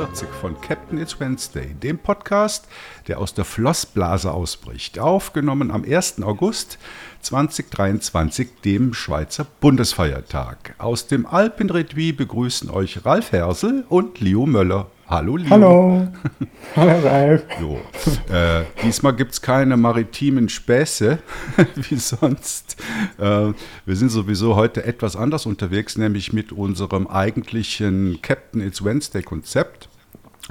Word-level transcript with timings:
44 0.00 0.28
von 0.40 0.58
Captain 0.62 0.98
It's 0.98 1.20
Wednesday, 1.20 1.74
dem 1.74 1.98
Podcast, 1.98 2.66
der 3.06 3.18
aus 3.18 3.34
der 3.34 3.44
Flossblase 3.44 4.32
ausbricht. 4.32 4.98
Aufgenommen 4.98 5.70
am 5.70 5.84
1. 5.84 6.22
August 6.22 6.78
2023, 7.20 8.48
dem 8.64 8.94
Schweizer 8.94 9.46
Bundesfeiertag. 9.60 10.74
Aus 10.78 11.06
dem 11.06 11.26
Alpenredwie 11.26 12.12
begrüßen 12.12 12.70
euch 12.70 13.04
Ralf 13.04 13.32
Hersel 13.32 13.84
und 13.90 14.20
Leo 14.20 14.46
Möller. 14.46 14.86
Hallo 15.10 15.36
Leo. 15.36 15.50
Hallo. 15.50 16.08
Hallo 16.76 17.06
Ralf. 17.06 17.44
So, 17.60 17.80
äh, 18.32 18.62
diesmal 18.82 19.14
gibt 19.16 19.32
es 19.32 19.42
keine 19.42 19.76
maritimen 19.76 20.48
Späße 20.48 21.18
wie 21.74 21.96
sonst. 21.96 22.76
Äh, 23.18 23.52
wir 23.84 23.96
sind 23.96 24.10
sowieso 24.10 24.54
heute 24.54 24.84
etwas 24.84 25.16
anders 25.16 25.46
unterwegs, 25.46 25.98
nämlich 25.98 26.32
mit 26.32 26.52
unserem 26.52 27.06
eigentlichen 27.08 28.22
Captain 28.22 28.62
It's 28.62 28.84
Wednesday 28.84 29.22
Konzept, 29.22 29.89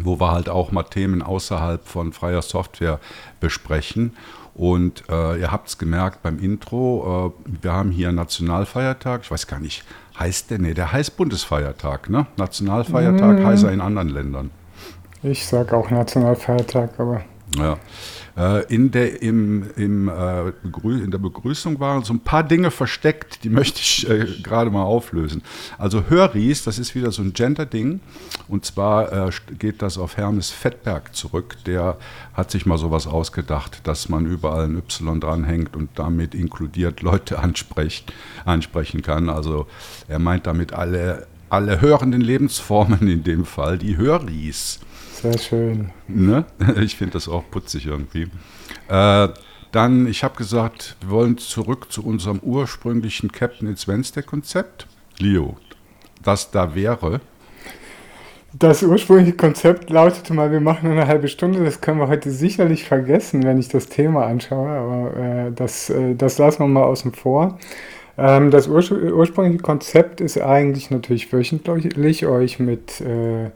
wo 0.01 0.19
wir 0.19 0.31
halt 0.31 0.49
auch 0.49 0.71
mal 0.71 0.83
Themen 0.83 1.21
außerhalb 1.21 1.85
von 1.85 2.13
freier 2.13 2.41
Software 2.41 2.99
besprechen. 3.39 4.15
Und 4.55 5.03
äh, 5.09 5.39
ihr 5.39 5.51
habt 5.51 5.69
es 5.69 5.77
gemerkt 5.77 6.21
beim 6.21 6.37
Intro, 6.39 7.33
äh, 7.47 7.61
wir 7.61 7.71
haben 7.71 7.91
hier 7.91 8.11
Nationalfeiertag, 8.11 9.21
ich 9.23 9.31
weiß 9.31 9.47
gar 9.47 9.59
nicht, 9.59 9.85
heißt 10.19 10.51
der? 10.51 10.59
Nee, 10.59 10.73
der 10.73 10.91
heißt 10.91 11.15
Bundesfeiertag, 11.15 12.09
ne? 12.09 12.27
Nationalfeiertag 12.35 13.39
mhm. 13.39 13.45
heißt 13.45 13.63
er 13.63 13.71
in 13.71 13.79
anderen 13.79 14.09
Ländern. 14.09 14.51
Ich 15.23 15.45
sage 15.45 15.75
auch 15.75 15.89
Nationalfeiertag, 15.89 16.99
aber. 16.99 17.21
Ja. 17.57 17.77
Äh, 18.37 18.73
in, 18.73 18.91
der, 18.91 19.21
im, 19.21 19.69
im, 19.75 20.07
äh, 20.07 20.49
in 20.49 21.11
der 21.11 21.17
Begrüßung 21.17 21.79
waren 21.79 22.03
so 22.03 22.13
ein 22.13 22.19
paar 22.19 22.43
Dinge 22.43 22.71
versteckt, 22.71 23.43
die 23.43 23.49
möchte 23.49 23.79
ich 23.79 24.09
äh, 24.09 24.25
gerade 24.41 24.69
mal 24.69 24.83
auflösen. 24.83 25.41
Also 25.77 26.03
Höris, 26.09 26.63
das 26.63 26.79
ist 26.79 26.95
wieder 26.95 27.11
so 27.11 27.21
ein 27.21 27.33
Gender-Ding. 27.33 27.99
Und 28.47 28.65
zwar 28.65 29.31
geht 29.59 29.81
das 29.81 29.97
auf 29.97 30.17
Hermes 30.17 30.49
Fettberg 30.49 31.15
zurück. 31.15 31.57
Der 31.65 31.97
hat 32.33 32.51
sich 32.51 32.65
mal 32.65 32.77
sowas 32.77 33.05
ausgedacht, 33.05 33.81
dass 33.83 34.09
man 34.09 34.25
überall 34.25 34.65
ein 34.65 34.77
Y 34.77 35.19
dranhängt 35.19 35.75
und 35.75 35.89
damit 35.95 36.33
inkludiert 36.33 37.01
Leute 37.01 37.39
anspricht, 37.39 38.13
ansprechen 38.45 39.01
kann. 39.01 39.29
Also 39.29 39.67
er 40.07 40.19
meint 40.19 40.47
damit 40.47 40.73
alle, 40.73 41.27
alle 41.49 41.81
hörenden 41.81 42.21
Lebensformen 42.21 43.07
in 43.07 43.23
dem 43.23 43.45
Fall, 43.45 43.77
die 43.77 43.97
Höris. 43.97 44.79
Sehr 45.21 45.37
schön. 45.37 45.91
Ne? 46.07 46.45
Ich 46.81 46.95
finde 46.95 47.13
das 47.13 47.27
auch 47.27 47.43
putzig 47.49 47.85
irgendwie. 47.85 48.27
Äh, 48.87 49.29
dann, 49.71 50.07
ich 50.07 50.23
habe 50.23 50.35
gesagt, 50.35 50.95
wir 51.01 51.11
wollen 51.11 51.37
zurück 51.37 51.91
zu 51.91 52.03
unserem 52.05 52.39
ursprünglichen 52.39 53.31
Captain 53.31 53.69
It's 53.69 53.87
Wednesday 53.87 54.23
Konzept. 54.23 54.87
Leo, 55.19 55.57
das 56.23 56.51
da 56.51 56.73
wäre. 56.73 57.21
Das 58.53 58.81
ursprüngliche 58.81 59.33
Konzept 59.33 59.91
lautete 59.91 60.33
mal, 60.33 60.51
wir 60.51 60.59
machen 60.59 60.89
eine 60.89 61.05
halbe 61.05 61.27
Stunde. 61.27 61.63
Das 61.63 61.81
können 61.81 61.99
wir 61.99 62.07
heute 62.07 62.31
sicherlich 62.31 62.83
vergessen, 62.83 63.43
wenn 63.43 63.59
ich 63.59 63.67
das 63.67 63.87
Thema 63.87 64.25
anschaue, 64.25 64.69
aber 64.69 65.17
äh, 65.17 65.51
das, 65.51 65.91
äh, 65.91 66.15
das 66.15 66.39
lassen 66.39 66.63
wir 66.63 66.67
mal 66.67 66.83
außen 66.83 67.13
vor. 67.13 67.59
Ähm, 68.19 68.51
das 68.51 68.67
ur 68.67 68.83
ursprüngliche 68.91 69.63
Konzept 69.63 70.21
ist 70.21 70.39
eigentlich 70.39 70.91
natürlich 70.91 71.31
wöchentlich 71.31 72.25
euch 72.25 72.59
mit 72.59 73.01
äh, 73.01 73.49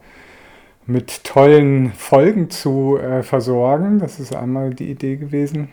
mit 0.86 1.24
tollen 1.24 1.92
Folgen 1.92 2.50
zu 2.50 2.98
äh, 2.98 3.22
versorgen. 3.22 3.98
Das 3.98 4.20
ist 4.20 4.34
einmal 4.34 4.74
die 4.74 4.90
Idee 4.90 5.16
gewesen. 5.16 5.68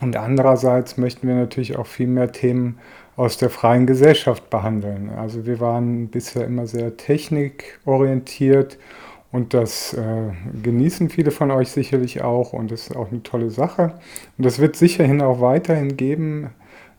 Und 0.00 0.16
andererseits 0.16 0.96
möchten 0.96 1.26
wir 1.26 1.34
natürlich 1.34 1.76
auch 1.76 1.86
viel 1.86 2.06
mehr 2.06 2.32
Themen 2.32 2.78
aus 3.16 3.36
der 3.36 3.50
freien 3.50 3.86
Gesellschaft 3.86 4.48
behandeln. 4.48 5.10
Also 5.10 5.44
wir 5.44 5.58
waren 5.60 6.08
bisher 6.08 6.46
immer 6.46 6.66
sehr 6.66 6.96
technikorientiert 6.96 8.78
und 9.32 9.54
das 9.54 9.92
äh, 9.94 10.32
genießen 10.62 11.10
viele 11.10 11.32
von 11.32 11.50
euch 11.50 11.70
sicherlich 11.70 12.22
auch 12.22 12.52
und 12.52 12.70
das 12.70 12.88
ist 12.88 12.96
auch 12.96 13.10
eine 13.10 13.22
tolle 13.24 13.50
Sache. 13.50 13.94
Und 14.38 14.46
das 14.46 14.60
wird 14.60 14.76
sicherhin 14.76 15.20
auch 15.20 15.40
weiterhin 15.40 15.96
geben, 15.96 16.50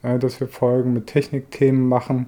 dass 0.01 0.39
wir 0.39 0.47
Folgen 0.47 0.93
mit 0.93 1.07
Technikthemen 1.07 1.87
machen. 1.87 2.27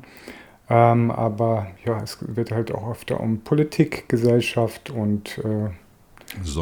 Ähm, 0.69 1.11
aber 1.11 1.67
ja, 1.85 2.01
es 2.01 2.17
wird 2.21 2.51
halt 2.51 2.71
auch 2.71 2.91
öfter 2.91 3.19
um 3.19 3.41
Politik, 3.41 4.07
Gesellschaft 4.07 4.89
und 4.89 5.37
äh, 5.39 5.69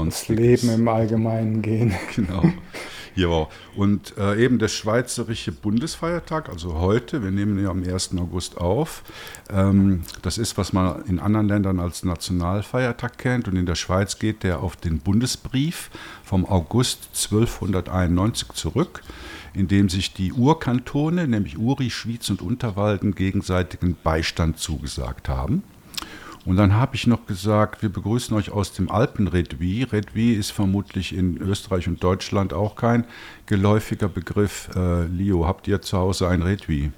das 0.05 0.27
Leben 0.27 0.69
im 0.69 0.87
Allgemeinen 0.87 1.61
gehen. 1.61 1.93
Genau. 2.15 2.43
Ja, 3.15 3.47
und 3.75 4.17
äh, 4.17 4.43
eben 4.43 4.59
der 4.59 4.67
Schweizerische 4.67 5.51
Bundesfeiertag, 5.51 6.49
also 6.49 6.75
heute, 6.75 7.23
wir 7.23 7.31
nehmen 7.31 7.61
ja 7.61 7.69
am 7.69 7.83
1. 7.83 8.17
August 8.17 8.57
auf. 8.57 9.03
Ähm, 9.49 10.03
das 10.21 10.37
ist, 10.37 10.57
was 10.57 10.73
man 10.73 11.03
in 11.05 11.19
anderen 11.19 11.47
Ländern 11.47 11.79
als 11.79 12.03
Nationalfeiertag 12.03 13.17
kennt. 13.17 13.47
Und 13.47 13.55
in 13.55 13.65
der 13.65 13.75
Schweiz 13.75 14.19
geht 14.19 14.43
der 14.43 14.61
auf 14.61 14.75
den 14.75 14.99
Bundesbrief 14.99 15.89
vom 16.23 16.45
August 16.45 17.09
1291 17.13 18.49
zurück 18.53 19.01
in 19.53 19.67
dem 19.67 19.89
sich 19.89 20.13
die 20.13 20.31
Urkantone, 20.31 21.27
nämlich 21.27 21.57
Uri, 21.57 21.89
Schwyz 21.89 22.29
und 22.29 22.41
Unterwalden, 22.41 23.15
gegenseitigen 23.15 23.97
Beistand 24.03 24.59
zugesagt 24.59 25.27
haben. 25.27 25.63
Und 26.45 26.55
dann 26.55 26.73
habe 26.73 26.95
ich 26.95 27.05
noch 27.05 27.25
gesagt, 27.25 27.81
wir 27.81 27.89
begrüßen 27.89 28.35
euch 28.35 28.51
aus 28.51 28.73
dem 28.73 28.89
Alpenredwie. 28.89 29.83
Redwie 29.83 30.33
ist 30.33 30.51
vermutlich 30.51 31.15
in 31.15 31.37
Österreich 31.37 31.87
und 31.87 32.03
Deutschland 32.03 32.53
auch 32.53 32.75
kein 32.75 33.05
geläufiger 33.45 34.07
Begriff. 34.07 34.69
Äh, 34.75 35.05
Leo, 35.05 35.45
habt 35.45 35.67
ihr 35.67 35.81
zu 35.81 35.97
Hause 35.97 36.27
ein 36.27 36.41
Redwie? 36.41 36.91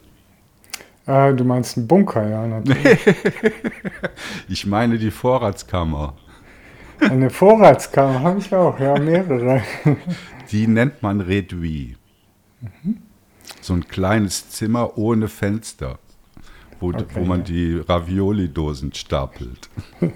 Äh, 1.07 1.34
du 1.34 1.44
meinst 1.44 1.78
einen 1.78 1.88
Bunker, 1.88 2.28
ja, 2.28 2.46
natürlich. 2.46 3.00
ich 4.47 4.66
meine 4.66 4.97
die 4.97 5.12
Vorratskammer. 5.12 6.13
Eine 7.00 7.31
Vorratskammer 7.31 8.22
habe 8.22 8.40
ich 8.40 8.53
auch, 8.53 8.80
ja, 8.80 8.97
mehrere. 9.00 9.63
die 10.51 10.68
nennt 10.68 11.01
man 11.01 11.19
Redwie. 11.19 11.97
So 13.59 13.74
ein 13.74 13.88
kleines 13.88 14.50
Zimmer 14.50 14.97
ohne 14.97 15.28
Fenster, 15.28 15.97
wo, 16.81 16.90
okay, 16.90 17.06
wo 17.14 17.25
man 17.25 17.44
die 17.44 17.78
Ravioli-Dosen 17.78 18.94
stapelt. 18.94 19.69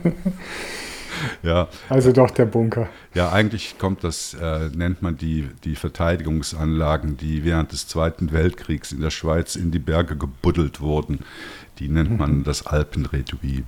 ja. 1.43 1.67
Also 1.89 2.11
doch 2.11 2.31
der 2.31 2.45
Bunker. 2.45 2.89
Ja, 3.13 3.31
eigentlich 3.31 3.77
kommt 3.77 4.03
das, 4.03 4.33
äh, 4.33 4.69
nennt 4.75 5.01
man 5.01 5.17
die, 5.17 5.49
die 5.63 5.75
Verteidigungsanlagen, 5.75 7.17
die 7.17 7.43
während 7.43 7.71
des 7.71 7.87
Zweiten 7.87 8.31
Weltkriegs 8.31 8.91
in 8.91 9.01
der 9.01 9.11
Schweiz 9.11 9.55
in 9.55 9.71
die 9.71 9.79
Berge 9.79 10.17
gebuddelt 10.17 10.81
wurden. 10.81 11.19
Die 11.79 11.87
nennt 11.87 12.17
man 12.17 12.43
das 12.43 12.65
Alpenretui. 12.65 13.63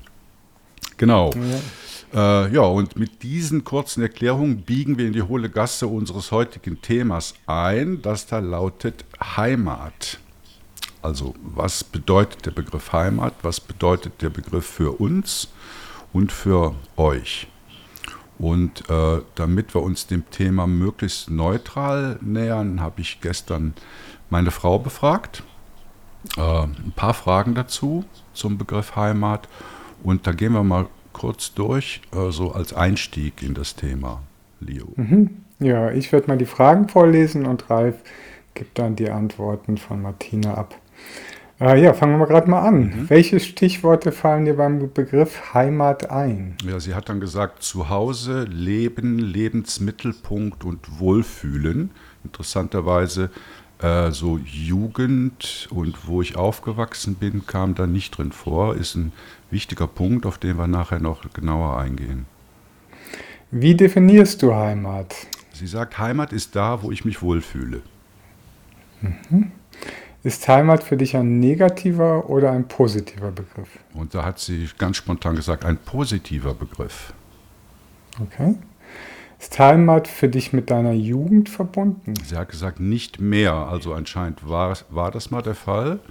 Genau. 0.97 1.31
Ja. 1.33 2.45
Äh, 2.45 2.53
ja, 2.53 2.61
und 2.61 2.97
mit 2.97 3.21
diesen 3.21 3.63
kurzen 3.63 4.01
Erklärungen 4.01 4.61
biegen 4.61 4.97
wir 4.97 5.07
in 5.07 5.13
die 5.13 5.21
hohle 5.21 5.49
Gasse 5.49 5.87
unseres 5.87 6.31
heutigen 6.31 6.81
Themas 6.81 7.35
ein, 7.45 8.01
das 8.01 8.25
da 8.25 8.39
lautet 8.39 9.05
Heimat. 9.21 10.19
Also 11.07 11.33
was 11.41 11.85
bedeutet 11.85 12.45
der 12.45 12.51
Begriff 12.51 12.91
Heimat? 12.91 13.33
Was 13.41 13.61
bedeutet 13.61 14.21
der 14.21 14.29
Begriff 14.29 14.65
für 14.65 14.99
uns 14.99 15.47
und 16.11 16.33
für 16.33 16.75
euch? 16.97 17.47
Und 18.37 18.89
äh, 18.89 19.21
damit 19.35 19.73
wir 19.73 19.83
uns 19.83 20.07
dem 20.07 20.29
Thema 20.31 20.67
möglichst 20.67 21.29
neutral 21.29 22.19
nähern, 22.19 22.81
habe 22.81 22.99
ich 22.99 23.21
gestern 23.21 23.73
meine 24.29 24.51
Frau 24.51 24.79
befragt. 24.79 25.43
Äh, 26.35 26.41
ein 26.41 26.91
paar 26.93 27.13
Fragen 27.13 27.55
dazu 27.55 28.03
zum 28.33 28.57
Begriff 28.57 28.97
Heimat. 28.97 29.47
Und 30.03 30.27
da 30.27 30.33
gehen 30.33 30.51
wir 30.51 30.63
mal 30.65 30.87
kurz 31.13 31.53
durch, 31.53 32.01
äh, 32.13 32.31
so 32.31 32.51
als 32.51 32.73
Einstieg 32.73 33.41
in 33.41 33.53
das 33.53 33.77
Thema, 33.77 34.23
Leo. 34.59 34.91
Mhm. 34.97 35.37
Ja, 35.59 35.89
ich 35.89 36.11
werde 36.11 36.27
mal 36.27 36.37
die 36.37 36.45
Fragen 36.45 36.89
vorlesen 36.89 37.45
und 37.45 37.69
Ralf 37.69 37.95
gibt 38.55 38.77
dann 38.77 38.97
die 38.97 39.09
Antworten 39.09 39.77
von 39.77 40.01
Martina 40.01 40.55
ab. 40.55 40.75
Äh, 41.59 41.81
ja, 41.81 41.93
fangen 41.93 42.13
wir 42.13 42.19
mal 42.19 42.25
gerade 42.25 42.49
mal 42.49 42.61
an. 42.61 42.79
Mhm. 42.79 43.09
Welche 43.09 43.39
Stichworte 43.39 44.11
fallen 44.11 44.45
dir 44.45 44.55
beim 44.55 44.93
Begriff 44.93 45.53
Heimat 45.53 46.09
ein? 46.11 46.55
Ja, 46.63 46.79
sie 46.79 46.93
hat 46.93 47.09
dann 47.09 47.19
gesagt 47.19 47.63
Zuhause, 47.63 48.43
Leben, 48.43 49.17
Lebensmittelpunkt 49.17 50.63
und 50.63 50.99
Wohlfühlen. 50.99 51.91
Interessanterweise 52.23 53.31
äh, 53.79 54.11
so 54.11 54.37
Jugend 54.37 55.67
und 55.71 56.07
wo 56.07 56.21
ich 56.21 56.35
aufgewachsen 56.35 57.15
bin, 57.15 57.47
kam 57.47 57.73
da 57.73 57.87
nicht 57.87 58.17
drin 58.17 58.31
vor. 58.31 58.75
Ist 58.75 58.95
ein 58.95 59.11
wichtiger 59.49 59.87
Punkt, 59.87 60.25
auf 60.25 60.37
den 60.37 60.57
wir 60.57 60.67
nachher 60.67 60.99
noch 60.99 61.31
genauer 61.33 61.77
eingehen. 61.77 62.25
Wie 63.49 63.75
definierst 63.75 64.41
du 64.43 64.53
Heimat? 64.53 65.15
Sie 65.53 65.67
sagt, 65.67 65.97
Heimat 65.97 66.33
ist 66.33 66.55
da, 66.55 66.83
wo 66.83 66.91
ich 66.91 67.05
mich 67.05 67.21
wohlfühle. 67.21 67.81
Mhm. 69.01 69.51
Ist 70.27 70.45
Heimat 70.49 70.83
für 70.83 70.97
dich 70.97 71.15
ein 71.15 71.39
negativer 71.39 72.29
oder 72.29 72.51
ein 72.51 72.67
positiver 72.67 73.31
Begriff? 73.31 73.69
Und 73.93 74.13
da 74.13 74.25
hat 74.25 74.39
sie 74.39 74.67
ganz 74.77 74.97
spontan 74.97 75.37
gesagt, 75.37 75.63
ein 75.63 75.77
positiver 75.77 76.53
Begriff. 76.53 77.13
Okay. 78.21 78.55
Ist 79.39 79.57
Heimat 79.57 80.09
für 80.09 80.27
dich 80.27 80.51
mit 80.51 80.69
deiner 80.69 80.91
Jugend 80.91 81.47
verbunden? 81.47 82.13
Sie 82.25 82.35
hat 82.35 82.49
gesagt, 82.49 82.81
nicht 82.81 83.21
mehr. 83.21 83.53
Also 83.53 83.93
anscheinend 83.93 84.45
war, 84.49 84.77
war 84.89 85.11
das 85.11 85.31
mal 85.31 85.41
der 85.41 85.55
Fall, 85.55 86.01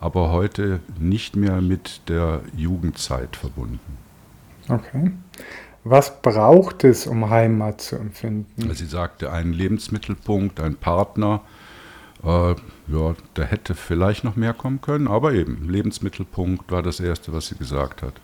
aber 0.00 0.32
heute 0.32 0.80
nicht 0.98 1.36
mehr 1.36 1.60
mit 1.60 2.08
der 2.08 2.40
Jugendzeit 2.56 3.36
verbunden. 3.36 3.98
Okay. 4.70 5.10
Was 5.84 6.22
braucht 6.22 6.84
es, 6.84 7.06
um 7.06 7.28
Heimat 7.28 7.82
zu 7.82 7.96
empfinden? 7.96 8.72
Sie 8.72 8.86
sagte, 8.86 9.30
einen 9.30 9.52
Lebensmittelpunkt, 9.52 10.58
ein 10.58 10.76
Partner. 10.76 11.42
Äh, 12.24 12.54
ja, 12.88 13.14
da 13.34 13.42
hätte 13.42 13.74
vielleicht 13.74 14.24
noch 14.24 14.36
mehr 14.36 14.54
kommen 14.54 14.80
können, 14.80 15.08
aber 15.08 15.32
eben, 15.32 15.68
Lebensmittelpunkt 15.68 16.70
war 16.70 16.82
das 16.82 17.00
Erste, 17.00 17.32
was 17.32 17.48
sie 17.48 17.56
gesagt 17.56 18.02
hat. 18.02 18.14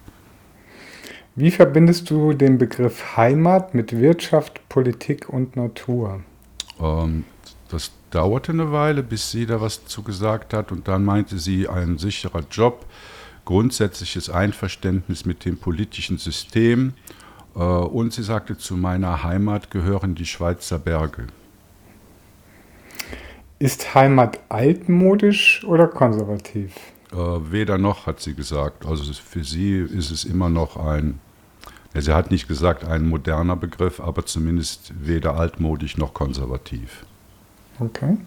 Wie 1.37 1.51
verbindest 1.51 2.11
du 2.11 2.33
den 2.33 2.59
Begriff 2.59 3.17
Heimat 3.17 3.75
mit 3.75 3.99
Wirtschaft, 3.99 4.69
Politik 4.69 5.29
und 5.29 5.57
Natur? 5.57 6.23
Ähm, 6.81 7.25
das 7.69 7.91
dauerte 8.11 8.53
eine 8.53 8.71
Weile, 8.71 9.03
bis 9.03 9.33
sie 9.33 9.45
da 9.45 9.61
was 9.61 9.85
zu 9.87 10.03
gesagt 10.03 10.55
hat 10.55 10.71
und 10.71 10.87
dann 10.87 11.05
meinte 11.05 11.39
sie, 11.39 11.69
ein 11.69 11.99
sicherer 11.99 12.45
Job, 12.51 12.87
grundsätzliches 13.45 14.31
Einverständnis 14.31 15.25
mit 15.25 15.45
dem 15.45 15.59
politischen 15.59 16.19
System 16.19 16.95
äh, 17.57 17.59
und 17.59 18.13
sie 18.13 18.23
sagte, 18.23 18.57
zu 18.57 18.77
meiner 18.77 19.25
Heimat 19.25 19.71
gehören 19.71 20.15
die 20.15 20.27
Schweizer 20.27 20.79
Berge. 20.79 21.27
Ist 23.65 23.95
Heimat 23.95 24.41
altmodisch 24.51 25.65
oder 25.65 25.89
konservativ? 25.89 26.75
Äh, 27.13 27.17
weder 27.17 27.79
noch, 27.79 28.07
hat 28.07 28.21
sie 28.21 28.35
gesagt. 28.35 28.85
Also 28.85 29.11
für 29.15 29.43
sie 29.43 29.79
ist 29.79 30.11
es 30.11 30.25
immer 30.25 30.51
noch 30.51 30.77
ein 30.77 31.19
Sie 31.95 32.13
hat 32.13 32.31
nicht 32.31 32.47
gesagt 32.47 32.85
ein 32.85 33.09
moderner 33.09 33.57
Begriff, 33.57 34.01
aber 34.01 34.27
zumindest 34.27 34.93
weder 35.01 35.37
altmodisch 35.39 35.97
noch 35.97 36.13
konservativ. 36.13 37.07
Okay. 37.81 38.19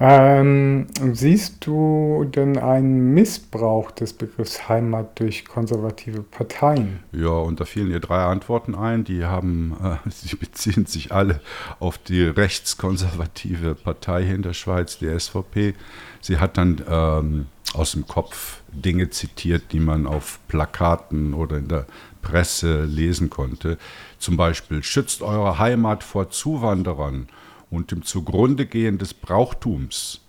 Ähm, 0.00 0.86
siehst 1.12 1.66
du 1.66 2.24
denn 2.24 2.56
einen 2.56 3.14
Missbrauch 3.14 3.90
des 3.90 4.12
Begriffs 4.12 4.68
Heimat 4.68 5.18
durch 5.18 5.44
konservative 5.44 6.22
Parteien? 6.22 7.00
Ja, 7.10 7.30
und 7.30 7.58
da 7.58 7.64
fielen 7.64 7.90
ihr 7.90 7.98
drei 7.98 8.22
Antworten 8.24 8.76
ein. 8.76 9.02
Die 9.02 9.24
haben, 9.24 9.76
äh, 9.82 10.08
sie 10.10 10.36
beziehen 10.36 10.86
sich 10.86 11.10
alle 11.12 11.40
auf 11.80 11.98
die 11.98 12.22
rechtskonservative 12.22 13.74
Partei 13.74 14.22
in 14.22 14.42
der 14.42 14.52
Schweiz, 14.52 14.98
die 14.98 15.18
SVP. 15.18 15.74
Sie 16.20 16.38
hat 16.38 16.58
dann 16.58 16.80
ähm, 16.88 17.46
aus 17.74 17.92
dem 17.92 18.06
Kopf 18.06 18.62
Dinge 18.72 19.10
zitiert, 19.10 19.72
die 19.72 19.80
man 19.80 20.06
auf 20.06 20.38
Plakaten 20.46 21.34
oder 21.34 21.56
in 21.56 21.68
der 21.68 21.86
Presse 22.22 22.84
lesen 22.84 23.30
konnte. 23.30 23.78
Zum 24.18 24.36
Beispiel 24.36 24.84
schützt 24.84 25.22
eure 25.22 25.58
Heimat 25.58 26.04
vor 26.04 26.30
Zuwanderern 26.30 27.28
und 27.70 27.90
dem 27.90 28.02
Zugrundegehen 28.02 28.98
des 28.98 29.14
Brauchtums. 29.14 30.20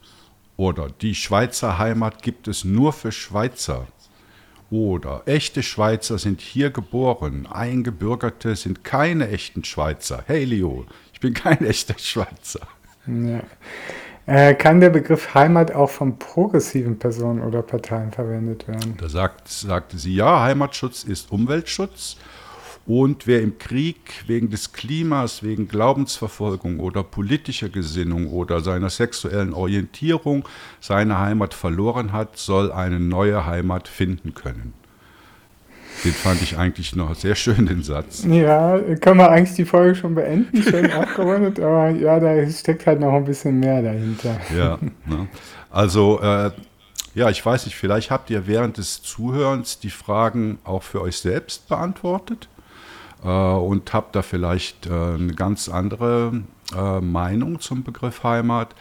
Oder 0.58 0.90
die 0.90 1.16
Schweizer 1.16 1.78
Heimat 1.78 2.22
gibt 2.22 2.48
es 2.48 2.66
nur 2.66 2.92
für 2.94 3.12
Schweizer. 3.12 3.88
Oder 4.72 5.24
echte 5.26 5.64
Schweizer 5.64 6.20
sind 6.20 6.42
hier 6.42 6.70
geboren, 6.70 7.48
Eingebürgerte 7.48 8.56
sind 8.56 8.84
keine 8.84 9.30
echten 9.30 9.64
Schweizer. 9.64 10.24
Hey 10.28 10.44
Leo, 10.44 10.86
ich 11.14 11.20
bin 11.20 11.34
kein 11.34 11.66
echter 11.66 11.98
Schweizer. 11.98 12.68
Ja. 13.08 13.42
Äh, 14.28 14.54
kann 14.54 14.80
der 14.80 14.92
Begriff 14.92 15.34
Heimat 15.34 15.72
auch 15.72 15.90
von 15.90 16.20
progressiven 16.20 17.00
Personen 17.00 17.42
oder 17.42 17.64
Parteien 17.64 18.12
verwendet 18.12 18.68
werden? 18.68 18.96
Da 18.98 19.10
sagt, 19.10 19.48
sagte 19.48 19.98
sie, 19.98 20.14
ja, 20.14 20.42
Heimatschutz 20.42 21.04
ist 21.04 21.32
Umweltschutz. 21.32 22.18
Und 22.90 23.28
wer 23.28 23.44
im 23.44 23.60
Krieg 23.60 24.24
wegen 24.26 24.50
des 24.50 24.74
Klimas, 24.74 25.44
wegen 25.44 25.68
Glaubensverfolgung 25.68 26.80
oder 26.80 27.04
politischer 27.04 27.70
Gesinnung 27.70 28.32
oder 28.32 28.62
seiner 28.62 28.90
sexuellen 28.90 29.54
Orientierung 29.54 30.44
seine 30.80 31.20
Heimat 31.20 31.54
verloren 31.54 32.14
hat, 32.14 32.38
soll 32.38 32.72
eine 32.72 33.00
neue 33.00 33.46
Heimat 33.46 33.88
finden 33.88 34.34
können. 34.34 34.74
Den 36.04 36.14
fand 36.14 36.42
ich 36.42 36.58
eigentlich 36.58 36.96
noch 36.96 37.14
sehr 37.14 37.36
schön, 37.36 37.68
den 37.68 37.84
Satz. 37.84 38.26
Ja, 38.28 38.80
können 39.00 39.20
wir 39.20 39.30
eigentlich 39.30 39.56
die 39.56 39.66
Folge 39.66 39.94
schon 39.94 40.16
beenden, 40.16 40.64
schön 40.64 40.90
abgerundet, 40.92 41.60
aber 41.60 41.92
ja, 41.92 42.20
da 42.20 42.50
steckt 42.50 42.88
halt 42.88 43.02
noch 43.02 43.14
ein 43.14 43.26
bisschen 43.26 43.60
mehr 43.60 43.84
dahinter. 43.84 44.36
Ja, 44.58 44.80
ne? 45.06 45.28
also 45.70 46.20
äh, 46.22 46.50
ja, 47.14 47.30
ich 47.30 47.46
weiß 47.46 47.68
nicht, 47.68 47.76
vielleicht 47.76 48.10
habt 48.10 48.32
ihr 48.32 48.48
während 48.48 48.78
des 48.80 49.04
Zuhörens 49.04 49.78
die 49.78 49.92
Fragen 49.92 50.58
auch 50.64 50.82
für 50.82 51.02
euch 51.02 51.20
selbst 51.20 51.70
beantwortet 51.70 52.50
und 53.28 53.94
habt 53.94 54.16
da 54.16 54.22
vielleicht 54.22 54.88
äh, 54.88 54.92
eine 54.92 55.34
ganz 55.34 55.70
andere 55.70 56.44
äh, 56.76 57.02
Meinung 57.02 57.60
zum 57.60 57.84
Begriff 57.84 58.24
Heimat. 58.24 58.76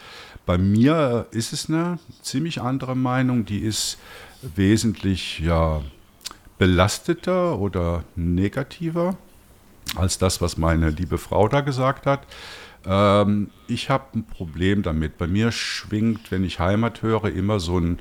Bei 0.45 0.57
mir 0.57 1.27
ist 1.31 1.53
es 1.53 1.69
eine 1.69 1.99
ziemlich 2.21 2.61
andere 2.61 2.95
Meinung, 2.95 3.45
die 3.45 3.59
ist 3.59 3.97
wesentlich, 4.41 5.39
ja, 5.39 5.81
belasteter 6.57 7.57
oder 7.59 8.03
negativer 8.15 9.15
als 9.95 10.17
das, 10.17 10.41
was 10.41 10.57
meine 10.57 10.89
liebe 10.89 11.17
Frau 11.17 11.47
da 11.47 11.61
gesagt 11.61 12.05
hat. 12.05 12.27
Ähm, 12.85 13.49
ich 13.67 13.89
habe 13.89 14.05
ein 14.15 14.25
Problem 14.25 14.83
damit. 14.83 15.17
Bei 15.17 15.27
mir 15.27 15.51
schwingt, 15.51 16.31
wenn 16.31 16.43
ich 16.43 16.59
Heimat 16.59 17.01
höre, 17.01 17.25
immer 17.25 17.59
so 17.59 17.79
ein 17.79 17.99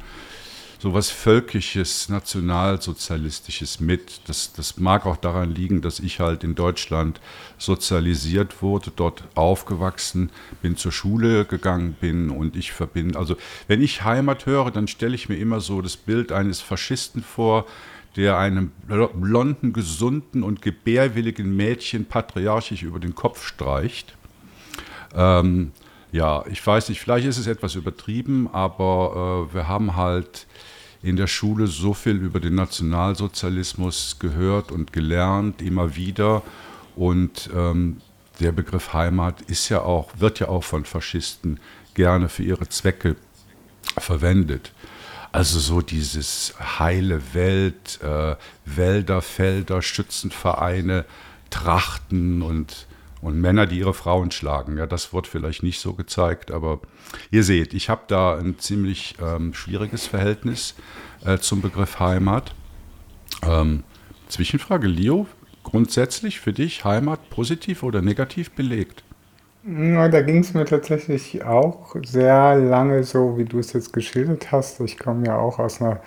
so 0.79 0.95
was 0.95 1.11
Völkisches, 1.11 2.09
Nationalsozialistisches 2.09 3.81
mit. 3.81 4.21
Das, 4.29 4.53
das 4.53 4.79
mag 4.79 5.07
auch 5.07 5.17
daran 5.17 5.53
liegen, 5.53 5.83
dass 5.83 5.99
ich 5.99 6.21
halt 6.21 6.45
in 6.45 6.55
Deutschland 6.55 7.21
sozialisiert 7.59 8.63
wurde, 8.63 8.93
dort 8.95 9.25
aufgewachsen 9.35 10.31
bin, 10.63 10.77
zur 10.77 10.93
Schule 10.93 11.45
gegangen 11.45 11.97
bin 12.01 12.31
und 12.31 12.57
ich 12.57 12.73
verbinde, 12.73 13.19
also 13.19 13.37
wenn 13.67 13.83
ich 13.83 14.05
Heimat 14.05 14.47
höre, 14.47 14.71
dann 14.71 14.87
stelle 14.87 15.17
ich 15.17 15.29
mir 15.29 15.37
immer 15.37 15.61
so 15.61 15.83
das 15.83 15.97
Bild 15.97 16.31
eines 16.31 16.61
Faschisten 16.61 17.23
vor, 17.23 17.67
der 18.17 18.39
einem 18.39 18.73
blonden, 18.89 19.73
gesunden 19.73 20.43
und 20.43 20.63
gebärwilligen 20.63 21.57
Mädchen 21.57 22.05
patriarchisch 22.07 22.83
über 22.83 22.99
den 22.99 23.15
Kopf 23.15 23.47
streicht. 23.47 24.17
Ähm, 25.15 25.73
ja, 26.13 26.45
ich 26.47 26.65
weiß 26.67 26.89
nicht, 26.89 27.01
vielleicht 27.01 27.27
ist 27.27 27.39
es 27.39 27.47
etwas 27.47 27.75
übertrieben, 27.75 28.49
aber 28.53 29.49
äh, 29.51 29.55
wir 29.55 29.69
haben 29.69 29.97
halt 29.97 30.47
in 31.03 31.17
der 31.17 31.27
Schule 31.27 31.67
so 31.67 31.95
viel 31.95 32.17
über 32.17 32.41
den 32.41 32.55
Nationalsozialismus 32.55 34.17
gehört 34.19 34.73
und 34.73 34.93
gelernt, 34.93 35.63
immer 35.63 35.97
wieder. 35.97 36.43
Und 36.97 37.51
ähm, 37.55 38.01
der 38.41 38.53
Begriff 38.53 38.93
Heimat 38.93 39.43
ist 39.43 39.69
ja 39.69 39.83
auch, 39.83 40.11
wird 40.19 40.41
ja 40.41 40.49
auch 40.49 40.65
von 40.65 40.85
Faschisten 40.85 41.61
gerne 41.95 42.29
für 42.29 42.43
ihre 42.43 42.69
Zwecke 42.69 43.17
verwendet. 43.97 44.73
Also 45.31 45.59
so 45.59 45.83
dieses 45.83 46.55
heile 46.79 47.35
Welt, 47.35 48.01
äh, 48.03 48.35
Wälder, 48.65 49.23
Felder, 49.23 49.83
Schützenvereine, 49.83 51.05
Trachten 51.51 52.43
und, 52.43 52.88
und 53.21 53.41
Männer, 53.41 53.67
die 53.67 53.79
ihre 53.79 53.95
Frauen 53.95 54.31
schlagen. 54.31 54.77
Ja, 54.77 54.87
das 54.87 55.13
wird 55.13 55.27
vielleicht 55.27 55.63
nicht 55.63 55.81
so 55.81 55.95
gezeigt, 55.95 56.51
aber 56.51 56.81
ihr 57.31 57.43
seht, 57.43 57.75
ich 57.75 57.89
habe 57.89 58.03
da 58.07 58.37
ein 58.37 58.59
ziemlich 58.59 59.17
ähm, 59.23 59.55
schwieriges 59.55 60.07
Verhältnis 60.07 60.75
äh, 61.25 61.39
zum 61.39 61.61
Begriff 61.61 61.99
Heimat. 61.99 62.55
Ähm, 63.47 63.85
Zwischenfrage, 64.29 64.87
Leo, 64.87 65.27
grundsätzlich 65.65 66.41
für 66.41 66.53
dich 66.53 66.85
Heimat 66.85 67.31
positiv 67.31 67.83
oder 67.83 68.03
negativ 68.03 68.51
belegt? 68.53 69.03
Ja, 69.65 70.09
da 70.09 70.23
ging 70.23 70.39
es 70.39 70.55
mir 70.55 70.65
tatsächlich 70.65 71.45
auch 71.45 71.95
sehr 72.05 72.57
lange 72.57 73.05
so, 73.05 73.37
wie 73.37 73.45
du 73.45 73.59
es 73.59 73.73
jetzt 73.73 73.93
geschildert 73.93 74.51
hast. 74.53 74.81
Ich 74.81 74.99
komme 74.99 75.27
ja 75.27 75.37
auch 75.37 75.59
aus 75.59 75.83
einer 75.83 76.01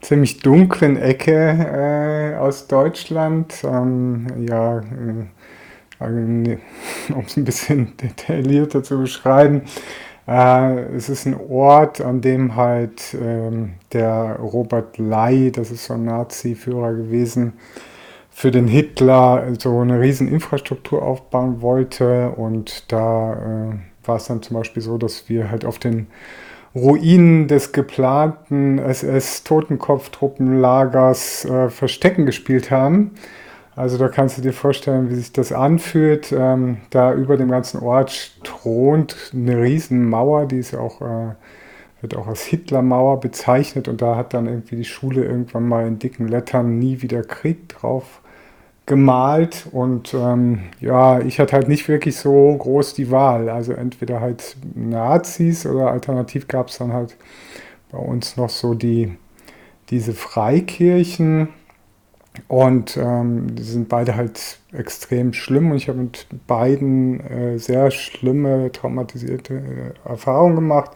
ziemlich 0.00 0.40
dunklen 0.40 0.96
Ecke 0.96 2.34
äh, 2.34 2.36
aus 2.36 2.66
Deutschland. 2.66 3.62
Ähm, 3.62 4.26
ja, 4.48 4.78
äh, 4.78 5.26
um 6.00 7.24
es 7.26 7.36
ein 7.36 7.44
bisschen 7.44 7.96
detaillierter 8.02 8.82
zu 8.82 9.00
beschreiben. 9.00 9.62
Äh, 10.26 10.94
es 10.94 11.08
ist 11.08 11.26
ein 11.26 11.34
Ort, 11.34 12.00
an 12.00 12.20
dem 12.20 12.56
halt 12.56 13.16
ähm, 13.20 13.74
der 13.92 14.38
Robert 14.40 14.98
Ley, 14.98 15.52
das 15.52 15.70
ist 15.70 15.84
so 15.84 15.94
ein 15.94 16.04
Nazi-Führer 16.04 16.94
gewesen, 16.94 17.52
für 18.30 18.50
den 18.50 18.66
Hitler 18.66 19.46
so 19.58 19.78
eine 19.80 20.00
riesen 20.00 20.26
Infrastruktur 20.28 21.02
aufbauen 21.02 21.62
wollte. 21.62 22.30
Und 22.30 22.90
da 22.90 23.34
äh, 23.34 24.06
war 24.06 24.16
es 24.16 24.26
dann 24.26 24.42
zum 24.42 24.56
Beispiel 24.56 24.82
so, 24.82 24.98
dass 24.98 25.28
wir 25.28 25.50
halt 25.50 25.64
auf 25.64 25.78
den 25.78 26.08
Ruinen 26.74 27.46
des 27.46 27.70
geplanten 27.72 28.78
SS-Totenkopftruppenlagers 28.78 31.44
äh, 31.44 31.70
Verstecken 31.70 32.26
gespielt 32.26 32.72
haben. 32.72 33.12
Also 33.76 33.98
da 33.98 34.08
kannst 34.08 34.38
du 34.38 34.42
dir 34.42 34.52
vorstellen, 34.52 35.10
wie 35.10 35.16
sich 35.16 35.32
das 35.32 35.52
anfühlt. 35.52 36.32
Ähm, 36.32 36.78
da 36.90 37.12
über 37.12 37.36
dem 37.36 37.50
ganzen 37.50 37.80
Ort 37.80 38.32
thront 38.44 39.32
eine 39.34 39.60
riesen 39.60 40.08
Mauer, 40.08 40.46
die 40.46 40.58
ist 40.58 40.74
auch, 40.74 41.00
äh, 41.00 41.34
wird 42.00 42.16
auch 42.16 42.28
als 42.28 42.44
Hitlermauer 42.44 43.20
bezeichnet 43.20 43.88
und 43.88 44.00
da 44.02 44.16
hat 44.16 44.34
dann 44.34 44.46
irgendwie 44.46 44.76
die 44.76 44.84
Schule 44.84 45.24
irgendwann 45.24 45.66
mal 45.68 45.86
in 45.86 45.98
dicken 45.98 46.28
Lettern 46.28 46.78
nie 46.78 47.02
wieder 47.02 47.22
Krieg 47.22 47.68
drauf 47.68 48.20
gemalt 48.86 49.66
und 49.72 50.12
ähm, 50.14 50.64
ja, 50.80 51.20
ich 51.20 51.40
hatte 51.40 51.54
halt 51.54 51.68
nicht 51.68 51.88
wirklich 51.88 52.16
so 52.16 52.54
groß 52.56 52.94
die 52.94 53.10
Wahl. 53.10 53.48
Also 53.48 53.72
entweder 53.72 54.20
halt 54.20 54.56
Nazis 54.74 55.66
oder 55.66 55.90
alternativ 55.90 56.48
gab 56.48 56.68
es 56.68 56.78
dann 56.78 56.92
halt 56.92 57.16
bei 57.90 57.98
uns 57.98 58.36
noch 58.36 58.50
so 58.50 58.74
die, 58.74 59.16
diese 59.90 60.12
Freikirchen. 60.12 61.48
Und 62.48 62.96
ähm, 62.96 63.54
die 63.54 63.62
sind 63.62 63.88
beide 63.88 64.16
halt 64.16 64.58
extrem 64.72 65.32
schlimm 65.32 65.70
und 65.70 65.76
ich 65.76 65.88
habe 65.88 65.98
mit 65.98 66.26
beiden 66.46 67.20
äh, 67.20 67.58
sehr 67.58 67.90
schlimme, 67.90 68.72
traumatisierte 68.72 69.54
äh, 69.54 70.08
Erfahrungen 70.08 70.56
gemacht. 70.56 70.90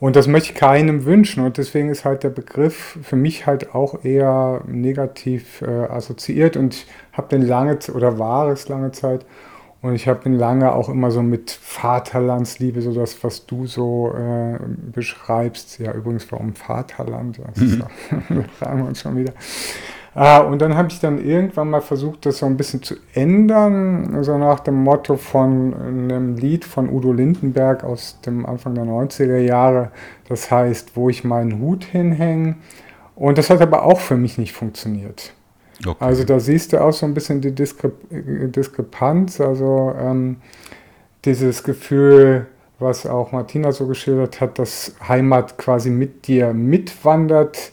Und 0.00 0.14
das 0.14 0.28
möchte 0.28 0.52
ich 0.52 0.58
keinem 0.58 1.04
wünschen. 1.04 1.44
Und 1.44 1.58
deswegen 1.58 1.88
ist 1.90 2.04
halt 2.04 2.22
der 2.22 2.30
Begriff 2.30 2.98
für 3.02 3.16
mich 3.16 3.46
halt 3.46 3.74
auch 3.74 4.04
eher 4.04 4.62
negativ 4.66 5.62
äh, 5.62 5.66
assoziiert. 5.66 6.56
Und 6.56 6.74
ich 6.74 6.86
habe 7.12 7.28
den 7.28 7.42
lange 7.42 7.78
oder 7.94 8.18
war 8.18 8.48
es 8.48 8.68
lange 8.68 8.92
Zeit. 8.92 9.26
Und 9.80 9.94
ich 9.94 10.08
habe 10.08 10.28
ihn 10.28 10.34
lange 10.34 10.72
auch 10.72 10.88
immer 10.88 11.12
so 11.12 11.22
mit 11.22 11.50
Vaterlandsliebe, 11.50 12.82
so 12.82 12.92
das, 12.92 13.22
was 13.22 13.46
du 13.46 13.66
so 13.66 14.12
äh, 14.12 14.58
beschreibst. 14.92 15.78
Ja, 15.78 15.92
übrigens, 15.92 16.30
warum 16.32 16.54
Vaterland? 16.54 17.40
Das 17.54 17.60
mhm. 17.60 17.84
fragen 18.58 18.82
wir 18.82 18.88
uns 18.88 19.00
schon 19.00 19.16
wieder. 19.16 19.32
Ah, 20.20 20.38
und 20.38 20.60
dann 20.60 20.76
habe 20.76 20.88
ich 20.88 20.98
dann 20.98 21.24
irgendwann 21.24 21.70
mal 21.70 21.80
versucht, 21.80 22.26
das 22.26 22.38
so 22.38 22.46
ein 22.46 22.56
bisschen 22.56 22.82
zu 22.82 22.96
ändern, 23.14 24.24
so 24.24 24.36
nach 24.36 24.58
dem 24.58 24.74
Motto 24.74 25.16
von 25.16 25.72
einem 25.72 26.34
Lied 26.34 26.64
von 26.64 26.88
Udo 26.88 27.12
Lindenberg 27.12 27.84
aus 27.84 28.20
dem 28.26 28.44
Anfang 28.44 28.74
der 28.74 28.82
90er 28.82 29.38
Jahre, 29.38 29.92
das 30.28 30.50
heißt, 30.50 30.96
wo 30.96 31.08
ich 31.08 31.22
meinen 31.22 31.60
Hut 31.60 31.84
hinhänge. 31.84 32.56
Und 33.14 33.38
das 33.38 33.48
hat 33.48 33.60
aber 33.60 33.84
auch 33.84 34.00
für 34.00 34.16
mich 34.16 34.38
nicht 34.38 34.54
funktioniert. 34.54 35.34
Okay. 35.86 36.04
Also 36.04 36.24
da 36.24 36.40
siehst 36.40 36.72
du 36.72 36.80
auch 36.82 36.92
so 36.92 37.06
ein 37.06 37.14
bisschen 37.14 37.40
die 37.40 37.52
Diskre 37.54 37.92
Diskrepanz, 38.10 39.40
also 39.40 39.94
ähm, 39.96 40.38
dieses 41.24 41.62
Gefühl, 41.62 42.48
was 42.80 43.06
auch 43.06 43.30
Martina 43.30 43.70
so 43.70 43.86
geschildert 43.86 44.40
hat, 44.40 44.58
dass 44.58 44.96
Heimat 45.06 45.58
quasi 45.58 45.90
mit 45.90 46.26
dir 46.26 46.52
mitwandert. 46.52 47.70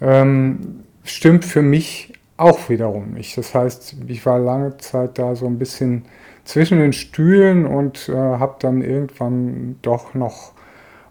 Ähm, 0.00 0.82
stimmt 1.10 1.44
für 1.44 1.62
mich 1.62 2.12
auch 2.36 2.68
wiederum 2.68 3.12
nicht. 3.12 3.36
Das 3.36 3.54
heißt, 3.54 3.96
ich 4.06 4.24
war 4.24 4.38
lange 4.38 4.78
Zeit 4.78 5.18
da 5.18 5.34
so 5.34 5.46
ein 5.46 5.58
bisschen 5.58 6.04
zwischen 6.44 6.78
den 6.78 6.92
Stühlen 6.92 7.66
und 7.66 8.08
äh, 8.08 8.14
habe 8.14 8.56
dann 8.60 8.80
irgendwann 8.80 9.76
doch 9.82 10.14
noch 10.14 10.52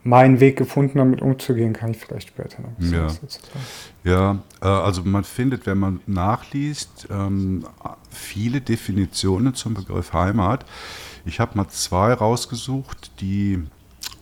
meinen 0.03 0.39
Weg 0.39 0.57
gefunden, 0.57 0.99
damit 0.99 1.21
umzugehen, 1.21 1.73
kann 1.73 1.91
ich 1.91 1.97
vielleicht 1.97 2.29
später 2.29 2.61
noch 2.61 2.69
ein 2.69 3.07
bisschen 3.07 3.27
ja. 4.03 4.11
Ja, 4.11 4.39
äh, 4.61 4.65
also 4.67 5.03
man 5.03 5.25
findet, 5.25 5.65
wenn 5.65 5.77
man 5.77 5.99
nachliest, 6.07 7.07
ähm, 7.11 7.65
viele 8.09 8.61
Definitionen 8.61 9.53
zum 9.53 9.73
Begriff 9.73 10.13
Heimat. 10.13 10.65
Ich 11.25 11.41
habe 11.41 11.57
mal 11.57 11.67
zwei 11.67 12.13
rausgesucht, 12.13 13.19
die 13.19 13.63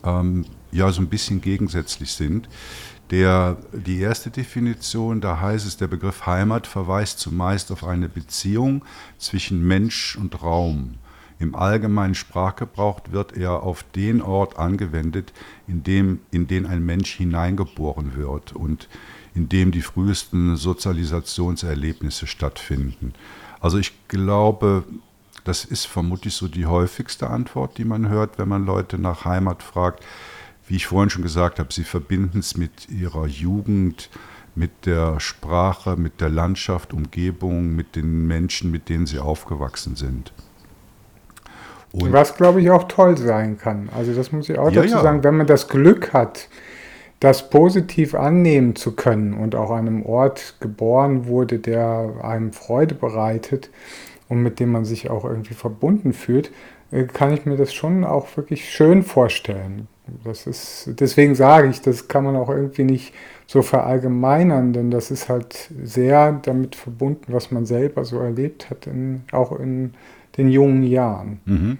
ähm, 0.04 0.44
ja 0.72 0.90
so 0.90 1.00
ein 1.00 1.08
bisschen 1.08 1.40
gegensätzlich 1.40 2.12
sind. 2.12 2.48
Der, 3.10 3.56
die 3.72 4.00
erste 4.00 4.30
Definition, 4.30 5.20
da 5.20 5.40
heißt 5.40 5.66
es, 5.66 5.76
der 5.76 5.86
Begriff 5.86 6.26
Heimat 6.26 6.66
verweist 6.66 7.20
zumeist 7.20 7.70
auf 7.70 7.84
eine 7.84 8.08
Beziehung 8.08 8.84
zwischen 9.18 9.66
Mensch 9.66 10.16
und 10.16 10.42
Raum. 10.42 10.94
Im 11.38 11.54
allgemeinen 11.54 12.14
Sprachgebrauch 12.14 13.00
wird 13.10 13.36
er 13.36 13.62
auf 13.62 13.84
den 13.94 14.22
Ort 14.22 14.58
angewendet, 14.58 15.32
in, 15.68 15.84
dem, 15.84 16.20
in 16.30 16.48
den 16.48 16.66
ein 16.66 16.84
Mensch 16.84 17.12
hineingeboren 17.12 18.16
wird 18.16 18.54
und 18.54 18.88
in 19.34 19.48
dem 19.48 19.70
die 19.70 19.82
frühesten 19.82 20.56
Sozialisationserlebnisse 20.56 22.26
stattfinden. 22.26 23.12
Also 23.60 23.78
ich 23.78 23.92
glaube, 24.08 24.84
das 25.44 25.64
ist 25.64 25.86
vermutlich 25.86 26.34
so 26.34 26.48
die 26.48 26.66
häufigste 26.66 27.28
Antwort, 27.28 27.78
die 27.78 27.84
man 27.84 28.08
hört, 28.08 28.38
wenn 28.38 28.48
man 28.48 28.66
Leute 28.66 28.98
nach 28.98 29.24
Heimat 29.24 29.62
fragt 29.62 30.02
wie 30.66 30.76
ich 30.76 30.86
vorhin 30.86 31.10
schon 31.10 31.22
gesagt 31.22 31.58
habe, 31.58 31.72
sie 31.72 31.84
verbinden 31.84 32.40
es 32.40 32.56
mit 32.56 32.88
ihrer 32.88 33.26
Jugend, 33.26 34.10
mit 34.54 34.86
der 34.86 35.20
Sprache, 35.20 35.96
mit 35.96 36.20
der 36.20 36.30
Landschaft, 36.30 36.92
Umgebung, 36.92 37.76
mit 37.76 37.94
den 37.94 38.26
Menschen, 38.26 38.70
mit 38.70 38.88
denen 38.88 39.06
sie 39.06 39.18
aufgewachsen 39.18 39.96
sind. 39.96 40.32
Und 41.92 42.12
Was, 42.12 42.36
glaube 42.36 42.60
ich, 42.60 42.70
auch 42.70 42.84
toll 42.88 43.16
sein 43.16 43.58
kann. 43.58 43.88
Also 43.94 44.12
das 44.12 44.32
muss 44.32 44.48
ich 44.48 44.58
auch 44.58 44.70
ja, 44.70 44.82
dazu 44.82 44.96
ja. 44.96 45.02
sagen, 45.02 45.24
wenn 45.24 45.36
man 45.36 45.46
das 45.46 45.68
Glück 45.68 46.12
hat, 46.12 46.48
das 47.20 47.48
positiv 47.48 48.14
annehmen 48.14 48.76
zu 48.76 48.94
können 48.94 49.34
und 49.34 49.54
auch 49.54 49.70
an 49.70 49.86
einem 49.86 50.02
Ort 50.04 50.56
geboren 50.60 51.26
wurde, 51.26 51.58
der 51.58 52.14
einem 52.22 52.52
Freude 52.52 52.94
bereitet 52.94 53.70
und 54.28 54.42
mit 54.42 54.60
dem 54.60 54.72
man 54.72 54.84
sich 54.84 55.08
auch 55.10 55.24
irgendwie 55.24 55.54
verbunden 55.54 56.12
fühlt, 56.12 56.50
äh, 56.90 57.04
kann 57.04 57.32
ich 57.32 57.46
mir 57.46 57.56
das 57.56 57.72
schon 57.72 58.04
auch 58.04 58.36
wirklich 58.36 58.68
schön 58.68 59.02
vorstellen. 59.02 59.88
Das 60.24 60.46
ist, 60.46 60.90
deswegen 61.00 61.34
sage 61.34 61.68
ich, 61.68 61.80
das 61.80 62.08
kann 62.08 62.24
man 62.24 62.36
auch 62.36 62.48
irgendwie 62.48 62.84
nicht 62.84 63.12
so 63.46 63.62
verallgemeinern, 63.62 64.72
denn 64.72 64.90
das 64.90 65.10
ist 65.10 65.28
halt 65.28 65.70
sehr 65.82 66.32
damit 66.32 66.76
verbunden, 66.76 67.32
was 67.32 67.50
man 67.50 67.66
selber 67.66 68.04
so 68.04 68.18
erlebt 68.18 68.70
hat, 68.70 68.86
in, 68.86 69.22
auch 69.32 69.58
in 69.58 69.94
den 70.36 70.48
jungen 70.48 70.82
Jahren. 70.84 71.40
Mhm. 71.44 71.78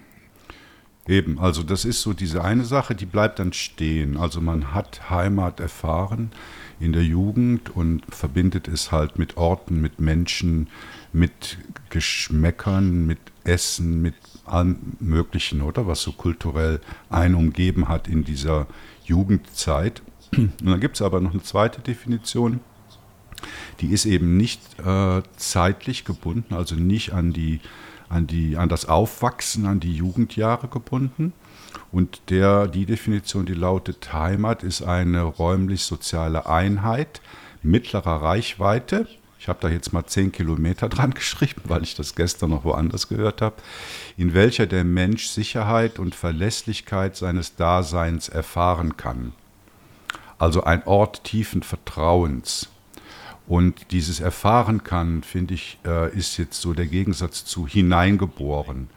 Eben, 1.08 1.38
also 1.38 1.62
das 1.62 1.84
ist 1.84 2.02
so 2.02 2.12
diese 2.12 2.42
eine 2.42 2.64
Sache, 2.64 2.96
die 2.96 3.06
bleibt 3.06 3.38
dann 3.38 3.52
stehen. 3.52 4.16
Also 4.16 4.40
man 4.40 4.74
hat 4.74 5.08
Heimat 5.08 5.60
erfahren 5.60 6.32
in 6.80 6.92
der 6.92 7.04
Jugend 7.04 7.74
und 7.74 8.02
verbindet 8.08 8.66
es 8.66 8.90
halt 8.90 9.18
mit 9.18 9.36
Orten, 9.36 9.80
mit 9.80 10.00
Menschen, 10.00 10.68
mit 11.12 11.58
Geschmäckern, 11.90 13.06
mit 13.06 13.18
Essen, 13.44 14.02
mit 14.02 14.14
allem 14.46 14.96
Möglichen, 15.00 15.62
oder? 15.62 15.86
Was 15.86 16.02
so 16.02 16.12
kulturell 16.12 16.80
einen 17.10 17.34
umgeben 17.34 17.88
hat 17.88 18.08
in 18.08 18.24
dieser 18.24 18.66
Jugendzeit. 19.04 20.02
Und 20.36 20.52
dann 20.60 20.80
gibt 20.80 20.96
es 20.96 21.02
aber 21.02 21.20
noch 21.20 21.32
eine 21.32 21.42
zweite 21.42 21.80
Definition, 21.80 22.60
die 23.80 23.88
ist 23.88 24.06
eben 24.06 24.36
nicht 24.36 24.60
äh, 24.80 25.22
zeitlich 25.36 26.04
gebunden, 26.04 26.54
also 26.54 26.74
nicht 26.74 27.12
an, 27.12 27.32
die, 27.32 27.60
an, 28.08 28.26
die, 28.26 28.56
an 28.56 28.68
das 28.68 28.86
Aufwachsen, 28.88 29.66
an 29.66 29.80
die 29.80 29.94
Jugendjahre 29.94 30.68
gebunden. 30.68 31.32
Und 31.92 32.30
der, 32.30 32.66
die 32.66 32.86
Definition, 32.86 33.46
die 33.46 33.54
lautet, 33.54 34.12
Heimat 34.12 34.62
ist 34.62 34.82
eine 34.82 35.22
räumlich-soziale 35.22 36.46
Einheit 36.46 37.20
mittlerer 37.62 38.22
Reichweite, 38.22 39.06
ich 39.46 39.48
habe 39.48 39.60
da 39.60 39.68
jetzt 39.68 39.92
mal 39.92 40.04
zehn 40.04 40.32
Kilometer 40.32 40.88
dran 40.88 41.14
geschrieben, 41.14 41.62
weil 41.66 41.84
ich 41.84 41.94
das 41.94 42.16
gestern 42.16 42.50
noch 42.50 42.64
woanders 42.64 43.06
gehört 43.06 43.40
habe, 43.40 43.54
in 44.16 44.34
welcher 44.34 44.66
der 44.66 44.82
Mensch 44.82 45.28
Sicherheit 45.28 46.00
und 46.00 46.16
Verlässlichkeit 46.16 47.14
seines 47.14 47.54
Daseins 47.54 48.28
erfahren 48.28 48.96
kann. 48.96 49.34
Also 50.36 50.64
ein 50.64 50.84
Ort 50.84 51.22
tiefen 51.22 51.62
Vertrauens. 51.62 52.70
Und 53.46 53.92
dieses 53.92 54.18
Erfahren 54.18 54.82
kann, 54.82 55.22
finde 55.22 55.54
ich, 55.54 55.78
äh, 55.86 56.12
ist 56.12 56.38
jetzt 56.38 56.60
so 56.60 56.72
der 56.72 56.86
Gegensatz 56.86 57.44
zu 57.44 57.68
hineingeboren. 57.68 58.88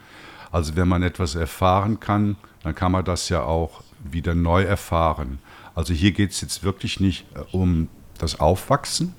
Also 0.51 0.75
wenn 0.75 0.87
man 0.87 1.03
etwas 1.03 1.35
erfahren 1.35 1.99
kann, 1.99 2.37
dann 2.63 2.73
kann 2.73 2.91
man 2.91 3.05
das 3.05 3.29
ja 3.29 3.43
auch 3.43 3.83
wieder 4.03 4.33
neu 4.33 4.63
erfahren. 4.63 5.37
Also 5.75 5.93
hier 5.93 6.11
geht 6.11 6.31
es 6.31 6.41
jetzt 6.41 6.63
wirklich 6.63 6.99
nicht 6.99 7.27
äh, 7.35 7.41
um 7.51 7.87
das 8.17 8.39
Aufwachsen, 8.39 9.13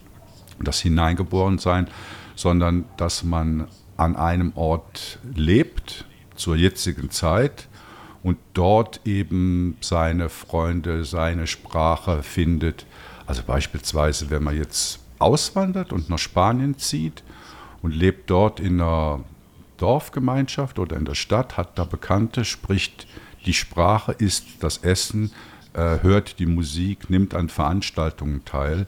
das 0.65 0.81
Hineingeborensein, 0.81 1.89
sondern 2.35 2.85
dass 2.97 3.23
man 3.23 3.69
an 3.97 4.17
einem 4.17 4.53
Ort 4.55 5.19
lebt 5.35 6.07
zur 6.35 6.57
jetzigen 6.57 7.11
Zeit 7.11 7.69
und 8.23 8.39
dort 8.55 9.01
eben 9.05 9.77
seine 9.81 10.29
Freunde, 10.29 11.05
seine 11.05 11.47
Sprache 11.47 12.23
findet. 12.23 12.87
Also 13.27 13.43
beispielsweise, 13.47 14.31
wenn 14.31 14.43
man 14.43 14.57
jetzt 14.57 15.01
auswandert 15.19 15.93
und 15.93 16.09
nach 16.09 16.19
Spanien 16.19 16.79
zieht 16.79 17.23
und 17.83 17.95
lebt 17.95 18.31
dort 18.31 18.59
in 18.61 18.81
einer 18.81 19.21
Dorfgemeinschaft 19.77 20.79
oder 20.79 20.97
in 20.97 21.05
der 21.05 21.15
Stadt, 21.15 21.57
hat 21.57 21.79
da 21.79 21.85
Bekannte, 21.85 22.45
spricht 22.45 23.07
die 23.47 23.55
Sprache, 23.55 24.13
isst 24.13 24.47
das 24.61 24.79
Essen, 24.79 25.33
äh, 25.73 25.99
hört 26.03 26.39
die 26.39 26.47
Musik, 26.47 27.09
nimmt 27.09 27.35
an 27.35 27.49
Veranstaltungen 27.49 28.45
teil, 28.45 28.87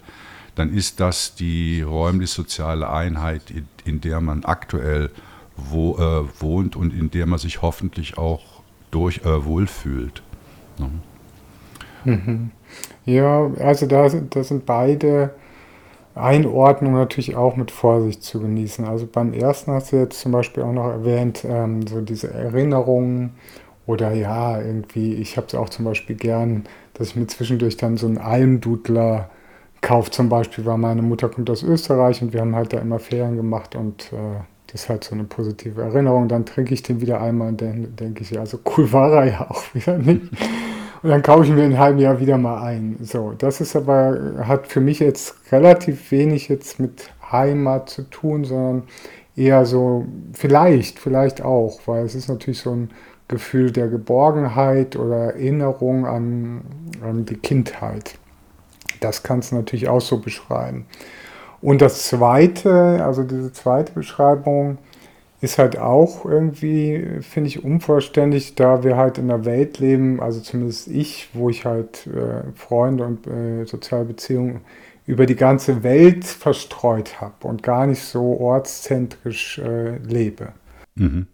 dann 0.55 0.73
ist 0.73 1.01
das 1.01 1.35
die 1.35 1.83
räumlich-soziale 1.83 2.91
Einheit, 2.91 3.51
in, 3.51 3.69
in, 3.85 4.01
der 4.01 4.21
man 4.21 4.45
aktuell 4.45 5.11
wo, 5.57 5.97
äh, 5.97 6.25
wohnt 6.41 6.77
und 6.77 6.93
in 6.93 7.11
der 7.11 7.27
man 7.27 7.39
sich 7.39 7.63
hoffentlich 7.63 8.19
auch 8.19 8.43
durch 8.91 9.19
äh, 9.25 9.45
wohlfühlt. 9.45 10.23
Ne? 10.79 10.91
Mhm. 12.05 12.51
Ja, 13.05 13.51
also 13.59 13.87
da, 13.87 14.09
da 14.09 14.45
sind 14.45 14.67
beide 14.67 15.35
Einordnungen 16.15 16.99
natürlich 16.99 17.37
auch 17.37 17.57
mit 17.57 17.71
Vorsicht 17.71 18.23
zu 18.23 18.41
genießen. 18.41 18.85
Also 18.85 19.07
beim 19.11 19.33
ersten 19.33 19.73
hast 19.73 19.93
du 19.93 19.97
jetzt 19.97 20.21
zum 20.21 20.33
Beispiel 20.33 20.63
auch 20.63 20.73
noch 20.73 20.89
erwähnt, 20.89 21.45
ähm, 21.45 21.87
so 21.87 22.01
diese 22.01 22.33
Erinnerungen 22.33 23.33
oder 23.87 24.13
ja, 24.13 24.61
irgendwie, 24.61 25.15
ich 25.15 25.37
habe 25.37 25.47
es 25.47 25.55
auch 25.55 25.69
zum 25.69 25.85
Beispiel 25.85 26.17
gern, 26.17 26.65
dass 26.95 27.09
ich 27.09 27.17
mir 27.17 27.27
zwischendurch 27.27 27.77
dann 27.77 27.97
so 27.97 28.07
einen 28.07 28.19
Almdudler 28.19 29.31
Kauf 29.83 30.11
zum 30.11 30.29
Beispiel 30.29 30.65
war, 30.65 30.79
meine 30.79 31.03
Mutter 31.03 31.29
kommt 31.29 31.51
aus 31.51 31.63
Österreich 31.63 32.23
und 32.23 32.33
wir 32.33 32.41
haben 32.41 32.57
halt 32.57 32.73
da 32.73 32.79
immer 32.79 32.99
Ferien 32.99 33.37
gemacht 33.37 33.75
und 33.75 34.13
äh, 34.13 34.41
das 34.69 34.85
ist 34.85 34.89
halt 34.89 35.05
so 35.05 35.15
eine 35.15 35.25
positive 35.25 35.83
Erinnerung. 35.83 36.29
Dann 36.29 36.47
trinke 36.47 36.73
ich 36.73 36.83
den 36.83 37.01
wieder 37.01 37.21
einmal 37.21 37.49
und 37.49 37.61
dann 37.61 37.95
denke 37.97 38.23
ich, 38.23 38.31
ja, 38.31 38.47
so 38.47 38.59
cool 38.77 38.91
war 38.93 39.13
er 39.13 39.25
ja 39.25 39.51
auch 39.51 39.63
wieder 39.75 39.99
nicht. 39.99 40.23
Und 41.03 41.11
dann 41.11 41.21
kaufe 41.21 41.45
ich 41.45 41.51
mir 41.51 41.65
in 41.65 41.73
einem 41.73 41.79
halben 41.79 41.99
Jahr 41.99 42.21
wieder 42.21 42.39
mal 42.39 42.63
ein. 42.63 42.97
So, 43.03 43.35
das 43.37 43.61
ist 43.61 43.75
aber, 43.75 44.47
hat 44.47 44.69
für 44.69 44.81
mich 44.81 45.01
jetzt 45.01 45.35
relativ 45.51 46.13
wenig 46.13 46.49
jetzt 46.49 46.79
mit 46.79 47.11
Heimat 47.31 47.91
zu 47.91 48.03
tun, 48.03 48.45
sondern 48.45 48.85
eher 49.35 49.67
so, 49.67 50.07
vielleicht, 50.33 51.01
vielleicht 51.01 51.43
auch, 51.43 51.81
weil 51.87 52.05
es 52.05 52.15
ist 52.15 52.29
natürlich 52.29 52.61
so 52.61 52.71
ein 52.71 52.91
Gefühl 53.27 53.73
der 53.73 53.89
Geborgenheit 53.89 54.95
oder 54.95 55.35
Erinnerung 55.35 56.07
an, 56.07 56.63
an 57.03 57.25
die 57.27 57.37
Kindheit. 57.37 58.15
Das 59.03 59.23
kannst 59.23 59.53
du 59.53 59.57
natürlich 59.57 59.89
auch 59.89 60.01
so 60.01 60.19
beschreiben. 60.19 60.87
Und 61.61 61.81
das 61.81 62.09
zweite, 62.09 63.05
also 63.05 63.23
diese 63.23 63.53
zweite 63.53 63.93
Beschreibung, 63.93 64.79
ist 65.43 65.59
halt 65.59 65.77
auch 65.77 66.25
irgendwie, 66.25 67.19
finde 67.21 67.49
ich, 67.49 67.65
unvollständig, 67.65 68.55
da 68.55 68.85
wir 68.85 68.97
halt 68.97 69.19
in 69.19 69.31
einer 69.31 69.45
Welt 69.45 69.81
leben, 69.81 70.21
also 70.21 70.41
zumindest 70.41 70.87
ich, 70.87 71.31
wo 71.33 71.51
ich 71.51 71.65
halt 71.65 72.07
äh, 72.07 72.45
Freunde 72.55 73.05
und 73.05 73.27
äh, 73.27 73.65
soziale 73.65 74.05
Beziehungen 74.05 74.61
über 75.05 75.27
die 75.27 75.35
ganze 75.35 75.83
Welt 75.83 76.25
verstreut 76.25 77.21
habe 77.21 77.49
und 77.49 77.65
gar 77.65 77.89
nicht 77.89 78.03
so 78.03 78.39
ortszentrisch 78.39 79.59
äh, 79.59 79.99
lebe. 79.99 80.53
Mhm. 80.95 81.27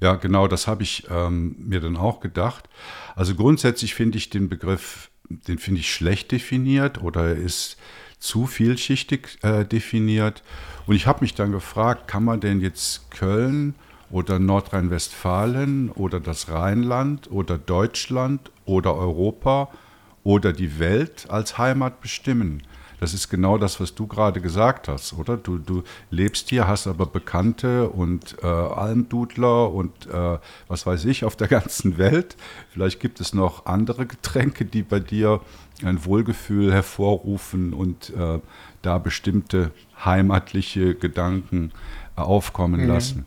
Ja, 0.00 0.14
genau, 0.14 0.48
das 0.48 0.66
habe 0.66 0.82
ich 0.82 1.06
ähm, 1.10 1.54
mir 1.58 1.80
dann 1.80 1.98
auch 1.98 2.20
gedacht. 2.20 2.68
Also 3.14 3.34
grundsätzlich 3.34 3.94
finde 3.94 4.16
ich 4.16 4.30
den 4.30 4.48
Begriff, 4.48 5.10
den 5.28 5.58
finde 5.58 5.80
ich 5.80 5.92
schlecht 5.92 6.32
definiert 6.32 7.02
oder 7.02 7.34
ist 7.34 7.76
zu 8.18 8.46
vielschichtig 8.46 9.38
äh, 9.42 9.64
definiert. 9.64 10.42
Und 10.86 10.96
ich 10.96 11.06
habe 11.06 11.20
mich 11.22 11.34
dann 11.34 11.52
gefragt, 11.52 12.08
kann 12.08 12.24
man 12.24 12.40
denn 12.40 12.60
jetzt 12.60 13.10
Köln 13.10 13.74
oder 14.10 14.38
Nordrhein-Westfalen 14.38 15.90
oder 15.90 16.20
das 16.20 16.48
Rheinland 16.50 17.30
oder 17.30 17.58
Deutschland 17.58 18.50
oder 18.64 18.94
Europa 18.94 19.70
oder 20.22 20.52
die 20.52 20.78
Welt 20.78 21.26
als 21.28 21.58
Heimat 21.58 22.00
bestimmen? 22.00 22.62
Das 23.04 23.12
ist 23.12 23.28
genau 23.28 23.58
das, 23.58 23.80
was 23.80 23.94
du 23.94 24.06
gerade 24.06 24.40
gesagt 24.40 24.88
hast, 24.88 25.12
oder? 25.12 25.36
Du, 25.36 25.58
du 25.58 25.82
lebst 26.08 26.48
hier, 26.48 26.66
hast 26.66 26.86
aber 26.86 27.04
Bekannte 27.04 27.90
und 27.90 28.34
äh, 28.42 28.46
Almdudler 28.46 29.70
und 29.70 30.06
äh, 30.06 30.38
was 30.68 30.86
weiß 30.86 31.04
ich 31.04 31.22
auf 31.26 31.36
der 31.36 31.48
ganzen 31.58 31.98
Welt. 31.98 32.34
Vielleicht 32.70 33.00
gibt 33.00 33.20
es 33.20 33.34
noch 33.34 33.66
andere 33.66 34.06
Getränke, 34.06 34.64
die 34.64 34.82
bei 34.82 35.00
dir 35.00 35.42
ein 35.82 36.06
Wohlgefühl 36.06 36.72
hervorrufen 36.72 37.74
und 37.74 38.08
äh, 38.16 38.40
da 38.80 38.96
bestimmte 38.96 39.70
heimatliche 40.02 40.94
Gedanken 40.94 41.72
äh, 42.16 42.22
aufkommen 42.22 42.80
mhm. 42.80 42.88
lassen. 42.88 43.26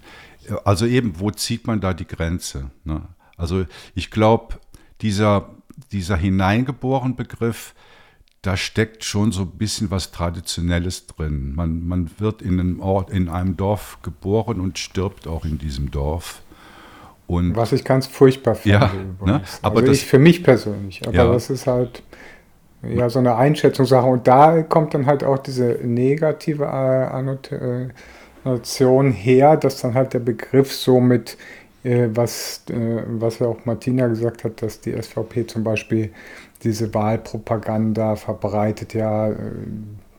Also 0.65 0.87
eben, 0.87 1.19
wo 1.19 1.29
zieht 1.29 1.67
man 1.67 1.81
da 1.81 1.93
die 1.93 2.07
Grenze? 2.07 2.71
Ne? 2.83 3.03
Also 3.37 3.67
ich 3.93 4.09
glaube, 4.09 4.55
dieser, 5.01 5.51
dieser 5.91 6.17
hineingeboren 6.17 7.15
Begriff, 7.15 7.75
da 8.47 8.55
steckt 8.55 9.03
schon 9.03 9.33
so 9.33 9.41
ein 9.41 9.49
bisschen 9.57 9.91
was 9.91 10.11
Traditionelles 10.11 11.05
drin. 11.05 11.53
Man, 11.53 11.85
man 11.85 12.09
wird 12.17 12.41
in 12.41 12.61
einem 12.61 12.79
Ort, 12.79 13.09
in 13.09 13.27
einem 13.27 13.57
Dorf 13.57 13.97
geboren 14.03 14.61
und 14.61 14.79
stirbt 14.79 15.27
auch 15.27 15.43
in 15.43 15.57
diesem 15.57 15.91
Dorf. 15.91 16.41
Und 17.27 17.57
was 17.57 17.73
ich 17.73 17.83
ganz 17.83 18.07
furchtbar 18.07 18.55
finde. 18.55 18.79
Ja, 18.79 19.25
ne? 19.25 19.41
aber 19.61 19.79
also 19.81 19.91
das, 19.91 20.01
für 20.01 20.17
mich 20.17 20.45
persönlich. 20.45 21.05
Aber 21.05 21.13
ja. 21.13 21.29
das 21.29 21.49
ist 21.49 21.67
halt 21.67 22.03
ja 22.83 23.09
so 23.09 23.19
eine 23.19 23.35
Einschätzungssache. 23.35 24.07
Und 24.07 24.29
da 24.29 24.61
kommt 24.63 24.93
dann 24.93 25.07
halt 25.07 25.25
auch 25.25 25.39
diese 25.39 25.79
negative 25.83 26.63
äh, 26.63 26.67
Annotation 28.45 29.11
her, 29.11 29.57
dass 29.57 29.81
dann 29.81 29.93
halt 29.93 30.13
der 30.13 30.19
Begriff 30.19 30.71
so 30.71 31.01
mit, 31.01 31.35
äh, 31.83 32.07
was, 32.13 32.63
äh, 32.69 33.03
was 33.07 33.39
ja 33.39 33.47
auch 33.47 33.65
Martina 33.65 34.07
gesagt 34.07 34.45
hat, 34.45 34.61
dass 34.61 34.79
die 34.79 34.93
SVP 34.93 35.47
zum 35.47 35.65
Beispiel 35.65 36.13
diese 36.67 36.93
Wahlpropaganda 36.93 38.15
verbreitet, 38.17 38.93
ja, 38.93 39.29
äh, 39.29 39.35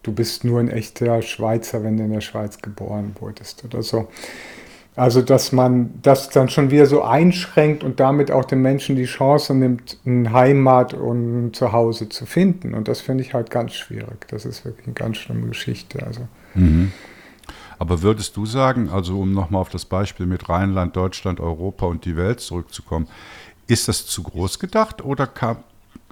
du 0.03 0.13
bist 0.13 0.45
nur 0.45 0.61
ein 0.61 0.71
echter 0.71 1.21
Schweizer, 1.23 1.85
wenn 1.85 1.99
du 1.99 2.05
in 2.05 2.13
der 2.13 2.23
Schweiz 2.23 2.59
geboren 2.59 3.15
wurdest 3.21 3.65
oder 3.65 3.83
so. 3.83 4.09
Also, 4.97 5.23
dass 5.23 5.53
man 5.53 5.91
das 6.03 6.31
dann 6.31 6.49
schon 6.49 6.73
wieder 6.73 6.87
so 6.87 7.03
einschränkt 7.03 7.85
und 7.85 8.01
damit 8.01 8.33
auch 8.33 8.45
den 8.45 8.63
Menschen 8.63 8.97
die 8.97 9.05
Chance 9.05 9.55
nimmt, 9.55 9.99
eine 10.05 10.33
Heimat 10.33 10.93
und 10.93 11.47
ein 11.47 11.55
Zuhause 11.55 12.09
zu 12.09 12.27
finden. 12.27 12.75
Und 12.75 12.89
das 12.89 13.01
finde 13.01 13.23
ich 13.23 13.33
halt 13.33 13.51
ganz 13.51 13.75
schwierig. 13.75 14.27
Das 14.29 14.45
ist 14.45 14.65
wirklich 14.65 14.87
eine 14.87 14.95
ganz 14.95 15.19
schlimme 15.19 15.47
Geschichte. 15.47 16.05
Also. 16.05 16.27
Mhm. 16.55 16.91
Aber 17.79 18.03
würdest 18.03 18.37
du 18.37 18.45
sagen, 18.45 18.89
also 18.89 19.21
um 19.21 19.33
nochmal 19.33 19.61
auf 19.61 19.69
das 19.69 19.85
Beispiel 19.85 20.27
mit 20.27 20.49
Rheinland, 20.49 20.97
Deutschland, 20.97 21.39
Europa 21.39 21.87
und 21.87 22.05
die 22.05 22.17
Welt 22.17 22.41
zurückzukommen, 22.41 23.07
ist 23.69 23.87
das 23.87 24.05
zu 24.07 24.25
groß 24.25 24.59
gedacht 24.59 25.05
oder 25.05 25.29
kann, 25.29 25.59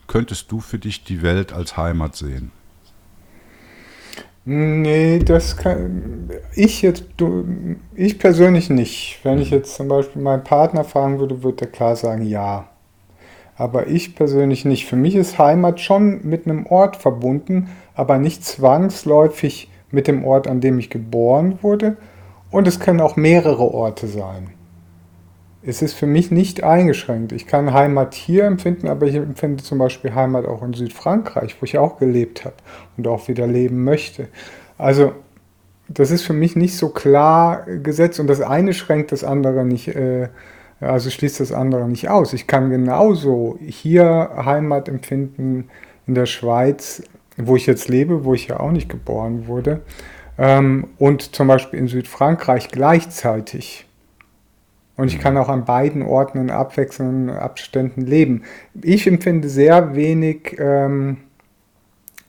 könntest 0.06 0.50
du 0.52 0.60
für 0.60 0.78
dich 0.78 1.04
die 1.04 1.22
Welt 1.22 1.52
als 1.52 1.76
Heimat 1.76 2.16
sehen? 2.16 2.52
Nee, 4.44 5.18
das 5.18 5.56
kann 5.56 6.30
ich 6.54 6.80
jetzt, 6.80 7.04
du, 7.16 7.44
ich 7.94 8.18
persönlich 8.18 8.70
nicht. 8.70 9.18
Wenn 9.24 9.40
ich 9.40 9.50
jetzt 9.50 9.74
zum 9.74 9.88
Beispiel 9.88 10.22
meinen 10.22 10.44
Partner 10.44 10.84
fragen 10.84 11.18
würde, 11.18 11.42
würde 11.42 11.64
er 11.64 11.70
klar 11.70 11.96
sagen, 11.96 12.22
ja. 12.22 12.68
Aber 13.56 13.88
ich 13.88 14.14
persönlich 14.14 14.64
nicht. 14.64 14.86
Für 14.86 14.96
mich 14.96 15.16
ist 15.16 15.38
Heimat 15.38 15.80
schon 15.80 16.20
mit 16.24 16.46
einem 16.46 16.66
Ort 16.66 16.96
verbunden, 16.96 17.70
aber 17.94 18.18
nicht 18.18 18.44
zwangsläufig 18.44 19.68
mit 19.90 20.06
dem 20.06 20.24
Ort, 20.24 20.46
an 20.46 20.60
dem 20.60 20.78
ich 20.78 20.90
geboren 20.90 21.58
wurde. 21.62 21.96
Und 22.50 22.68
es 22.68 22.78
können 22.78 23.00
auch 23.00 23.16
mehrere 23.16 23.64
Orte 23.64 24.06
sein 24.06 24.55
es 25.66 25.83
ist 25.83 25.94
für 25.94 26.07
mich 26.07 26.31
nicht 26.31 26.62
eingeschränkt. 26.62 27.33
Ich 27.33 27.46
kann 27.46 27.72
Heimat 27.72 28.14
hier 28.14 28.44
empfinden, 28.44 28.87
aber 28.87 29.07
ich 29.07 29.16
empfinde 29.16 29.64
zum 29.64 29.79
Beispiel 29.79 30.14
Heimat 30.14 30.46
auch 30.46 30.62
in 30.62 30.72
Südfrankreich, 30.72 31.57
wo 31.61 31.64
ich 31.64 31.76
auch 31.76 31.98
gelebt 31.98 32.44
habe 32.44 32.55
und 32.96 33.09
auch 33.09 33.26
wieder 33.26 33.48
leben 33.48 33.83
möchte. 33.83 34.29
Also 34.79 35.12
das 35.88 36.12
ist 36.12 36.22
für 36.22 36.35
mich 36.35 36.55
nicht 36.55 36.76
so 36.76 36.90
klar 36.90 37.66
gesetzt 37.83 38.20
und 38.20 38.29
das 38.29 38.40
eine 38.40 38.74
schränkt 38.74 39.11
das 39.11 39.24
andere 39.24 39.64
nicht, 39.64 39.88
äh, 39.88 40.29
also 40.81 41.11
schließt 41.11 41.40
das 41.40 41.50
andere 41.50 41.88
nicht 41.88 42.09
aus. 42.09 42.33
Ich 42.33 42.46
kann 42.46 42.70
genauso 42.70 43.59
hier 43.61 44.31
Heimat 44.37 44.88
empfinden 44.88 45.68
in 46.07 46.14
der 46.14 46.26
Schweiz, 46.26 47.02
wo 47.37 47.57
ich 47.57 47.66
jetzt 47.66 47.88
lebe, 47.88 48.24
wo 48.24 48.35
ich 48.35 48.48
ja 48.48 48.61
auch 48.61 48.70
nicht 48.70 48.88
geboren 48.88 49.48
wurde, 49.48 49.81
ähm, 50.38 50.88
und 50.98 51.35
zum 51.35 51.48
Beispiel 51.48 51.81
in 51.81 51.88
Südfrankreich 51.88 52.68
gleichzeitig. 52.68 53.86
Und 54.96 55.09
ich 55.09 55.18
kann 55.18 55.35
mhm. 55.35 55.40
auch 55.40 55.48
an 55.48 55.64
beiden 55.64 56.02
Orten 56.02 56.38
in 56.38 56.50
abwechselnden 56.50 57.30
Abständen 57.30 58.02
leben. 58.02 58.42
Ich 58.82 59.06
empfinde 59.06 59.48
sehr 59.48 59.94
wenig 59.94 60.56
ähm, 60.59 61.18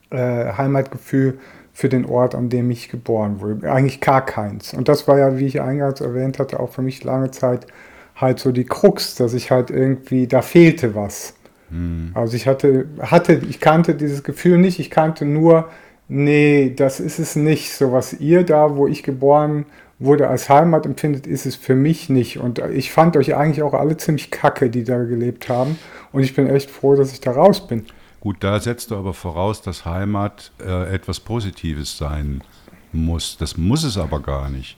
äh, 0.09 0.51
Heimatgefühl 0.53 1.39
für 1.71 1.89
den 1.89 2.05
Ort, 2.05 2.35
an 2.35 2.49
dem 2.49 2.69
ich 2.71 2.89
geboren 2.89 3.39
wurde. 3.39 3.71
Eigentlich 3.71 4.01
gar 4.01 4.25
keins. 4.25 4.73
Und 4.73 4.89
das 4.89 5.07
war 5.07 5.17
ja, 5.17 5.37
wie 5.37 5.45
ich 5.45 5.61
eingangs 5.61 6.01
erwähnt 6.01 6.39
hatte, 6.39 6.59
auch 6.59 6.71
für 6.71 6.81
mich 6.81 7.03
lange 7.03 7.31
Zeit 7.31 7.67
halt 8.15 8.39
so 8.39 8.51
die 8.51 8.65
Krux, 8.65 9.15
dass 9.15 9.33
ich 9.33 9.51
halt 9.51 9.69
irgendwie, 9.69 10.27
da 10.27 10.41
fehlte 10.41 10.95
was. 10.95 11.35
Mhm. 11.69 12.11
Also 12.15 12.35
ich 12.35 12.47
hatte, 12.47 12.87
hatte, 12.99 13.41
ich 13.47 13.59
kannte 13.59 13.95
dieses 13.95 14.23
Gefühl 14.23 14.57
nicht, 14.57 14.79
ich 14.79 14.89
kannte 14.89 15.23
nur, 15.23 15.69
nee, 16.07 16.73
das 16.75 16.99
ist 16.99 17.19
es 17.19 17.35
nicht, 17.35 17.71
so 17.71 17.91
was 17.91 18.13
ihr 18.13 18.43
da, 18.43 18.75
wo 18.75 18.87
ich 18.87 19.03
geboren 19.03 19.63
bin 19.63 19.86
wurde 19.99 20.27
als 20.27 20.49
Heimat 20.49 20.85
empfindet, 20.85 21.25
ist 21.25 21.45
es 21.45 21.55
für 21.55 21.75
mich 21.75 22.09
nicht. 22.09 22.39
Und 22.39 22.59
ich 22.59 22.91
fand 22.91 23.17
euch 23.17 23.35
eigentlich 23.35 23.63
auch 23.63 23.73
alle 23.73 23.97
ziemlich 23.97 24.31
kacke, 24.31 24.69
die 24.69 24.83
da 24.83 25.03
gelebt 25.03 25.49
haben. 25.49 25.77
Und 26.11 26.23
ich 26.23 26.35
bin 26.35 26.47
echt 26.47 26.69
froh, 26.69 26.95
dass 26.95 27.11
ich 27.11 27.19
da 27.19 27.31
raus 27.31 27.67
bin. 27.67 27.85
Gut, 28.19 28.37
da 28.41 28.59
setzt 28.59 28.91
du 28.91 28.95
aber 28.95 29.13
voraus, 29.13 29.61
dass 29.61 29.85
Heimat 29.85 30.51
äh, 30.63 30.93
etwas 30.93 31.19
Positives 31.19 31.97
sein 31.97 32.41
muss. 32.91 33.37
Das 33.37 33.57
muss 33.57 33.83
es 33.83 33.97
aber 33.97 34.19
gar 34.19 34.49
nicht. 34.49 34.77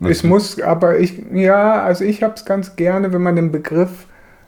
Also 0.00 0.12
es 0.12 0.22
muss, 0.22 0.60
aber 0.60 0.98
ich, 0.98 1.22
ja, 1.32 1.82
also 1.82 2.04
ich 2.04 2.22
habe 2.22 2.34
es 2.34 2.44
ganz 2.44 2.76
gerne, 2.76 3.12
wenn 3.12 3.22
man 3.22 3.36
den 3.36 3.50
Begriff 3.50 4.06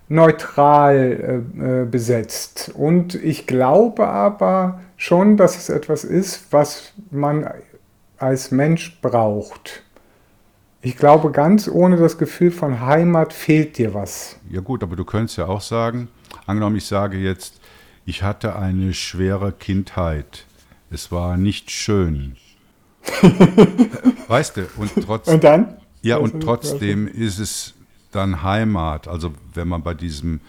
neutral 0.09 1.45
äh, 1.59 1.83
äh, 1.83 1.85
besetzt. 1.87 2.73
Und 2.75 3.15
ich 3.15 3.47
glaube 3.47 4.07
aber 4.07 4.81
schon, 4.97 5.37
dass 5.37 5.57
es 5.57 5.69
etwas 5.69 6.05
ist, 6.05 6.53
was 6.53 6.93
man 7.11 7.49
als 8.19 8.51
Mensch 8.51 9.01
braucht. 9.01 9.83
Ich 10.83 10.97
glaube, 10.97 11.31
ganz 11.31 11.69
ohne 11.69 11.97
das 11.97 12.17
Gefühl 12.17 12.51
von 12.51 12.81
Heimat 12.81 13.33
fehlt 13.33 13.77
dir 13.77 13.93
was. 13.93 14.37
Ja 14.49 14.61
gut, 14.61 14.83
aber 14.83 14.97
du 14.97 15.05
könntest 15.05 15.37
ja 15.37 15.47
auch 15.47 15.61
sagen, 15.61 16.09
angenommen, 16.47 16.77
ich 16.77 16.87
sage 16.87 17.19
jetzt, 17.19 17.61
ich 18.07 18.23
hatte 18.23 18.57
eine 18.57 18.95
schwere 18.95 19.53
Kindheit. 19.53 20.47
Es 20.91 21.13
war 21.13 21.37
nicht 21.37 21.71
schön. 21.71 22.37
weißt 24.29 24.57
du, 24.57 24.67
und 24.77 24.91
trotzdem. 25.05 25.35
Und 25.35 25.45
dann? 25.45 25.77
Ja, 26.03 26.17
und 26.17 26.41
trotzdem 26.41 27.07
ist 27.07 27.39
es 27.39 27.75
dann 28.11 28.43
Heimat. 28.43 29.07
Also 29.07 29.33
wenn 29.55 29.69
man 29.69 29.83
bei 29.83 29.95
diesem 29.95 30.41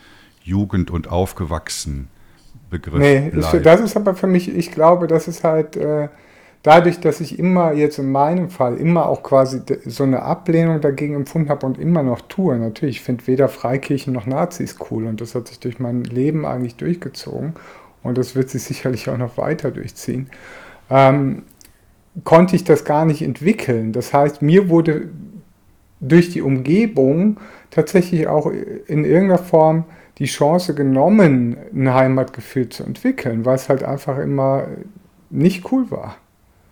Jugend 0.43 0.91
und 0.91 1.09
Aufgewachsen 1.09 2.07
Begriff 2.69 2.99
nee, 2.99 3.29
bleibt. 3.29 3.53
Nee, 3.53 3.59
das 3.59 3.81
ist 3.81 3.97
aber 3.97 4.15
für 4.15 4.27
mich, 4.27 4.49
ich 4.49 4.71
glaube, 4.71 5.07
das 5.07 5.27
ist 5.27 5.43
halt, 5.43 5.75
äh, 5.75 6.07
dadurch, 6.63 6.99
dass 6.99 7.21
ich 7.21 7.39
immer 7.39 7.73
jetzt 7.73 7.97
in 7.97 8.11
meinem 8.11 8.49
Fall 8.49 8.77
immer 8.77 9.07
auch 9.07 9.23
quasi 9.23 9.61
so 9.85 10.03
eine 10.03 10.21
Ablehnung 10.23 10.81
dagegen 10.81 11.15
empfunden 11.15 11.49
habe 11.49 11.65
und 11.65 11.79
immer 11.79 12.03
noch 12.03 12.21
tue, 12.21 12.57
natürlich, 12.57 12.97
ich 12.97 13.01
finde 13.01 13.27
weder 13.27 13.47
Freikirchen 13.47 14.13
noch 14.13 14.25
Nazis 14.25 14.77
cool 14.89 15.07
und 15.07 15.21
das 15.21 15.35
hat 15.35 15.47
sich 15.47 15.59
durch 15.59 15.79
mein 15.79 16.03
Leben 16.03 16.45
eigentlich 16.45 16.75
durchgezogen 16.75 17.53
und 18.03 18.17
das 18.17 18.35
wird 18.35 18.49
sich 18.49 18.63
sicherlich 18.63 19.09
auch 19.09 19.17
noch 19.17 19.37
weiter 19.37 19.71
durchziehen, 19.71 20.29
ähm, 20.89 21.43
konnte 22.23 22.55
ich 22.55 22.63
das 22.63 22.85
gar 22.85 23.05
nicht 23.05 23.21
entwickeln. 23.21 23.93
Das 23.93 24.13
heißt, 24.13 24.41
mir 24.41 24.69
wurde 24.69 25.09
durch 26.01 26.29
die 26.31 26.41
Umgebung 26.41 27.39
tatsächlich 27.69 28.27
auch 28.27 28.51
in 28.51 29.05
irgendeiner 29.05 29.37
Form 29.37 29.85
die 30.17 30.25
Chance 30.25 30.75
genommen, 30.75 31.55
ein 31.73 31.93
Heimatgefühl 31.93 32.69
zu 32.69 32.83
entwickeln, 32.83 33.45
weil 33.45 33.55
es 33.55 33.69
halt 33.69 33.83
einfach 33.83 34.17
immer 34.17 34.67
nicht 35.29 35.71
cool 35.71 35.89
war. 35.89 36.17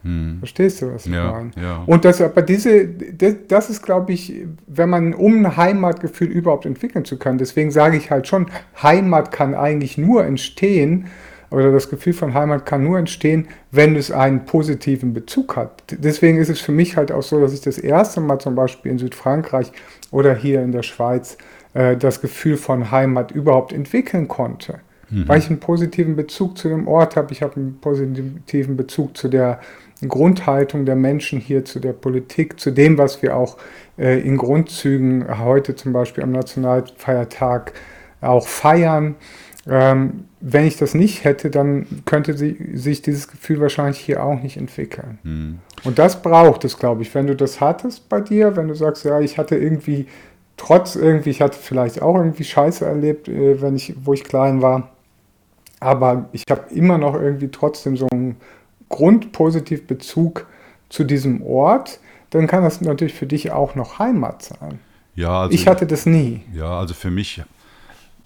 Hm. 0.04 0.38
Verstehst 0.40 0.82
du, 0.82 0.94
was 0.94 1.06
ich 1.06 1.14
ja, 1.14 1.32
meine? 1.32 1.52
Ja. 1.62 1.84
Und 1.86 2.06
das, 2.06 2.22
aber 2.22 2.42
diese, 2.42 2.88
das, 2.88 3.36
das 3.48 3.70
ist, 3.70 3.84
glaube 3.84 4.14
ich, 4.14 4.46
wenn 4.68 4.90
man, 4.90 5.14
um 5.14 5.46
ein 5.46 5.58
Heimatgefühl 5.58 6.28
überhaupt 6.30 6.66
entwickeln 6.66 7.04
zu 7.04 7.20
können, 7.20 7.38
deswegen 7.38 7.72
sage 7.72 7.98
ich 7.98 8.10
halt 8.10 8.28
schon, 8.28 8.48
Heimat 8.82 9.32
kann 9.32 9.56
eigentlich 9.56 9.98
nur 9.98 10.26
entstehen, 10.26 11.08
oder 11.52 11.72
das 11.72 11.90
Gefühl 11.90 12.14
von 12.14 12.34
Heimat 12.34 12.66
kann 12.66 12.84
nur 12.84 13.00
entstehen, 13.00 13.48
wenn 13.72 13.96
es 13.96 14.12
einen 14.12 14.46
positiven 14.46 15.14
Bezug 15.14 15.56
hat. 15.56 15.84
Deswegen 15.90 16.38
ist 16.38 16.50
es 16.50 16.60
für 16.60 16.72
mich 16.72 16.96
halt 16.96 17.12
auch 17.12 17.24
so, 17.24 17.40
dass 17.40 17.54
ich 17.54 17.62
das 17.62 17.78
erste 17.78 18.22
Mal 18.22 18.40
zum 18.40 18.56
Beispiel 18.56 18.92
in 18.92 19.00
Südfrankreich 19.00 19.72
oder 20.12 20.36
hier 20.36 20.62
in 20.62 20.72
der 20.72 20.84
Schweiz 20.84 21.38
äh, 21.74 21.98
das 21.98 22.22
Gefühl 22.22 22.58
von 22.58 22.92
Heimat 22.92 23.32
überhaupt 23.32 23.74
entwickeln 23.74 24.28
konnte. 24.28 24.80
Mhm. 25.10 25.28
Weil 25.28 25.40
ich 25.40 25.50
einen 25.50 25.60
positiven 25.60 26.16
Bezug 26.16 26.58
zu 26.58 26.70
dem 26.70 26.88
Ort 26.88 27.16
habe, 27.16 27.32
ich 27.32 27.42
habe 27.42 27.56
einen 27.56 27.80
positiven 27.80 28.78
Bezug 28.78 29.18
zu 29.18 29.28
der 29.28 29.60
Grundhaltung 30.08 30.86
der 30.86 30.96
Menschen 30.96 31.40
hier, 31.40 31.66
zu 31.66 31.80
der 31.80 31.94
Politik, 31.94 32.60
zu 32.60 32.72
dem, 32.72 32.98
was 32.98 33.22
wir 33.22 33.36
auch 33.36 33.58
äh, 33.98 34.20
in 34.20 34.38
Grundzügen 34.38 35.26
heute 35.40 35.76
zum 35.76 35.92
Beispiel 35.92 36.24
am 36.24 36.32
Nationalfeiertag 36.32 37.74
auch 38.22 38.48
feiern. 38.48 39.16
Ähm, 39.68 40.26
wenn 40.40 40.66
ich 40.66 40.78
das 40.78 40.94
nicht 40.94 41.26
hätte, 41.26 41.50
dann 41.50 41.86
könnte 42.06 42.38
sie, 42.38 42.72
sich 42.74 43.02
dieses 43.02 43.28
Gefühl 43.28 43.60
wahrscheinlich 43.60 44.00
hier 44.00 44.24
auch 44.24 44.42
nicht 44.42 44.56
entwickeln. 44.56 45.20
Mhm. 45.24 45.60
Und 45.84 46.00
das 46.00 46.22
braucht 46.22 46.64
es, 46.64 46.78
glaube 46.78 47.02
ich. 47.02 47.14
Wenn 47.14 47.28
du 47.28 47.36
das 47.36 47.60
hattest 47.60 48.08
bei 48.08 48.22
dir, 48.22 48.56
wenn 48.56 48.70
du 48.70 48.76
sagst, 48.76 49.04
ja, 49.04 49.20
ich 49.20 49.38
hatte 49.38 49.58
irgendwie, 49.58 50.08
trotz 50.56 50.96
irgendwie, 50.96 51.32
ich 51.32 51.42
hatte 51.42 51.58
vielleicht 51.60 52.02
auch 52.02 52.16
irgendwie 52.16 52.46
Scheiße 52.46 52.86
erlebt, 52.86 53.28
äh, 53.28 53.62
wenn 53.62 53.76
ich, 53.76 53.96
wo 54.02 54.14
ich 54.14 54.24
klein 54.24 54.62
war, 54.62 54.92
aber 55.80 56.30
ich 56.32 56.44
habe 56.50 56.74
immer 56.74 56.98
noch 56.98 57.16
irgendwie 57.16 57.50
trotzdem 57.50 57.98
so 57.98 58.08
einen 58.12 58.38
Grundpositivbezug 58.90 60.48
zu 60.90 61.04
diesem 61.04 61.42
Ort, 61.44 62.00
dann 62.32 62.48
kann 62.48 62.64
das 62.64 62.82
natürlich 62.82 63.14
für 63.14 63.28
dich 63.28 63.52
auch 63.52 63.76
noch 63.76 64.00
Heimat 64.00 64.44
sein. 64.44 64.80
Ja, 65.16 65.42
also, 65.42 65.54
ich 65.54 65.68
hatte 65.68 65.86
das 65.86 66.06
nie. 66.06 66.42
Ja, 66.54 66.80
also 66.80 66.94
für 66.94 67.12
mich, 67.12 67.42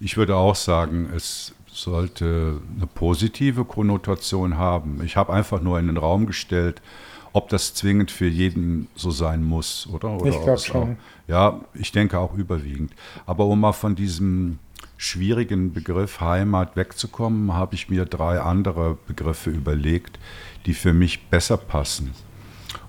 ich 0.00 0.16
würde 0.16 0.36
auch 0.36 0.54
sagen, 0.54 1.10
es 1.14 1.54
sollte 1.66 2.60
eine 2.76 2.86
positive 2.86 3.64
Konnotation 3.64 4.56
haben. 4.56 5.00
Ich 5.04 5.16
habe 5.16 5.32
einfach 5.32 5.60
nur 5.60 5.78
in 5.78 5.88
den 5.88 5.96
Raum 5.96 6.26
gestellt, 6.26 6.80
ob 7.32 7.48
das 7.48 7.74
zwingend 7.74 8.12
für 8.12 8.28
jeden 8.28 8.86
so 8.94 9.10
sein 9.10 9.42
muss, 9.42 9.88
oder? 9.92 10.16
oder 10.16 10.30
ich 10.30 10.40
glaube 10.40 10.60
schon. 10.60 10.92
Auch, 10.92 11.28
ja, 11.28 11.60
ich 11.74 11.90
denke 11.90 12.18
auch 12.18 12.34
überwiegend. 12.34 12.92
Aber 13.26 13.46
um 13.46 13.60
mal 13.60 13.72
von 13.72 13.96
diesem 13.96 14.60
schwierigen 14.96 15.72
Begriff 15.72 16.20
Heimat 16.20 16.76
wegzukommen, 16.76 17.54
habe 17.54 17.74
ich 17.74 17.88
mir 17.88 18.04
drei 18.04 18.40
andere 18.40 18.96
Begriffe 19.06 19.50
überlegt, 19.50 20.18
die 20.66 20.74
für 20.74 20.92
mich 20.92 21.26
besser 21.28 21.56
passen. 21.56 22.12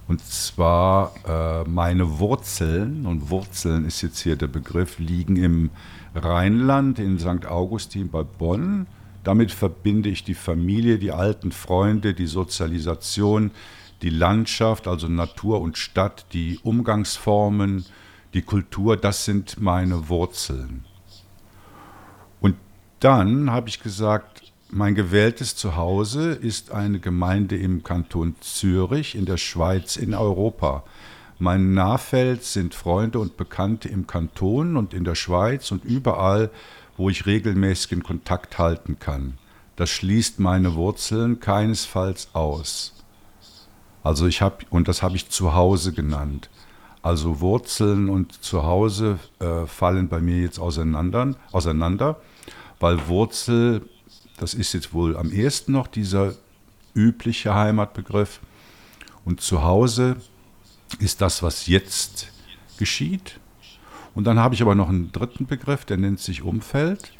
Und 0.08 0.24
zwar 0.24 1.14
äh, 1.28 1.68
meine 1.68 2.20
Wurzeln, 2.20 3.06
und 3.06 3.30
Wurzeln 3.30 3.86
ist 3.86 4.02
jetzt 4.02 4.20
hier 4.20 4.36
der 4.36 4.48
Begriff, 4.48 5.00
liegen 5.00 5.36
im 5.36 5.72
Rheinland, 6.14 7.00
in 7.00 7.18
St. 7.18 7.48
Augustin 7.48 8.10
bei 8.10 8.24
Bonn. 8.24 8.86
Damit 9.24 9.52
verbinde 9.52 10.10
ich 10.10 10.24
die 10.24 10.36
Familie, 10.36 11.00
die 11.00 11.12
alten 11.12 11.52
Freunde, 11.52 12.14
die 12.14 12.28
Sozialisation, 12.28 13.50
die 14.04 14.12
Landschaft, 14.12 14.88
also 14.88 15.08
Natur 15.08 15.62
und 15.62 15.78
Stadt, 15.78 16.28
die 16.34 16.60
Umgangsformen, 16.62 17.86
die 18.36 18.44
Kultur, 18.44 18.98
das 18.98 19.26
sind 19.26 19.60
meine 19.60 20.10
Wurzeln. 20.10 20.86
Dann 23.06 23.52
habe 23.52 23.70
ich 23.70 23.84
gesagt, 23.84 24.52
mein 24.72 24.96
gewähltes 24.96 25.56
Zuhause 25.56 26.32
ist 26.32 26.72
eine 26.72 27.00
Gemeinde 27.00 27.56
im 27.56 27.84
Kanton 27.84 28.36
Zürich 28.42 29.14
in 29.14 29.28
der 29.28 29.38
Schweiz 29.38 29.96
in 29.96 30.16
Europa. 30.16 30.84
Mein 31.38 31.76
Nahfeld 31.76 32.44
sind 32.44 32.74
Freunde 32.74 33.20
und 33.20 33.38
Bekannte 33.38 33.90
im 33.90 34.08
Kanton 34.08 34.76
und 34.76 34.96
in 34.96 35.04
der 35.04 35.14
Schweiz 35.14 35.72
und 35.72 35.86
überall, 35.86 36.50
wo 36.98 37.12
ich 37.12 37.28
regelmäßigen 37.28 38.02
Kontakt 38.02 38.58
halten 38.58 38.98
kann. 38.98 39.38
Das 39.76 39.92
schließt 39.92 40.40
meine 40.40 40.74
Wurzeln 40.74 41.40
keinesfalls 41.40 42.30
aus. 42.34 42.96
Also 44.02 44.26
ich 44.26 44.42
habe, 44.42 44.66
und 44.72 44.88
das 44.88 45.04
habe 45.04 45.16
ich 45.16 45.30
Zuhause 45.30 45.94
genannt. 45.94 46.50
Also 47.04 47.40
Wurzeln 47.40 48.10
und 48.10 48.44
Zuhause 48.44 49.20
äh, 49.38 49.68
fallen 49.68 50.08
bei 50.08 50.22
mir 50.22 50.42
jetzt 50.42 50.58
auseinander, 50.58 51.36
auseinander, 51.52 52.20
weil 52.86 53.08
Wurzel 53.08 53.82
das 54.38 54.54
ist 54.54 54.74
jetzt 54.74 54.94
wohl 54.94 55.16
am 55.18 55.32
ehesten 55.32 55.72
noch 55.72 55.88
dieser 55.88 56.36
übliche 56.94 57.54
Heimatbegriff. 57.54 58.40
Und 59.24 59.42
zu 59.42 59.64
Hause 59.64 60.18
ist 61.00 61.22
das, 61.22 61.42
was 61.42 61.68
jetzt 61.68 62.32
geschieht. 62.78 63.40
Und 64.14 64.26
dann 64.26 64.40
habe 64.40 64.56
ich 64.56 64.62
aber 64.62 64.76
noch 64.76 64.90
einen 64.90 65.12
dritten 65.12 65.46
Begriff, 65.46 65.86
der 65.86 65.98
nennt 65.98 66.20
sich 66.20 66.42
Umfeld. 66.42 67.14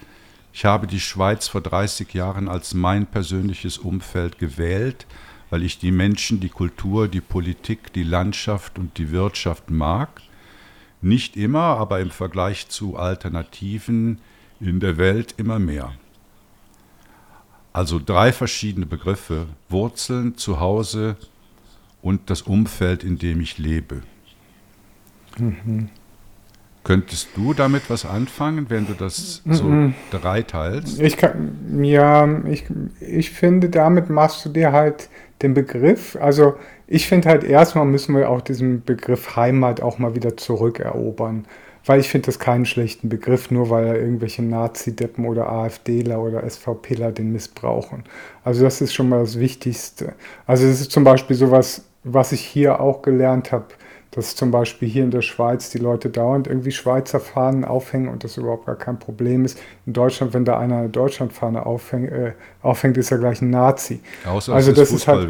Ich 0.54 0.66
habe 0.66 0.88
die 0.88 1.00
Schweiz 1.00 1.48
vor 1.48 1.62
30 1.62 2.14
Jahren 2.14 2.48
als 2.48 2.74
mein 2.74 3.06
persönliches 3.06 3.78
Umfeld 3.78 4.40
gewählt, 4.40 5.06
weil 5.50 5.64
ich 5.64 5.80
die 5.80 5.92
Menschen, 5.92 6.40
die 6.40 6.50
Kultur, 6.50 7.08
die 7.08 7.22
Politik, 7.22 7.92
die 7.94 8.04
Landschaft 8.04 8.78
und 8.78 8.98
die 8.98 9.12
Wirtschaft 9.12 9.70
mag. 9.70 10.22
Nicht 11.02 11.36
immer, 11.36 11.78
aber 11.78 12.00
im 12.00 12.12
Vergleich 12.12 12.70
zu 12.70 12.98
Alternativen 12.98 14.20
in 14.60 14.80
der 14.80 14.98
Welt 14.98 15.36
immer 15.38 15.60
mehr. 15.60 15.94
Also 17.74 18.00
drei 18.04 18.32
verschiedene 18.32 18.86
Begriffe, 18.86 19.48
Wurzeln, 19.70 20.38
Zuhause 20.38 21.18
und 22.02 22.30
das 22.30 22.44
Umfeld, 22.44 23.04
in 23.04 23.18
dem 23.18 23.42
ich 23.42 23.58
lebe. 23.58 24.02
Mhm. 25.38 25.90
Könntest 26.86 27.30
du 27.36 27.56
damit 27.56 27.90
was 27.90 28.06
anfangen, 28.06 28.70
wenn 28.70 28.86
du 28.86 28.94
das 28.94 29.42
so 29.44 29.64
mhm. 29.64 29.96
dreiteilst? 30.12 31.02
Ich 31.02 31.18
kann, 31.18 31.84
ja, 31.84 32.30
ich, 32.46 32.66
ich 33.02 33.32
finde, 33.32 33.70
damit 33.70 34.10
machst 34.10 34.46
du 34.46 34.50
dir 34.50 34.72
halt 34.72 35.10
den 35.42 35.56
Begriff, 35.56 36.16
also 36.22 36.56
ich 36.88 37.08
finde 37.08 37.30
halt 37.30 37.44
erstmal 37.44 37.86
müssen 37.86 38.16
wir 38.16 38.30
auch 38.30 38.42
diesen 38.42 38.84
Begriff 38.84 39.36
Heimat 39.36 39.82
auch 39.82 39.98
mal 39.98 40.16
wieder 40.16 40.38
zurückerobern 40.38 41.46
weil 41.86 42.00
ich 42.00 42.10
finde 42.10 42.28
das 42.28 42.40
keinen 42.40 42.66
schlechten 42.66 43.10
Begriff, 43.10 43.52
nur 43.52 43.70
weil 43.70 43.86
er 43.86 44.00
irgendwelche 44.00 44.44
Nazi-Deppen 44.44 45.26
oder 45.26 45.50
AfDler 45.50 46.20
oder 46.20 46.50
SVPler 46.50 47.12
den 47.12 47.32
missbrauchen. 47.32 48.04
Also 48.44 48.64
das 48.64 48.82
ist 48.82 48.94
schon 48.94 49.10
mal 49.10 49.20
das 49.20 49.40
Wichtigste. 49.40 50.14
Also 50.48 50.68
das 50.68 50.82
ist 50.82 50.92
zum 50.92 51.04
Beispiel 51.04 51.36
sowas, 51.36 51.86
was 52.04 52.32
ich 52.32 52.42
hier 52.42 52.80
auch 52.80 53.02
gelernt 53.02 53.52
habe, 53.52 53.68
dass 54.12 54.36
zum 54.36 54.50
Beispiel 54.50 54.88
hier 54.88 55.04
in 55.04 55.12
der 55.12 55.22
Schweiz 55.22 55.72
die 55.72 55.78
Leute 55.78 56.10
dauernd 56.10 56.48
irgendwie 56.48 56.72
Schweizer 56.72 57.20
Fahnen 57.20 57.66
aufhängen 57.66 58.08
und 58.08 58.24
das 58.24 58.38
überhaupt 58.38 58.66
gar 58.66 58.78
kein 58.78 58.98
Problem 58.98 59.44
ist. 59.44 59.60
In 59.86 59.94
Deutschland, 59.94 60.34
wenn 60.34 60.46
da 60.46 60.58
einer 60.58 60.78
eine 60.78 60.90
Deutschlandfahne 60.90 61.66
aufhängt, 61.66 62.12
äh, 62.12 62.32
aufhängt 62.62 62.98
ist 62.98 63.12
er 63.12 63.18
gleich 63.18 63.42
ein 63.42 63.50
Nazi. 63.50 64.00
Außer 64.26 64.54
also 64.54 64.72
das 64.72 64.92
ist 64.92 65.08
halt, 65.08 65.30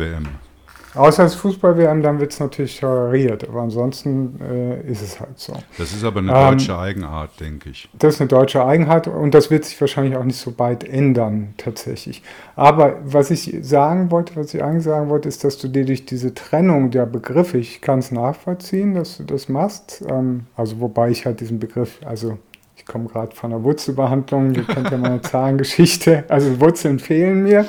Außer 0.96 1.24
als 1.24 1.36
Fußball-WM, 1.36 2.02
dann 2.02 2.20
wird 2.20 2.32
es 2.32 2.40
natürlich 2.40 2.80
toleriert, 2.80 3.48
aber 3.48 3.62
ansonsten 3.62 4.40
äh, 4.42 4.92
ist 4.92 5.02
es 5.02 5.20
halt 5.20 5.38
so. 5.38 5.54
Das 5.78 5.92
ist 5.92 6.04
aber 6.04 6.20
eine 6.20 6.32
deutsche 6.32 6.72
ähm, 6.72 6.80
Eigenart, 6.80 7.40
denke 7.40 7.70
ich. 7.70 7.90
Das 8.00 8.16
ist 8.16 8.22
eine 8.22 8.30
deutsche 8.30 8.66
Eigenart 8.66 9.08
und 9.08 9.34
das 9.34 9.52
wird 9.52 9.66
sich 9.66 9.80
wahrscheinlich 9.82 10.16
auch 10.16 10.24
nicht 10.24 10.40
so 10.40 10.52
bald 10.52 10.84
ändern, 10.84 11.54
tatsächlich. 11.58 12.24
Aber 12.56 12.98
was 13.04 13.30
ich 13.32 13.58
sagen 13.62 14.10
wollte, 14.12 14.36
was 14.36 14.54
ich 14.54 14.64
eigentlich 14.64 14.84
sagen 14.84 15.10
wollte, 15.10 15.28
ist, 15.28 15.44
dass 15.44 15.58
du 15.58 15.68
dir 15.68 15.86
durch 15.86 16.06
diese 16.06 16.34
Trennung 16.34 16.92
der 16.92 17.06
Begriffe, 17.06 17.58
ich 17.58 17.82
kann 17.82 18.00
es 18.00 18.12
nachvollziehen, 18.12 18.96
dass 18.96 19.18
du 19.18 19.24
das 19.24 19.50
machst, 19.50 20.04
ähm, 20.10 20.46
also 20.56 20.80
wobei 20.80 21.10
ich 21.10 21.26
halt 21.26 21.42
diesen 21.42 21.60
Begriff, 21.60 22.00
also 22.06 22.38
ich 22.78 22.86
komme 22.86 23.08
gerade 23.08 23.36
von 23.36 23.50
der 23.50 23.64
Wurzelbehandlung, 23.64 24.54
ihr 24.54 24.64
kennt 24.64 24.92
ja 24.92 24.98
meine 24.98 25.22
Zahlengeschichte, 25.24 26.24
also 26.30 26.60
Wurzeln 26.60 27.00
fehlen 27.00 27.44
mir. 27.44 27.66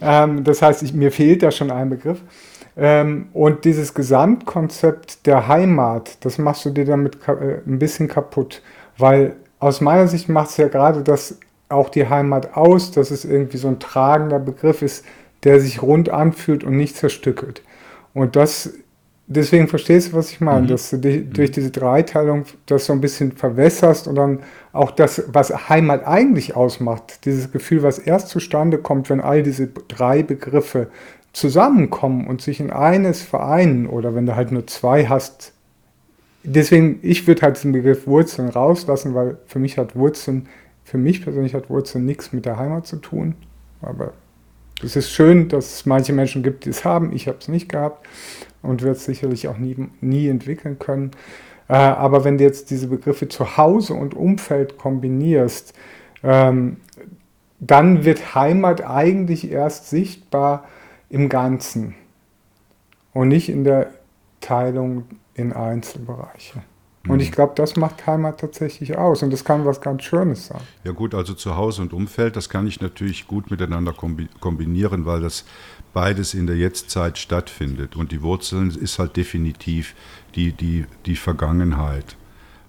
Ähm, 0.00 0.44
das 0.44 0.62
heißt, 0.62 0.82
ich, 0.82 0.92
mir 0.92 1.12
fehlt 1.12 1.42
da 1.42 1.50
schon 1.50 1.70
ein 1.70 1.90
Begriff. 1.90 2.20
Ähm, 2.76 3.28
und 3.32 3.64
dieses 3.64 3.94
Gesamtkonzept 3.94 5.26
der 5.26 5.48
Heimat, 5.48 6.24
das 6.24 6.38
machst 6.38 6.64
du 6.64 6.70
dir 6.70 6.84
damit 6.84 7.18
äh, 7.26 7.60
ein 7.66 7.78
bisschen 7.78 8.08
kaputt, 8.08 8.62
weil 8.98 9.36
aus 9.58 9.80
meiner 9.80 10.08
Sicht 10.08 10.28
macht 10.28 10.50
es 10.50 10.56
ja 10.58 10.68
gerade 10.68 11.02
das 11.02 11.38
auch 11.68 11.88
die 11.88 12.08
Heimat 12.08 12.56
aus, 12.56 12.92
dass 12.92 13.10
es 13.10 13.24
irgendwie 13.24 13.56
so 13.56 13.68
ein 13.68 13.80
tragender 13.80 14.38
Begriff 14.38 14.82
ist, 14.82 15.04
der 15.42 15.60
sich 15.60 15.82
rund 15.82 16.10
anfühlt 16.10 16.64
und 16.64 16.76
nicht 16.76 16.96
zerstückelt. 16.96 17.62
Und 18.14 18.36
das, 18.36 18.74
deswegen 19.26 19.68
verstehst 19.68 20.12
du, 20.12 20.16
was 20.16 20.30
ich 20.30 20.40
meine, 20.40 20.62
mhm. 20.62 20.68
dass 20.68 20.90
du 20.90 20.98
dich, 20.98 21.28
durch 21.30 21.50
diese 21.50 21.70
Dreiteilung 21.70 22.44
das 22.66 22.86
so 22.86 22.92
ein 22.92 23.00
bisschen 23.00 23.32
verwässerst 23.32 24.06
und 24.08 24.14
dann 24.14 24.40
auch 24.72 24.90
das, 24.90 25.24
was 25.28 25.68
Heimat 25.68 26.06
eigentlich 26.06 26.54
ausmacht, 26.54 27.24
dieses 27.24 27.50
Gefühl, 27.50 27.82
was 27.82 27.98
erst 27.98 28.28
zustande 28.28 28.78
kommt, 28.78 29.10
wenn 29.10 29.20
all 29.20 29.42
diese 29.42 29.68
drei 29.88 30.22
Begriffe 30.22 30.88
zusammenkommen 31.32 32.26
und 32.26 32.40
sich 32.40 32.60
in 32.60 32.70
eines 32.70 33.22
vereinen 33.22 33.86
oder 33.86 34.14
wenn 34.14 34.26
du 34.26 34.36
halt 34.36 34.52
nur 34.52 34.66
zwei 34.66 35.06
hast. 35.06 35.52
Deswegen, 36.44 37.00
ich 37.02 37.26
würde 37.26 37.42
halt 37.42 37.56
diesen 37.56 37.72
Begriff 37.72 38.06
Wurzeln 38.06 38.48
rauslassen, 38.48 39.14
weil 39.14 39.36
für 39.46 39.58
mich 39.58 39.76
hat 39.76 39.96
Wurzeln, 39.96 40.48
für 40.84 40.98
mich 40.98 41.22
persönlich 41.22 41.54
hat 41.54 41.68
Wurzeln 41.68 42.06
nichts 42.06 42.32
mit 42.32 42.46
der 42.46 42.58
Heimat 42.58 42.86
zu 42.86 42.96
tun. 42.96 43.34
Aber 43.82 44.12
es 44.82 44.94
ist 44.94 45.10
schön, 45.10 45.48
dass 45.48 45.74
es 45.74 45.86
manche 45.86 46.12
Menschen 46.12 46.42
gibt, 46.42 46.64
die 46.64 46.70
es 46.70 46.84
haben. 46.84 47.12
Ich 47.12 47.26
habe 47.26 47.38
es 47.40 47.48
nicht 47.48 47.68
gehabt 47.68 48.06
und 48.66 48.82
wird 48.82 48.96
es 48.96 49.04
sicherlich 49.04 49.48
auch 49.48 49.58
nie, 49.58 49.88
nie 50.00 50.28
entwickeln 50.28 50.78
können. 50.78 51.12
Äh, 51.68 51.74
aber 51.74 52.24
wenn 52.24 52.38
du 52.38 52.44
jetzt 52.44 52.70
diese 52.70 52.88
Begriffe 52.88 53.28
Zuhause 53.28 53.94
und 53.94 54.14
Umfeld 54.14 54.78
kombinierst, 54.78 55.74
ähm, 56.22 56.78
dann 57.58 58.04
wird 58.04 58.34
Heimat 58.34 58.84
eigentlich 58.84 59.50
erst 59.50 59.88
sichtbar, 59.88 60.64
im 61.08 61.28
Ganzen 61.28 61.94
und 63.12 63.28
nicht 63.28 63.48
in 63.48 63.64
der 63.64 63.90
Teilung 64.40 65.04
in 65.34 65.52
Einzelbereiche. 65.52 66.62
Und 67.08 67.20
ich 67.20 67.30
mhm. 67.30 67.34
glaube, 67.34 67.52
das 67.54 67.76
macht 67.76 68.06
Heimat 68.06 68.40
tatsächlich 68.40 68.98
aus. 68.98 69.22
Und 69.22 69.32
das 69.32 69.44
kann 69.44 69.64
was 69.64 69.80
ganz 69.80 70.02
Schönes 70.02 70.46
sein. 70.46 70.60
Ja 70.82 70.90
gut, 70.90 71.14
also 71.14 71.34
Zuhause 71.34 71.82
und 71.82 71.92
Umfeld, 71.92 72.34
das 72.34 72.48
kann 72.48 72.66
ich 72.66 72.80
natürlich 72.80 73.28
gut 73.28 73.50
miteinander 73.50 73.94
kombinieren, 74.40 75.06
weil 75.06 75.20
das 75.20 75.44
beides 75.96 76.34
in 76.34 76.46
der 76.46 76.56
Jetztzeit 76.56 77.16
stattfindet. 77.16 77.96
Und 77.96 78.12
die 78.12 78.20
Wurzeln 78.20 78.68
ist 78.68 78.98
halt 78.98 79.16
definitiv 79.16 79.94
die, 80.34 80.52
die, 80.52 80.84
die 81.06 81.16
Vergangenheit. 81.16 82.16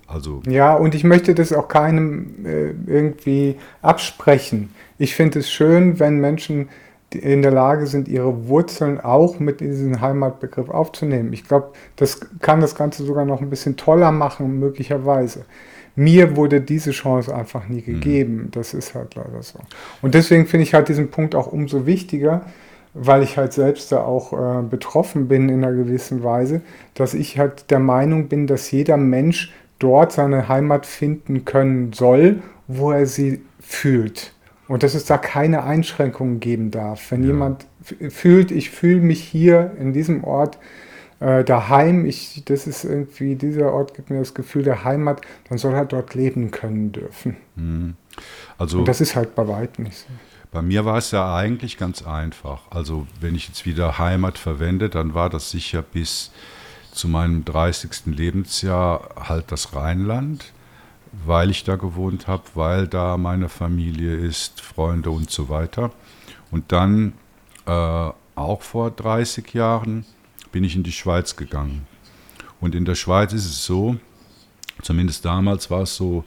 Also 0.07 0.41
ja, 0.47 0.73
und 0.73 0.95
ich 0.95 1.03
möchte 1.03 1.35
das 1.35 1.51
auch 1.51 1.67
keinem 1.67 2.45
äh, 2.45 2.69
irgendwie 2.89 3.57
absprechen. 3.81 4.69
Ich 4.97 5.13
finde 5.13 5.39
es 5.39 5.51
schön, 5.51 5.99
wenn 5.99 6.21
Menschen 6.21 6.69
in 7.11 7.41
der 7.41 7.51
Lage 7.51 7.85
sind, 7.87 8.07
ihre 8.07 8.47
Wurzeln 8.47 8.97
auch 8.97 9.39
mit 9.39 9.59
diesem 9.59 9.99
Heimatbegriff 9.99 10.69
aufzunehmen. 10.69 11.33
Ich 11.33 11.43
glaube, 11.43 11.73
das 11.97 12.21
kann 12.39 12.61
das 12.61 12.75
Ganze 12.75 13.03
sogar 13.03 13.25
noch 13.25 13.41
ein 13.41 13.49
bisschen 13.49 13.75
toller 13.75 14.13
machen, 14.13 14.57
möglicherweise. 14.57 15.43
Mir 15.97 16.37
wurde 16.37 16.61
diese 16.61 16.91
Chance 16.91 17.35
einfach 17.35 17.67
nie 17.67 17.81
mhm. 17.81 17.85
gegeben. 17.85 18.35
Mhm. 18.35 18.51
Das 18.51 18.73
ist 18.73 18.95
halt 18.95 19.15
leider 19.15 19.43
so. 19.43 19.59
Und 20.01 20.13
deswegen 20.13 20.45
finde 20.45 20.63
ich 20.63 20.73
halt 20.73 20.87
diesen 20.87 21.11
Punkt 21.11 21.35
auch 21.35 21.47
umso 21.47 21.85
wichtiger, 21.85 22.45
weil 22.93 23.23
ich 23.23 23.37
halt 23.37 23.53
selbst 23.53 23.91
da 23.91 24.03
auch 24.03 24.33
äh, 24.33 24.63
betroffen 24.63 25.27
bin 25.27 25.49
in 25.49 25.63
einer 25.63 25.73
gewissen 25.75 26.23
Weise, 26.23 26.61
dass 26.93 27.13
ich 27.13 27.37
halt 27.37 27.69
der 27.69 27.79
Meinung 27.79 28.27
bin, 28.27 28.47
dass 28.47 28.71
jeder 28.71 28.97
Mensch 28.97 29.53
dort 29.79 30.11
seine 30.11 30.47
Heimat 30.47 30.85
finden 30.85 31.45
können 31.45 31.93
soll, 31.93 32.41
wo 32.67 32.91
er 32.91 33.05
sie 33.05 33.41
fühlt. 33.59 34.33
Und 34.67 34.83
dass 34.83 34.95
es 34.95 35.05
da 35.05 35.17
keine 35.17 35.63
Einschränkungen 35.63 36.39
geben 36.39 36.71
darf. 36.71 37.11
Wenn 37.11 37.21
ja. 37.21 37.27
jemand 37.27 37.65
fühlt, 38.09 38.51
ich 38.51 38.69
fühle 38.69 38.99
mich 38.99 39.23
hier 39.23 39.71
in 39.79 39.93
diesem 39.93 40.23
Ort 40.23 40.57
äh, 41.19 41.43
daheim, 41.43 42.05
ich, 42.05 42.43
das 42.45 42.67
ist 42.67 42.83
irgendwie, 42.83 43.35
dieser 43.35 43.71
Ort 43.71 43.93
gibt 43.93 44.09
mir 44.09 44.19
das 44.19 44.33
Gefühl 44.33 44.63
der 44.63 44.83
Heimat, 44.83 45.21
dann 45.49 45.57
soll 45.57 45.73
er 45.73 45.85
dort 45.85 46.13
leben 46.15 46.51
können 46.51 46.91
dürfen. 46.91 47.37
Mhm. 47.55 47.95
Also, 48.57 48.79
Und 48.79 48.87
das 48.87 48.99
ist 49.01 49.15
halt 49.15 49.35
bei 49.35 49.47
weitem 49.47 49.85
nicht 49.85 49.97
so. 49.97 50.05
Bei 50.51 50.61
mir 50.61 50.85
war 50.85 50.97
es 50.97 51.11
ja 51.11 51.35
eigentlich 51.35 51.77
ganz 51.77 52.01
einfach. 52.01 52.61
Also 52.69 53.07
wenn 53.19 53.35
ich 53.35 53.47
jetzt 53.47 53.65
wieder 53.65 53.97
Heimat 53.97 54.37
verwende, 54.37 54.89
dann 54.89 55.13
war 55.13 55.29
das 55.29 55.51
sicher 55.51 55.81
bis 55.81 56.31
zu 56.91 57.07
meinem 57.07 57.45
30. 57.45 58.07
Lebensjahr 58.07 59.09
halt 59.27 59.51
das 59.51 59.75
Rheinland 59.75 60.53
weil 61.25 61.49
ich 61.49 61.63
da 61.63 61.75
gewohnt 61.75 62.27
habe, 62.27 62.43
weil 62.53 62.87
da 62.87 63.17
meine 63.17 63.49
Familie 63.49 64.15
ist, 64.15 64.61
Freunde 64.61 65.09
und 65.09 65.29
so 65.31 65.49
weiter. 65.49 65.91
Und 66.51 66.71
dann, 66.71 67.13
äh, 67.65 68.11
auch 68.35 68.61
vor 68.61 68.91
30 68.91 69.53
Jahren, 69.53 70.05
bin 70.51 70.63
ich 70.63 70.75
in 70.75 70.83
die 70.83 70.91
Schweiz 70.91 71.35
gegangen. 71.35 71.87
Und 72.59 72.75
in 72.75 72.85
der 72.85 72.95
Schweiz 72.95 73.33
ist 73.33 73.45
es 73.45 73.65
so, 73.65 73.97
zumindest 74.81 75.25
damals 75.25 75.69
war 75.69 75.81
es 75.81 75.95
so, 75.95 76.23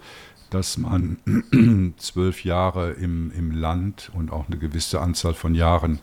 dass 0.50 0.78
man 0.78 1.94
zwölf 1.96 2.44
Jahre 2.44 2.92
im, 2.92 3.32
im 3.36 3.52
Land 3.52 4.10
und 4.14 4.32
auch 4.32 4.46
eine 4.48 4.58
gewisse 4.58 5.00
Anzahl 5.00 5.34
von 5.34 5.54
Jahren 5.54 6.00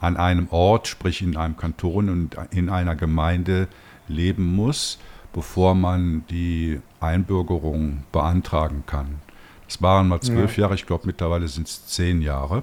an 0.00 0.16
einem 0.16 0.48
Ort, 0.50 0.88
sprich 0.88 1.22
in 1.22 1.36
einem 1.36 1.56
Kanton 1.56 2.08
und 2.08 2.36
in 2.50 2.70
einer 2.70 2.94
Gemeinde 2.94 3.68
leben 4.08 4.54
muss 4.54 4.98
bevor 5.32 5.74
man 5.74 6.24
die 6.30 6.80
Einbürgerung 7.00 8.04
beantragen 8.12 8.84
kann. 8.86 9.20
Das 9.66 9.82
waren 9.82 10.08
mal 10.08 10.20
zwölf 10.20 10.56
ja. 10.56 10.62
Jahre, 10.62 10.74
ich 10.74 10.86
glaube 10.86 11.06
mittlerweile 11.06 11.46
sind 11.48 11.68
es 11.68 11.86
zehn 11.86 12.22
Jahre. 12.22 12.62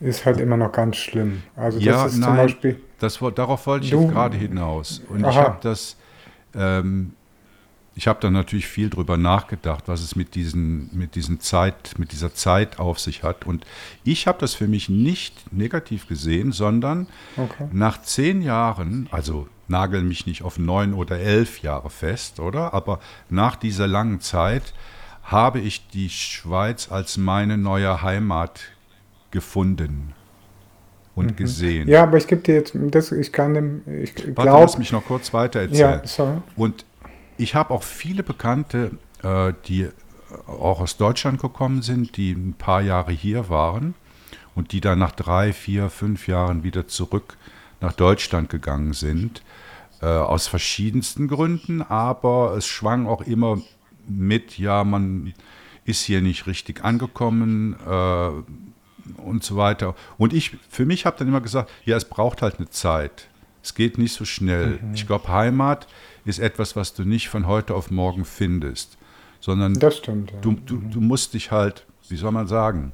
Ist 0.00 0.24
halt 0.26 0.40
immer 0.40 0.56
noch 0.56 0.72
ganz 0.72 0.96
schlimm. 0.96 1.42
Also 1.54 1.78
das 1.78 1.86
ja, 1.86 2.06
ist 2.06 2.16
nein, 2.16 2.28
zum 2.28 2.36
Beispiel. 2.36 2.80
Das, 2.98 3.20
darauf 3.34 3.66
wollte 3.66 3.84
ich 3.84 3.92
du, 3.92 4.02
jetzt 4.02 4.12
gerade 4.12 4.36
hinaus. 4.36 5.02
Und 5.08 5.24
aha. 5.24 5.30
ich 5.30 5.36
habe 5.36 5.58
das, 5.62 5.96
ähm, 6.54 7.12
ich 7.96 8.08
habe 8.08 8.18
da 8.20 8.30
natürlich 8.30 8.66
viel 8.66 8.90
drüber 8.90 9.16
nachgedacht, 9.16 9.84
was 9.86 10.02
es 10.02 10.16
mit 10.16 10.34
diesen, 10.34 10.90
mit 10.92 11.14
diesen 11.14 11.40
Zeit, 11.40 11.94
mit 11.96 12.12
dieser 12.12 12.34
Zeit 12.34 12.78
auf 12.78 12.98
sich 12.98 13.22
hat. 13.22 13.46
Und 13.46 13.64
ich 14.02 14.26
habe 14.26 14.38
das 14.40 14.54
für 14.54 14.66
mich 14.66 14.88
nicht 14.88 15.52
negativ 15.52 16.08
gesehen, 16.08 16.52
sondern 16.52 17.06
okay. 17.36 17.68
nach 17.72 18.02
zehn 18.02 18.42
Jahren, 18.42 19.08
also 19.12 19.48
nagel 19.68 20.02
mich 20.02 20.26
nicht 20.26 20.42
auf 20.42 20.58
neun 20.58 20.92
oder 20.92 21.18
elf 21.18 21.60
Jahre 21.60 21.88
fest, 21.88 22.40
oder? 22.40 22.74
Aber 22.74 22.98
nach 23.30 23.56
dieser 23.56 23.86
langen 23.86 24.20
Zeit 24.20 24.74
habe 25.22 25.60
ich 25.60 25.86
die 25.88 26.10
Schweiz 26.10 26.90
als 26.90 27.16
meine 27.16 27.56
neue 27.56 28.02
Heimat 28.02 28.60
gefunden 29.30 30.12
und 31.14 31.32
mhm. 31.32 31.36
gesehen. 31.36 31.88
Ja, 31.88 32.02
aber 32.02 32.18
ich 32.18 32.26
gebe 32.26 32.42
dir 32.42 32.56
jetzt, 32.56 32.72
das, 32.74 33.12
ich 33.12 33.32
kann 33.32 33.54
dem, 33.54 33.82
ich 34.02 34.14
glaube... 34.14 34.44
lass 34.44 34.78
mich 34.78 34.92
noch 34.92 35.04
kurz 35.04 35.32
weiter 35.32 35.60
erzählen. 35.60 36.00
Ja, 36.02 36.06
sorry. 36.06 36.38
Und 36.56 36.84
ich 37.38 37.54
habe 37.54 37.72
auch 37.72 37.82
viele 37.82 38.22
Bekannte, 38.22 38.92
äh, 39.22 39.52
die 39.66 39.88
auch 40.46 40.80
aus 40.80 40.96
Deutschland 40.96 41.40
gekommen 41.40 41.82
sind, 41.82 42.16
die 42.16 42.32
ein 42.32 42.54
paar 42.54 42.82
Jahre 42.82 43.12
hier 43.12 43.48
waren 43.48 43.94
und 44.54 44.72
die 44.72 44.80
dann 44.80 44.98
nach 44.98 45.12
drei, 45.12 45.52
vier, 45.52 45.90
fünf 45.90 46.28
Jahren 46.28 46.62
wieder 46.62 46.86
zurück 46.86 47.36
nach 47.80 47.92
Deutschland 47.92 48.48
gegangen 48.48 48.92
sind, 48.92 49.42
äh, 50.00 50.06
aus 50.06 50.46
verschiedensten 50.46 51.28
Gründen, 51.28 51.82
aber 51.82 52.54
es 52.56 52.66
schwang 52.66 53.06
auch 53.06 53.22
immer 53.22 53.60
mit, 54.06 54.58
ja, 54.58 54.84
man 54.84 55.34
ist 55.84 56.02
hier 56.04 56.20
nicht 56.20 56.46
richtig 56.46 56.84
angekommen 56.84 57.76
äh, 57.86 59.20
und 59.20 59.44
so 59.44 59.56
weiter. 59.56 59.94
Und 60.18 60.32
ich, 60.32 60.56
für 60.68 60.86
mich 60.86 61.06
habe 61.06 61.16
dann 61.18 61.28
immer 61.28 61.40
gesagt, 61.40 61.70
ja, 61.84 61.96
es 61.96 62.06
braucht 62.06 62.42
halt 62.42 62.58
eine 62.58 62.70
Zeit. 62.70 63.28
Es 63.62 63.74
geht 63.74 63.98
nicht 63.98 64.14
so 64.14 64.24
schnell. 64.24 64.78
Mhm. 64.82 64.94
Ich 64.94 65.06
glaube, 65.06 65.28
Heimat 65.28 65.86
ist 66.24 66.38
etwas, 66.38 66.76
was 66.76 66.94
du 66.94 67.04
nicht 67.04 67.28
von 67.28 67.46
heute 67.46 67.74
auf 67.74 67.90
morgen 67.90 68.24
findest, 68.24 68.96
sondern 69.40 69.74
stimmt, 69.92 70.32
ja. 70.32 70.38
du, 70.40 70.52
du, 70.52 70.76
du 70.76 71.00
musst 71.00 71.34
dich 71.34 71.50
halt, 71.50 71.86
wie 72.08 72.16
soll 72.16 72.32
man 72.32 72.46
sagen, 72.46 72.92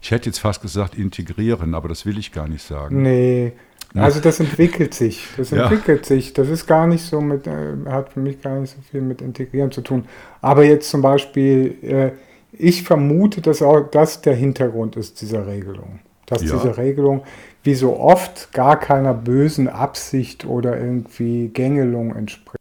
ich 0.00 0.10
hätte 0.10 0.26
jetzt 0.26 0.38
fast 0.38 0.62
gesagt 0.62 0.94
integrieren, 0.96 1.74
aber 1.74 1.88
das 1.88 2.06
will 2.06 2.18
ich 2.18 2.32
gar 2.32 2.48
nicht 2.48 2.62
sagen. 2.62 3.02
Nee, 3.02 3.52
also 3.94 4.20
das 4.20 4.38
entwickelt 4.40 4.94
sich. 4.94 5.26
Das 5.36 5.52
entwickelt 5.52 6.00
ja. 6.00 6.16
sich. 6.16 6.32
Das 6.32 6.48
ist 6.48 6.66
gar 6.66 6.86
nicht 6.86 7.04
so 7.04 7.20
mit, 7.20 7.46
äh, 7.46 7.74
hat 7.86 8.12
für 8.12 8.20
mich 8.20 8.40
gar 8.40 8.60
nicht 8.60 8.74
so 8.74 8.80
viel 8.90 9.00
mit 9.00 9.22
Integrieren 9.22 9.70
zu 9.70 9.80
tun. 9.80 10.04
Aber 10.40 10.64
jetzt 10.64 10.90
zum 10.90 11.02
Beispiel, 11.02 11.76
äh, 11.82 12.10
ich 12.52 12.82
vermute, 12.82 13.40
dass 13.40 13.62
auch 13.62 13.80
das 13.90 14.20
der 14.20 14.34
Hintergrund 14.34 14.96
ist 14.96 15.20
dieser 15.20 15.46
Regelung. 15.46 16.00
Dass 16.26 16.42
ja. 16.42 16.52
diese 16.52 16.76
Regelung 16.76 17.22
wie 17.62 17.74
so 17.74 17.98
oft 17.98 18.52
gar 18.52 18.78
keiner 18.78 19.14
bösen 19.14 19.68
Absicht 19.68 20.44
oder 20.44 20.78
irgendwie 20.78 21.48
Gängelung 21.48 22.14
entspricht. 22.14 22.57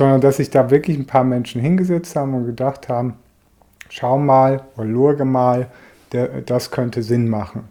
Sondern 0.00 0.22
dass 0.22 0.38
sich 0.38 0.48
da 0.48 0.70
wirklich 0.70 0.96
ein 0.96 1.04
paar 1.04 1.24
Menschen 1.24 1.60
hingesetzt 1.60 2.16
haben 2.16 2.32
und 2.32 2.46
gedacht 2.46 2.88
haben, 2.88 3.16
schau 3.90 4.16
mal 4.16 4.62
oder 4.78 4.86
lurge 4.86 5.26
mal, 5.26 5.66
der, 6.12 6.40
das 6.40 6.70
könnte 6.70 7.02
Sinn 7.02 7.28
machen. 7.28 7.64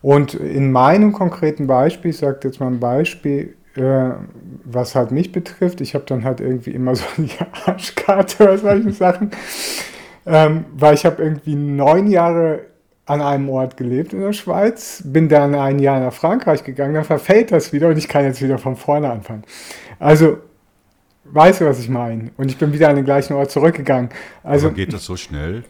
Und 0.00 0.34
in 0.34 0.70
meinem 0.70 1.12
konkreten 1.12 1.66
Beispiel, 1.66 2.12
ich 2.12 2.18
sage 2.18 2.38
jetzt 2.44 2.60
mal 2.60 2.68
ein 2.68 2.78
Beispiel, 2.78 3.56
äh, 3.74 4.10
was 4.64 4.94
halt 4.94 5.10
mich 5.10 5.32
betrifft, 5.32 5.80
ich 5.80 5.96
habe 5.96 6.04
dann 6.06 6.22
halt 6.22 6.38
irgendwie 6.38 6.70
immer 6.70 6.94
so 6.94 7.04
eine 7.18 7.28
Arschkarte 7.64 8.44
oder 8.44 8.58
solche 8.58 8.92
Sachen, 8.92 9.32
ähm, 10.24 10.66
weil 10.72 10.94
ich 10.94 11.04
habe 11.04 11.20
irgendwie 11.20 11.56
neun 11.56 12.06
Jahre 12.06 12.60
an 13.06 13.20
einem 13.22 13.48
Ort 13.48 13.76
gelebt 13.76 14.12
in 14.12 14.20
der 14.20 14.34
Schweiz, 14.34 15.02
bin 15.04 15.28
dann 15.28 15.56
ein 15.56 15.80
Jahr 15.80 15.98
nach 15.98 16.12
Frankreich 16.12 16.62
gegangen, 16.62 16.94
dann 16.94 17.02
verfällt 17.02 17.50
das 17.50 17.72
wieder 17.72 17.88
und 17.88 17.98
ich 17.98 18.06
kann 18.06 18.24
jetzt 18.24 18.40
wieder 18.40 18.58
von 18.58 18.76
vorne 18.76 19.10
anfangen. 19.10 19.42
Also, 19.98 20.38
weißt 21.32 21.60
du, 21.60 21.66
was 21.66 21.78
ich 21.78 21.88
meine? 21.88 22.30
Und 22.36 22.50
ich 22.50 22.58
bin 22.58 22.72
wieder 22.72 22.88
an 22.88 22.96
den 22.96 23.04
gleichen 23.04 23.34
Ort 23.34 23.50
zurückgegangen. 23.50 24.10
Also, 24.42 24.68
Aber 24.68 24.76
geht 24.76 24.92
das 24.92 25.04
so 25.04 25.16
schnell? 25.16 25.64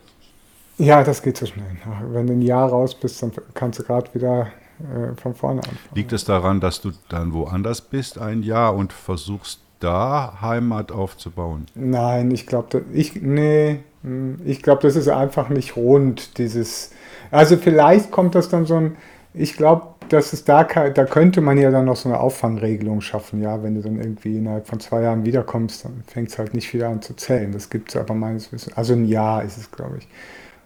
Ja, 0.79 1.03
das 1.03 1.23
geht 1.23 1.37
so 1.37 1.47
schnell. 1.47 1.67
Wenn 2.11 2.27
du 2.27 2.35
ein 2.35 2.43
Jahr 2.43 2.69
raus 2.69 2.95
bist, 2.95 3.23
dann 3.23 3.33
kannst 3.55 3.79
du 3.79 3.83
gerade 3.83 4.13
wieder 4.15 4.49
äh, 4.81 5.15
von 5.21 5.35
vorne 5.35 5.61
anfangen. 5.61 5.79
Liegt 5.95 6.13
es 6.13 6.25
daran, 6.25 6.61
dass 6.61 6.81
du 6.81 6.93
dann 7.09 7.33
woanders 7.33 7.81
bist 7.81 8.19
ein 8.19 8.43
Jahr 8.43 8.75
und 8.75 8.93
versuchst 8.93 9.61
da 9.81 10.39
Heimat 10.41 10.93
aufzubauen? 10.93 11.67
Nein, 11.75 12.31
ich 12.31 12.47
glaube, 12.47 12.85
ich 12.93 13.21
nee, 13.21 13.81
hm, 14.03 14.41
ich 14.45 14.63
glaube, 14.63 14.83
das 14.83 14.97
ist 14.97 15.09
einfach 15.09 15.49
nicht 15.49 15.77
rund. 15.77 16.39
Dieses, 16.39 16.91
also 17.31 17.57
vielleicht 17.57 18.11
kommt 18.11 18.35
das 18.35 18.49
dann 18.49 18.67
so 18.67 18.77
ein, 18.77 18.97
ich 19.33 19.57
glaube, 19.57 19.89
dass 20.09 20.33
es 20.33 20.45
da, 20.45 20.65
da 20.65 21.05
könnte 21.05 21.41
man 21.41 21.59
ja 21.59 21.71
dann 21.71 21.87
noch 21.87 21.97
so 21.97 22.09
eine 22.09 22.21
Auffangregelung 22.21 23.01
schaffen, 23.01 23.43
ja, 23.43 23.63
wenn 23.63 23.75
du 23.75 23.83
dann 23.83 23.97
irgendwie 23.97 24.39
innerhalb 24.39 24.67
von 24.67 24.81
zwei 24.81 25.03
Jahren 25.03 25.25
wiederkommst, 25.25 25.85
dann 25.85 26.03
fängt 26.07 26.29
es 26.29 26.39
halt 26.39 26.55
nicht 26.55 26.73
wieder 26.73 26.89
an 26.89 27.03
zu 27.03 27.15
zählen. 27.15 27.53
Das 27.53 27.71
gibt 27.71 27.91
es 27.91 27.97
aber 27.97 28.15
meines 28.15 28.53
Wissens, 28.53 28.77
also 28.77 28.95
ein 28.95 29.05
Jahr 29.07 29.45
ist 29.45 29.57
es, 29.57 29.71
glaube 29.71 29.99
ich, 29.99 30.09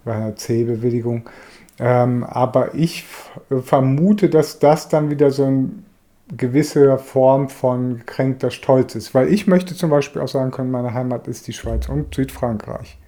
bei 0.04 0.14
einer 0.14 0.36
C-Bewilligung. 0.36 1.28
Ähm, 1.78 2.24
aber 2.24 2.74
ich 2.74 3.06
vermute, 3.62 4.28
dass 4.28 4.58
das 4.58 4.88
dann 4.88 5.10
wieder 5.10 5.30
so 5.30 5.44
eine 5.44 5.70
gewisse 6.36 6.98
Form 6.98 7.48
von 7.48 7.98
gekränkter 7.98 8.50
Stolz 8.50 8.94
ist. 8.94 9.14
Weil 9.14 9.32
ich 9.32 9.46
möchte 9.46 9.74
zum 9.74 9.90
Beispiel 9.90 10.22
auch 10.22 10.28
sagen 10.28 10.50
können, 10.50 10.70
meine 10.70 10.94
Heimat 10.94 11.26
ist 11.26 11.46
die 11.48 11.52
Schweiz 11.52 11.88
und 11.88 12.14
Südfrankreich 12.14 12.98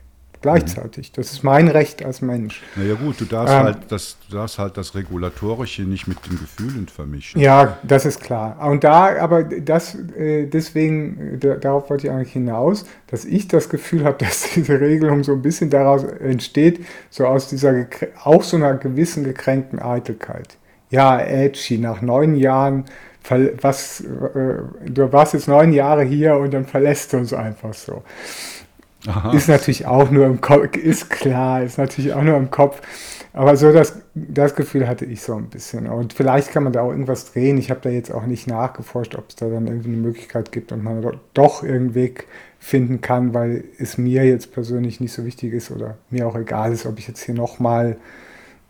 gleichzeitig. 0.43 1.13
Das 1.13 1.33
ist 1.33 1.43
mein 1.43 1.69
Recht 1.69 2.05
als 2.05 2.21
Mensch. 2.21 2.63
Naja 2.77 2.95
gut, 2.95 3.21
du 3.21 3.25
darfst, 3.25 3.55
ähm, 3.55 3.63
halt 3.63 3.79
das, 3.89 4.17
du 4.29 4.37
darfst 4.37 4.59
halt 4.59 4.77
das 4.77 4.95
Regulatorische 4.95 5.83
nicht 5.83 6.07
mit 6.07 6.19
den 6.27 6.39
Gefühlen 6.39 6.89
vermischen. 6.89 7.41
Ja, 7.41 7.79
das 7.83 8.05
ist 8.05 8.21
klar. 8.21 8.59
Und 8.61 8.85
da, 8.85 9.17
aber 9.19 9.45
das, 9.45 9.95
äh, 9.95 10.47
deswegen, 10.47 11.41
darauf 11.41 11.89
wollte 11.89 12.09
ich 12.09 12.13
eigentlich 12.13 12.33
hinaus, 12.33 12.85
dass 13.07 13.25
ich 13.25 13.49
das 13.49 13.69
Gefühl 13.69 14.05
habe, 14.05 14.19
dass 14.25 14.51
diese 14.55 14.81
Regelung 14.81 15.25
so 15.25 15.33
ein 15.33 15.43
bisschen 15.43 15.71
daraus 15.71 16.05
entsteht, 16.05 16.85
so 17.09 17.27
aus 17.27 17.49
dieser, 17.49 17.87
auch 18.25 18.43
so 18.43 18.57
einer 18.57 18.75
gewissen 18.75 19.25
gekränkten 19.25 19.79
Eitelkeit. 19.81 20.57
Ja, 20.91 21.19
Edgy, 21.19 21.79
nach 21.79 22.03
neun 22.03 22.35
Jahren 22.35 22.85
was, 23.31 24.01
äh, 24.01 24.05
du 24.85 25.13
warst 25.13 25.35
jetzt 25.35 25.49
neun 25.49 25.73
Jahre 25.73 26.03
hier 26.03 26.37
und 26.37 26.53
dann 26.53 26.65
verlässt 26.65 27.13
du 27.13 27.19
uns 27.19 27.33
einfach 27.33 27.75
so. 27.75 28.03
Aha. 29.07 29.33
Ist 29.33 29.49
natürlich 29.49 29.87
auch 29.87 30.11
nur 30.11 30.27
im 30.27 30.41
Kopf, 30.41 30.77
ist 30.77 31.11
klar, 31.11 31.63
ist 31.63 31.79
natürlich 31.79 32.15
auch 32.15 32.23
nur 32.23 32.37
im 32.37 32.51
Kopf. 32.51 32.81
Aber 33.33 33.57
so 33.57 33.73
das, 33.73 34.01
das 34.15 34.55
Gefühl 34.55 34.87
hatte 34.87 35.07
ich 35.07 35.23
so 35.23 35.35
ein 35.35 35.49
bisschen. 35.49 35.87
Und 35.89 36.13
vielleicht 36.13 36.51
kann 36.53 36.65
man 36.65 36.73
da 36.73 36.83
auch 36.83 36.91
irgendwas 36.91 37.33
drehen. 37.33 37.57
Ich 37.57 37.71
habe 37.71 37.81
da 37.83 37.89
jetzt 37.89 38.13
auch 38.13 38.27
nicht 38.27 38.47
nachgeforscht, 38.47 39.15
ob 39.15 39.31
es 39.31 39.37
da 39.37 39.49
dann 39.49 39.67
irgendwie 39.67 39.89
eine 39.89 39.97
Möglichkeit 39.97 40.53
gibt 40.53 40.71
und 40.71 40.85
man 40.85 41.03
doch 41.33 41.63
irgendeinen 41.63 41.95
Weg 41.95 42.27
finden 42.59 43.01
kann, 43.01 43.35
weil 43.35 43.65
es 43.79 43.99
mir 43.99 44.25
jetzt 44.25 44.53
persönlich 44.53 45.01
nicht 45.01 45.13
so 45.13 45.25
wichtig 45.25 45.53
ist 45.53 45.71
oder 45.71 45.97
mir 46.11 46.29
auch 46.29 46.37
egal 46.37 46.73
ist, 46.73 46.87
ob 46.87 46.99
ich 46.99 47.09
jetzt 47.09 47.23
hier 47.23 47.35
nochmal 47.35 47.97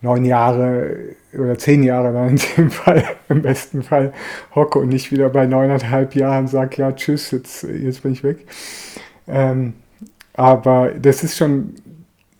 neun 0.01 0.25
Jahre 0.25 0.97
oder 1.33 1.57
zehn 1.57 1.83
Jahre 1.83 2.13
dann 2.13 2.29
in 2.29 2.41
dem 2.57 2.71
Fall, 2.71 3.03
im 3.29 3.41
besten 3.41 3.83
Fall 3.83 4.13
hocke 4.55 4.79
und 4.79 4.89
nicht 4.89 5.11
wieder 5.11 5.29
bei 5.29 5.45
neuneinhalb 5.45 6.15
Jahren 6.15 6.47
sage, 6.47 6.77
ja, 6.77 6.91
tschüss, 6.93 7.31
jetzt, 7.31 7.63
jetzt 7.63 8.01
bin 8.01 8.13
ich 8.13 8.23
weg. 8.23 8.47
Ähm, 9.27 9.73
aber 10.33 10.91
das 10.91 11.23
ist 11.23 11.37
schon, 11.37 11.75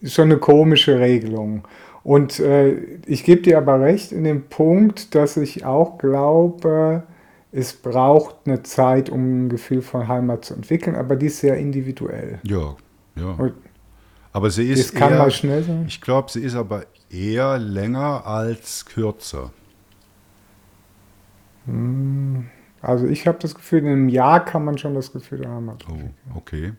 schon 0.04 0.26
eine 0.26 0.38
komische 0.38 1.00
Regelung. 1.00 1.68
Und 2.04 2.40
äh, 2.40 2.74
ich 3.06 3.24
gebe 3.24 3.42
dir 3.42 3.58
aber 3.58 3.80
recht 3.80 4.12
in 4.12 4.24
dem 4.24 4.44
Punkt, 4.50 5.16
dass 5.16 5.38
ich 5.38 5.64
auch 5.64 5.98
glaube, 5.98 7.04
es 7.52 7.74
braucht 7.74 8.36
eine 8.46 8.64
Zeit, 8.64 9.10
um 9.10 9.46
ein 9.46 9.50
Gefühl 9.50 9.82
von 9.82 10.08
Heimat 10.08 10.44
zu 10.46 10.54
entwickeln, 10.56 10.96
aber 10.96 11.16
die 11.16 11.28
ist 11.28 11.40
sehr 11.40 11.58
individuell. 11.58 12.40
Ja, 12.44 12.76
ja. 13.16 13.30
Und 13.38 13.54
aber 14.34 14.50
sie 14.50 14.68
ist. 14.68 14.94
Das 14.94 15.00
kann 15.00 15.12
eher, 15.12 15.20
mal 15.20 15.32
schnell 15.32 15.64
sein. 15.64 15.86
Ich 15.88 16.02
glaube, 16.02 16.32
sie 16.32 16.42
ist 16.42 16.56
aber 16.56 16.86
eher 17.10 17.60
länger 17.60 18.26
als 18.26 18.84
kürzer. 18.86 19.52
Hm, 21.68 22.48
also 22.82 23.06
ich 23.06 23.28
habe 23.28 23.38
das 23.40 23.54
Gefühl, 23.54 23.80
in 23.80 23.88
einem 23.88 24.10
Jahr 24.10 24.44
kann 24.44 24.66
man 24.66 24.78
schon 24.78 24.96
das 24.96 25.14
Gefühl 25.14 25.40
der 25.40 25.52
Heimat. 25.52 25.86
Oh, 25.88 26.36
okay. 26.36 26.74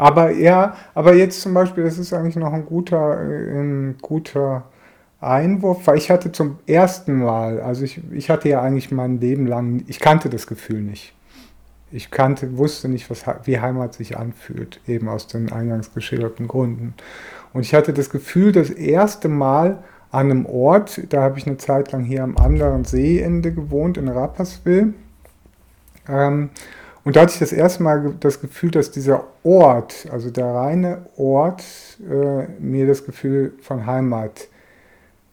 Aber 0.00 0.30
ja, 0.30 0.76
aber 0.94 1.12
jetzt 1.12 1.42
zum 1.42 1.52
Beispiel, 1.52 1.84
das 1.84 1.98
ist 1.98 2.14
eigentlich 2.14 2.36
noch 2.36 2.54
ein 2.54 2.64
guter, 2.64 3.20
äh, 3.20 3.60
ein 3.60 3.98
guter 4.00 4.62
Einwurf, 5.20 5.86
weil 5.86 5.98
ich 5.98 6.10
hatte 6.10 6.32
zum 6.32 6.58
ersten 6.66 7.18
Mal, 7.18 7.60
also 7.60 7.84
ich, 7.84 8.00
ich 8.10 8.30
hatte 8.30 8.48
ja 8.48 8.62
eigentlich 8.62 8.90
mein 8.90 9.20
Leben 9.20 9.46
lang, 9.46 9.84
ich 9.88 10.00
kannte 10.00 10.30
das 10.30 10.46
Gefühl 10.46 10.80
nicht. 10.80 11.12
Ich 11.92 12.10
kannte, 12.10 12.56
wusste 12.56 12.88
nicht, 12.88 13.10
was, 13.10 13.26
wie 13.44 13.60
Heimat 13.60 13.92
sich 13.92 14.16
anfühlt, 14.16 14.80
eben 14.88 15.06
aus 15.06 15.26
den 15.26 15.52
eingangs 15.52 15.92
geschilderten 15.92 16.48
Gründen. 16.48 16.94
Und 17.52 17.60
ich 17.60 17.74
hatte 17.74 17.92
das 17.92 18.08
Gefühl, 18.08 18.52
das 18.52 18.70
erste 18.70 19.28
Mal 19.28 19.84
an 20.10 20.30
einem 20.30 20.46
Ort, 20.46 21.02
da 21.10 21.20
habe 21.20 21.38
ich 21.38 21.46
eine 21.46 21.58
Zeit 21.58 21.92
lang 21.92 22.04
hier 22.04 22.24
am 22.24 22.38
anderen 22.38 22.86
Seeende 22.86 23.52
gewohnt, 23.52 23.98
in 23.98 24.08
Rapperswil. 24.08 24.94
Ähm, 26.08 26.48
und 27.04 27.16
da 27.16 27.22
hatte 27.22 27.32
ich 27.32 27.38
das 27.38 27.52
erste 27.52 27.82
Mal 27.82 28.14
das 28.20 28.40
Gefühl, 28.40 28.70
dass 28.70 28.90
dieser 28.90 29.24
Ort, 29.42 30.06
also 30.10 30.30
der 30.30 30.46
reine 30.46 31.06
Ort, 31.16 31.64
äh, 32.00 32.46
mir 32.60 32.86
das 32.86 33.04
Gefühl 33.04 33.54
von 33.62 33.86
Heimat 33.86 34.48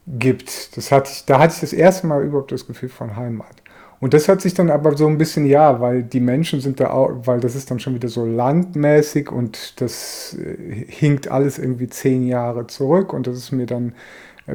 gibt. 0.08 0.78
Das 0.78 0.92
hatte 0.92 1.12
ich, 1.12 1.26
da 1.26 1.40
hatte 1.40 1.54
ich 1.56 1.60
das 1.60 1.74
erste 1.74 2.08
Mal 2.08 2.24
überhaupt 2.24 2.52
das 2.52 2.66
Gefühl 2.66 2.90
von 2.90 3.16
Heimat. 3.16 3.56
Und 4.00 4.14
das 4.14 4.30
hat 4.30 4.42
sich 4.42 4.54
dann 4.54 4.70
aber 4.70 4.96
so 4.96 5.08
ein 5.08 5.18
bisschen, 5.18 5.48
ja, 5.48 5.82
weil 5.82 6.04
die 6.04 6.20
Menschen 6.20 6.62
sind 6.62 6.80
da 6.80 6.92
auch, 6.92 7.10
weil 7.26 7.40
das 7.40 7.56
ist 7.56 7.72
dann 7.72 7.80
schon 7.80 7.96
wieder 7.96 8.10
so 8.10 8.26
landmäßig 8.26 9.32
und 9.32 9.82
das 9.82 10.38
äh, 10.40 10.86
hinkt 10.88 11.30
alles 11.30 11.58
irgendwie 11.58 11.88
zehn 11.88 12.28
Jahre 12.28 12.68
zurück 12.68 13.12
und 13.12 13.26
das 13.26 13.38
ist 13.38 13.52
mir 13.52 13.66
dann 13.66 13.94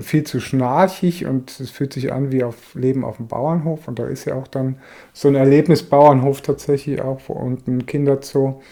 viel 0.01 0.25
zu 0.25 0.41
schnarchig 0.41 1.27
und 1.27 1.61
es 1.61 1.71
fühlt 1.71 1.93
sich 1.93 2.13
an 2.13 2.33
wie 2.33 2.45
auf 2.45 2.75
Leben 2.75 3.05
auf 3.05 3.19
dem 3.19 3.29
Bauernhof. 3.29 3.89
Und 3.89 3.99
da 3.99 4.07
ist 4.07 4.25
ja 4.25 4.35
auch 4.35 4.49
dann 4.49 4.77
so 5.13 5.29
ein 5.29 5.35
Erlebnisbauernhof 5.35 6.41
tatsächlich 6.41 7.03
auch 7.03 7.29
und 7.29 7.69
ein 7.69 7.85
Kinderzoo. 7.85 8.63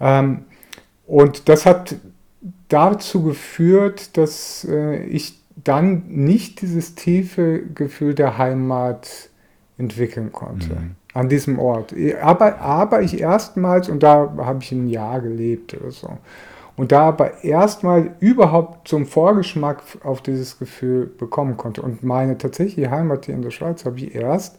Ähm, 0.00 0.44
und 1.06 1.48
das 1.48 1.66
hat 1.66 1.96
dazu 2.68 3.24
geführt, 3.24 4.16
dass 4.16 4.66
äh, 4.70 5.04
ich 5.04 5.40
dann 5.56 6.04
nicht 6.08 6.62
dieses 6.62 6.94
tiefe 6.94 7.62
Gefühl 7.74 8.14
der 8.14 8.38
Heimat 8.38 9.30
entwickeln 9.78 10.32
konnte. 10.32 10.74
Mhm. 10.74 10.96
An 11.14 11.28
diesem 11.28 11.58
Ort. 11.58 11.94
Aber, 12.22 12.60
aber 12.60 13.02
ich 13.02 13.20
erstmals, 13.20 13.90
und 13.90 14.02
da 14.02 14.32
habe 14.38 14.60
ich 14.62 14.72
ein 14.72 14.88
Jahr 14.88 15.20
gelebt 15.20 15.74
oder 15.74 15.90
so, 15.90 16.18
und 16.76 16.92
da 16.92 17.02
aber 17.08 17.44
erstmal 17.44 18.14
überhaupt 18.20 18.88
zum 18.88 19.06
Vorgeschmack 19.06 19.82
auf 20.02 20.22
dieses 20.22 20.58
Gefühl 20.58 21.06
bekommen 21.06 21.56
konnte. 21.56 21.82
Und 21.82 22.02
meine 22.02 22.38
tatsächliche 22.38 22.90
Heimat 22.90 23.26
hier 23.26 23.34
in 23.34 23.42
der 23.42 23.50
Schweiz 23.50 23.84
habe 23.84 23.98
ich 23.98 24.14
erst 24.14 24.58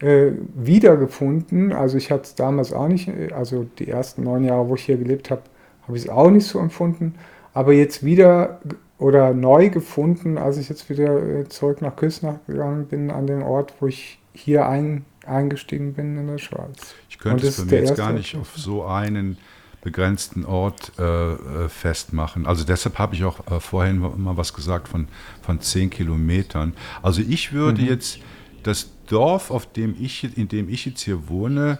äh, 0.00 0.32
wiedergefunden. 0.54 1.72
Also 1.72 1.96
ich 1.96 2.10
hatte 2.10 2.24
es 2.24 2.34
damals 2.34 2.72
auch 2.72 2.88
nicht, 2.88 3.10
also 3.32 3.66
die 3.78 3.88
ersten 3.88 4.24
neun 4.24 4.44
Jahre, 4.44 4.68
wo 4.68 4.74
ich 4.74 4.84
hier 4.84 4.96
gelebt 4.96 5.30
habe, 5.30 5.42
habe 5.86 5.96
ich 5.96 6.04
es 6.04 6.08
auch 6.08 6.30
nicht 6.30 6.46
so 6.46 6.58
empfunden. 6.58 7.14
Aber 7.54 7.72
jetzt 7.72 8.04
wieder 8.04 8.60
oder 8.98 9.34
neu 9.34 9.68
gefunden, 9.68 10.38
als 10.38 10.56
ich 10.58 10.68
jetzt 10.68 10.88
wieder 10.88 11.40
äh, 11.40 11.48
zurück 11.48 11.82
nach 11.82 11.96
Küsnach 11.96 12.36
gegangen 12.46 12.86
bin, 12.86 13.10
an 13.10 13.26
den 13.26 13.42
Ort, 13.42 13.74
wo 13.80 13.86
ich 13.86 14.20
hier 14.32 14.68
ein, 14.68 15.04
eingestiegen 15.26 15.94
bin 15.94 16.16
in 16.16 16.26
der 16.28 16.38
Schweiz. 16.38 16.94
Ich 17.08 17.18
könnte 17.18 17.46
es 17.46 17.58
bei 17.58 17.64
mir 17.64 17.80
jetzt 17.82 17.96
gar 17.96 18.12
nicht 18.12 18.36
auf 18.36 18.56
so 18.56 18.84
einen 18.84 19.38
begrenzten 19.82 20.44
Ort 20.44 20.92
äh, 20.98 21.02
äh, 21.02 21.68
festmachen. 21.68 22.46
Also 22.46 22.64
deshalb 22.64 22.98
habe 22.98 23.14
ich 23.14 23.24
auch 23.24 23.46
äh, 23.50 23.60
vorhin 23.60 23.98
mal 23.98 24.36
was 24.36 24.54
gesagt 24.54 24.88
von, 24.88 25.08
von 25.42 25.60
zehn 25.60 25.90
Kilometern. 25.90 26.74
Also 27.02 27.20
ich 27.20 27.52
würde 27.52 27.82
mhm. 27.82 27.88
jetzt 27.88 28.18
das 28.62 28.90
Dorf, 29.08 29.50
auf 29.50 29.70
dem 29.72 29.96
ich, 29.98 30.36
in 30.38 30.48
dem 30.48 30.68
ich 30.68 30.86
jetzt 30.86 31.02
hier 31.02 31.28
wohne, 31.28 31.78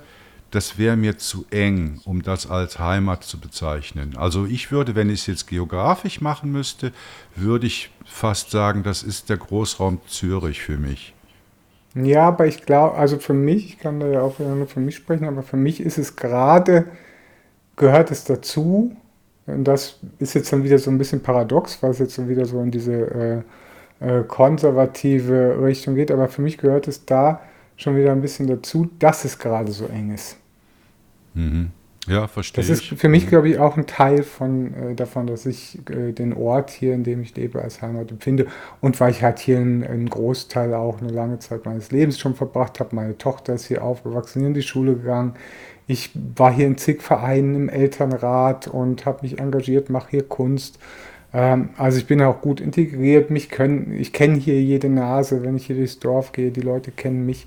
das 0.51 0.77
wäre 0.77 0.97
mir 0.97 1.17
zu 1.17 1.47
eng, 1.51 2.01
um 2.05 2.23
das 2.23 2.51
als 2.51 2.79
Heimat 2.79 3.25
zu 3.25 3.41
bezeichnen. 3.41 4.17
Also 4.19 4.45
ich 4.45 4.71
würde, 4.71 4.95
wenn 4.95 5.09
ich 5.09 5.21
es 5.21 5.27
jetzt 5.27 5.47
geografisch 5.47 6.21
machen 6.21 6.53
müsste, 6.53 6.93
würde 7.37 7.67
ich 7.67 7.91
fast 8.05 8.51
sagen, 8.51 8.83
das 8.83 9.03
ist 9.03 9.31
der 9.31 9.39
Großraum 9.39 10.01
Zürich 10.07 10.61
für 10.61 10.77
mich. 10.77 11.15
Ja, 11.95 12.29
aber 12.29 12.47
ich 12.47 12.67
glaube, 12.67 12.97
also 12.97 13.19
für 13.19 13.33
mich, 13.33 13.67
ich 13.67 13.79
kann 13.79 14.01
da 14.01 14.09
ja 14.09 14.23
auch 14.23 14.39
wieder 14.39 14.55
nur 14.55 14.67
für 14.67 14.81
mich 14.81 14.97
sprechen, 14.97 15.27
aber 15.27 15.43
für 15.43 15.57
mich 15.57 15.81
ist 15.81 15.99
es 15.99 16.17
gerade 16.17 16.87
gehört 17.83 18.11
es 18.11 18.25
dazu. 18.25 18.97
Und 19.47 19.65
das 19.65 19.99
ist 20.19 20.35
jetzt 20.35 20.53
dann 20.53 20.63
wieder 20.63 20.79
so 20.79 20.91
ein 20.91 20.99
bisschen 20.99 21.21
paradox, 21.21 21.83
weil 21.83 21.91
es 21.91 21.99
jetzt 21.99 22.15
so 22.15 22.29
wieder 22.29 22.47
so 22.47 22.61
in 22.63 22.71
diese 22.71 23.45
äh, 24.01 24.19
äh, 24.21 24.23
konservative 24.23 25.59
Richtung 25.63 25.97
geht. 25.97 26.11
Aber 26.11 26.29
für 26.29 26.43
mich 26.43 26.59
gehört 26.59 26.87
es 26.87 27.05
da 27.05 27.41
schon 27.77 27.97
wieder 27.97 28.13
ein 28.13 28.23
bisschen 28.23 28.47
dazu, 28.47 28.89
dass 28.99 29.25
es 29.25 29.39
gerade 29.39 29.73
so 29.73 29.87
eng 29.87 30.15
ist. 30.15 30.37
Mhm. 31.35 31.71
Ja, 32.09 32.27
verstehe. 32.27 32.65
Das 32.65 32.69
ist 32.69 32.85
für 32.85 33.09
mich, 33.09 33.27
mhm. 33.27 33.29
glaube 33.29 33.49
ich, 33.49 33.59
auch 33.59 33.77
ein 33.77 33.87
Teil 33.87 34.25
von, 34.25 34.75
äh, 34.75 34.95
davon, 34.95 35.29
dass 35.29 35.47
ich 35.47 35.79
äh, 35.89 36.13
den 36.13 36.35
Ort 36.35 36.71
hier, 36.71 36.95
in 36.95 37.05
dem 37.05 37.23
ich 37.23 37.37
lebe, 37.37 37.63
als 37.63 37.81
Heimat 37.81 38.11
empfinde. 38.11 38.47
Und 38.81 38.99
weil 38.99 39.13
ich 39.13 39.23
halt 39.23 39.39
hier 39.39 39.59
einen, 39.59 39.85
einen 39.85 40.11
Großteil 40.11 40.75
auch 40.75 41.01
eine 41.01 41.11
lange 41.11 41.39
Zeit 41.39 41.65
meines 41.65 41.93
Lebens 41.93 42.19
schon 42.19 42.35
verbracht 42.35 42.81
habe. 42.81 42.95
Meine 42.97 43.19
Tochter 43.19 43.55
ist 43.55 43.67
hier 43.67 43.85
aufgewachsen, 43.85 44.45
in 44.45 44.55
die 44.55 44.63
Schule 44.63 44.95
gegangen. 44.97 45.35
Ich 45.93 46.11
war 46.15 46.51
hier 46.51 46.67
in 46.67 46.79
zig 46.79 47.03
Vereinen 47.03 47.55
im 47.55 47.69
Elternrat 47.69 48.67
und 48.67 49.05
habe 49.05 49.19
mich 49.21 49.39
engagiert, 49.39 49.91
mache 49.91 50.09
hier 50.13 50.27
Kunst. 50.27 50.79
Ähm, 51.35 51.69
also 51.77 51.99
ich 51.99 52.07
bin 52.07 52.23
auch 52.23 52.41
gut 52.41 52.63
integriert, 52.63 53.29
mich 53.29 53.51
können, 53.51 53.95
ich 53.99 54.15
kenne 54.15 54.39
hier 54.39 54.59
jede 54.59 54.89
Nase, 54.89 55.43
wenn 55.45 55.55
ich 55.55 55.67
hier 55.67 55.77
durchs 55.77 55.99
Dorf 55.99 56.33
gehe, 56.33 56.51
die 56.51 56.63
Leute 56.63 56.93
kennen 56.93 57.27
mich. 57.27 57.47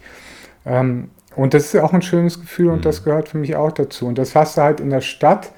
Ähm, 0.63 1.09
und 1.35 1.55
das 1.55 1.73
ist 1.73 1.81
auch 1.81 1.93
ein 1.93 2.03
schönes 2.03 2.39
Gefühl 2.39 2.69
und 2.69 2.77
mhm. 2.77 2.83
das 2.83 3.03
gehört 3.03 3.29
für 3.29 3.39
mich 3.39 3.55
auch 3.55 3.71
dazu. 3.71 4.05
Und 4.05 4.19
das 4.19 4.35
hast 4.35 4.57
du 4.57 4.61
halt 4.61 4.79
in 4.79 4.91
der 4.91 5.01
Stadt. 5.01 5.51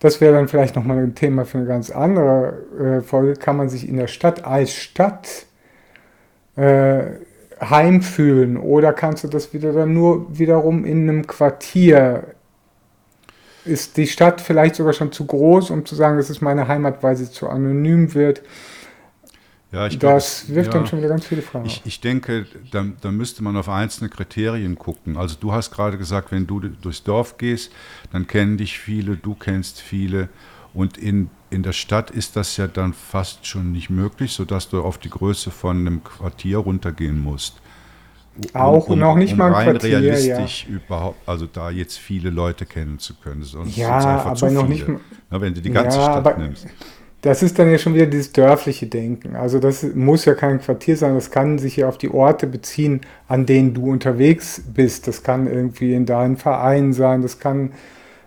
Das 0.00 0.20
wäre 0.20 0.34
dann 0.34 0.48
vielleicht 0.48 0.76
nochmal 0.76 0.98
ein 0.98 1.14
Thema 1.14 1.46
für 1.46 1.56
eine 1.56 1.66
ganz 1.66 1.90
andere 1.90 2.98
äh, 2.98 3.00
Folge. 3.00 3.40
Kann 3.40 3.56
man 3.56 3.70
sich 3.70 3.88
in 3.88 3.96
der 3.96 4.08
Stadt 4.08 4.44
als 4.44 4.74
Stadt 4.74 5.46
äh, 6.56 7.04
heimfühlen 7.60 8.56
oder 8.56 8.92
kannst 8.92 9.24
du 9.24 9.28
das 9.28 9.54
wieder 9.54 9.72
dann 9.72 9.94
nur 9.94 10.38
wiederum 10.38 10.84
in 10.84 11.08
einem 11.08 11.26
Quartier 11.26 12.33
ist 13.64 13.96
die 13.96 14.06
Stadt 14.06 14.40
vielleicht 14.40 14.76
sogar 14.76 14.92
schon 14.92 15.12
zu 15.12 15.26
groß, 15.26 15.70
um 15.70 15.84
zu 15.84 15.94
sagen, 15.94 16.16
das 16.16 16.30
ist 16.30 16.40
meine 16.40 16.68
Heimat, 16.68 17.02
weil 17.02 17.16
sie 17.16 17.30
zu 17.30 17.48
anonym 17.48 18.14
wird. 18.14 18.42
Ja, 19.72 19.88
ich 19.88 19.98
das 19.98 20.44
glaub, 20.46 20.56
wirft 20.56 20.72
ja, 20.72 20.78
dann 20.78 20.86
schon 20.86 20.98
wieder 21.00 21.08
ganz 21.08 21.26
viele 21.26 21.42
Fragen. 21.42 21.66
Ich, 21.66 21.82
ich 21.84 22.00
denke, 22.00 22.46
da, 22.70 22.86
da, 23.00 23.10
müsste 23.10 23.42
man 23.42 23.56
auf 23.56 23.68
einzelne 23.68 24.08
Kriterien 24.08 24.76
gucken. 24.78 25.16
Also 25.16 25.36
du 25.40 25.52
hast 25.52 25.72
gerade 25.72 25.98
gesagt, 25.98 26.30
wenn 26.30 26.46
du 26.46 26.60
durchs 26.60 27.02
Dorf 27.02 27.38
gehst, 27.38 27.72
dann 28.12 28.28
kennen 28.28 28.56
dich 28.56 28.78
viele, 28.78 29.16
du 29.16 29.34
kennst 29.34 29.80
viele. 29.80 30.28
Und 30.74 30.96
in, 30.96 31.28
in 31.50 31.64
der 31.64 31.72
Stadt 31.72 32.12
ist 32.12 32.36
das 32.36 32.56
ja 32.56 32.68
dann 32.68 32.92
fast 32.92 33.46
schon 33.46 33.72
nicht 33.72 33.90
möglich, 33.90 34.32
sodass 34.32 34.68
du 34.68 34.80
auf 34.80 34.98
die 34.98 35.10
Größe 35.10 35.50
von 35.50 35.78
einem 35.78 36.04
Quartier 36.04 36.58
runtergehen 36.58 37.20
musst. 37.20 37.60
Auch 38.52 38.88
um, 38.88 38.98
noch 38.98 39.16
nicht 39.16 39.32
um 39.32 39.38
mal 39.38 39.54
ein 39.54 39.70
Quartier, 39.70 40.00
realistisch 40.00 40.66
ja. 40.68 40.76
überhaupt, 40.76 41.16
also 41.26 41.46
da 41.46 41.70
jetzt 41.70 41.98
viele 41.98 42.30
Leute 42.30 42.66
kennen 42.66 42.98
zu 42.98 43.14
können. 43.14 43.42
Sonst 43.42 43.76
ja, 43.76 44.24
aber 44.24 44.50
noch 44.50 44.68
nicht 44.68 44.88
mal. 44.88 45.00
Na, 45.30 45.40
wenn 45.40 45.54
du 45.54 45.60
die 45.60 45.70
ganze 45.70 45.98
ja, 45.98 46.20
Stadt 46.20 46.38
nimmst. 46.38 46.66
Das 47.22 47.42
ist 47.42 47.58
dann 47.58 47.70
ja 47.70 47.78
schon 47.78 47.94
wieder 47.94 48.06
dieses 48.06 48.32
dörfliche 48.32 48.86
Denken. 48.86 49.34
Also 49.34 49.58
das 49.58 49.82
muss 49.94 50.26
ja 50.26 50.34
kein 50.34 50.60
Quartier 50.60 50.96
sein, 50.96 51.14
das 51.14 51.30
kann 51.30 51.58
sich 51.58 51.76
ja 51.76 51.88
auf 51.88 51.96
die 51.96 52.10
Orte 52.10 52.46
beziehen, 52.46 53.00
an 53.28 53.46
denen 53.46 53.72
du 53.72 53.90
unterwegs 53.90 54.62
bist. 54.74 55.08
Das 55.08 55.22
kann 55.22 55.46
irgendwie 55.46 55.94
in 55.94 56.04
deinem 56.04 56.36
Verein 56.36 56.92
sein, 56.92 57.22
das 57.22 57.38
kann 57.38 57.72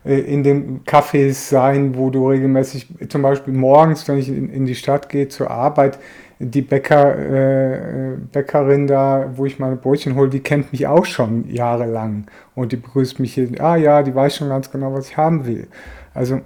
äh, 0.03 0.19
in 0.19 0.43
den 0.43 0.83
Cafés 0.83 1.49
sein, 1.49 1.95
wo 1.95 2.09
du 2.09 2.27
regelmäßig, 2.29 2.87
zum 3.09 3.21
Beispiel 3.21 3.53
morgens, 3.53 4.07
wenn 4.07 4.17
ich 4.17 4.29
in, 4.29 4.49
in 4.49 4.65
die 4.65 4.75
Stadt 4.75 5.09
gehe 5.09 5.27
zur 5.27 5.51
Arbeit, 5.51 5.99
die 6.39 6.61
Bäcker, 6.61 7.17
äh, 7.17 8.17
Bäckerin 8.31 8.87
da, 8.87 9.31
wo 9.35 9.45
ich 9.45 9.59
meine 9.59 9.75
Brötchen 9.75 10.15
hole, 10.15 10.29
die 10.29 10.39
kennt 10.39 10.71
mich 10.71 10.85
auch 10.85 11.05
schon 11.05 11.49
jahrelang 11.49 12.27
und 12.53 12.71
die 12.71 12.77
begrüßt 12.77 13.19
mich 13.19 13.33
hier, 13.33 13.49
ah 13.59 13.75
ja, 13.75 14.03
die 14.03 14.13
weiß 14.13 14.35
schon 14.35 14.49
ganz 14.49 14.71
genau, 14.71 14.93
was 14.93 15.09
ich 15.09 15.17
haben 15.17 15.45
will. 15.45 15.67
Also 16.13 16.41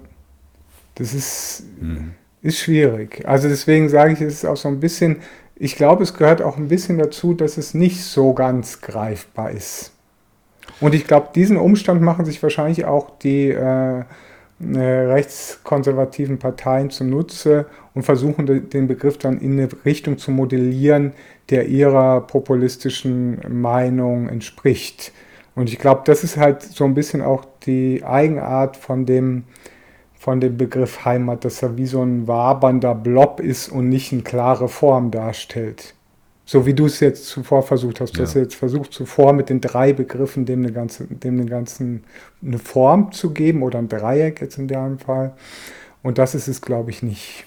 das 0.95 1.13
ist, 1.13 1.63
mhm. 1.79 2.11
ist 2.41 2.59
schwierig. 2.59 3.23
Also 3.27 3.49
deswegen 3.49 3.89
sage 3.89 4.13
ich, 4.13 4.21
es 4.21 4.33
ist 4.35 4.45
auch 4.45 4.57
so 4.57 4.69
ein 4.69 4.79
bisschen, 4.79 5.17
ich 5.55 5.75
glaube, 5.75 6.03
es 6.03 6.13
gehört 6.13 6.41
auch 6.41 6.57
ein 6.57 6.69
bisschen 6.69 6.97
dazu, 6.97 7.33
dass 7.33 7.57
es 7.57 7.73
nicht 7.73 8.03
so 8.03 8.33
ganz 8.33 8.81
greifbar 8.81 9.51
ist. 9.51 9.91
Und 10.79 10.95
ich 10.95 11.05
glaube, 11.05 11.29
diesen 11.35 11.57
Umstand 11.57 12.01
machen 12.01 12.25
sich 12.25 12.41
wahrscheinlich 12.41 12.85
auch 12.85 13.19
die 13.19 13.49
äh, 13.49 13.99
äh, 13.99 14.03
rechtskonservativen 14.63 16.39
Parteien 16.39 16.89
zunutze 16.89 17.65
und 17.93 18.03
versuchen 18.03 18.69
den 18.69 18.87
Begriff 18.87 19.17
dann 19.17 19.39
in 19.39 19.53
eine 19.53 19.69
Richtung 19.85 20.17
zu 20.17 20.31
modellieren, 20.31 21.13
der 21.49 21.67
ihrer 21.67 22.21
populistischen 22.21 23.41
Meinung 23.49 24.29
entspricht. 24.29 25.11
Und 25.55 25.69
ich 25.69 25.79
glaube, 25.79 26.01
das 26.05 26.23
ist 26.23 26.37
halt 26.37 26.61
so 26.61 26.85
ein 26.85 26.93
bisschen 26.93 27.21
auch 27.21 27.45
die 27.65 28.03
Eigenart 28.03 28.77
von 28.77 29.05
dem, 29.05 29.43
von 30.13 30.39
dem 30.39 30.57
Begriff 30.57 31.03
Heimat, 31.05 31.43
dass 31.43 31.61
er 31.61 31.77
wie 31.77 31.85
so 31.87 32.01
ein 32.01 32.27
wabernder 32.27 32.95
Blob 32.95 33.39
ist 33.39 33.69
und 33.69 33.89
nicht 33.89 34.13
eine 34.13 34.21
klare 34.21 34.69
Form 34.69 35.11
darstellt. 35.11 35.95
So 36.51 36.65
wie 36.65 36.73
du 36.73 36.87
es 36.87 36.99
jetzt 36.99 37.27
zuvor 37.27 37.63
versucht 37.63 38.01
hast. 38.01 38.11
Du 38.11 38.19
ja. 38.19 38.25
hast 38.25 38.33
jetzt 38.33 38.55
versucht, 38.55 38.91
zuvor 38.91 39.31
mit 39.31 39.47
den 39.47 39.61
drei 39.61 39.93
Begriffen 39.93 40.45
dem 40.45 40.59
eine, 40.59 40.73
ganze, 40.73 41.05
dem 41.07 41.39
eine 41.39 41.49
ganzen 41.49 42.03
eine 42.45 42.59
Form 42.59 43.13
zu 43.13 43.31
geben 43.31 43.63
oder 43.63 43.79
ein 43.79 43.87
Dreieck 43.87 44.41
jetzt 44.41 44.57
in 44.57 44.67
dem 44.67 44.99
Fall. 44.99 45.33
Und 46.03 46.17
das 46.17 46.35
ist 46.35 46.49
es, 46.49 46.59
glaube 46.61 46.89
ich, 46.89 47.03
nicht. 47.03 47.45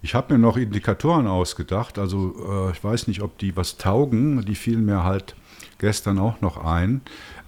Ich 0.00 0.14
habe 0.14 0.32
mir 0.32 0.38
noch 0.38 0.56
Indikatoren 0.56 1.26
ausgedacht. 1.26 1.98
Also 1.98 2.36
äh, 2.48 2.70
ich 2.70 2.84
weiß 2.84 3.08
nicht, 3.08 3.20
ob 3.20 3.36
die 3.38 3.56
was 3.56 3.78
taugen. 3.78 4.44
Die 4.46 4.54
fielen 4.54 4.84
mir 4.84 5.02
halt 5.02 5.34
gestern 5.78 6.20
auch 6.20 6.40
noch 6.40 6.64
ein. 6.64 7.00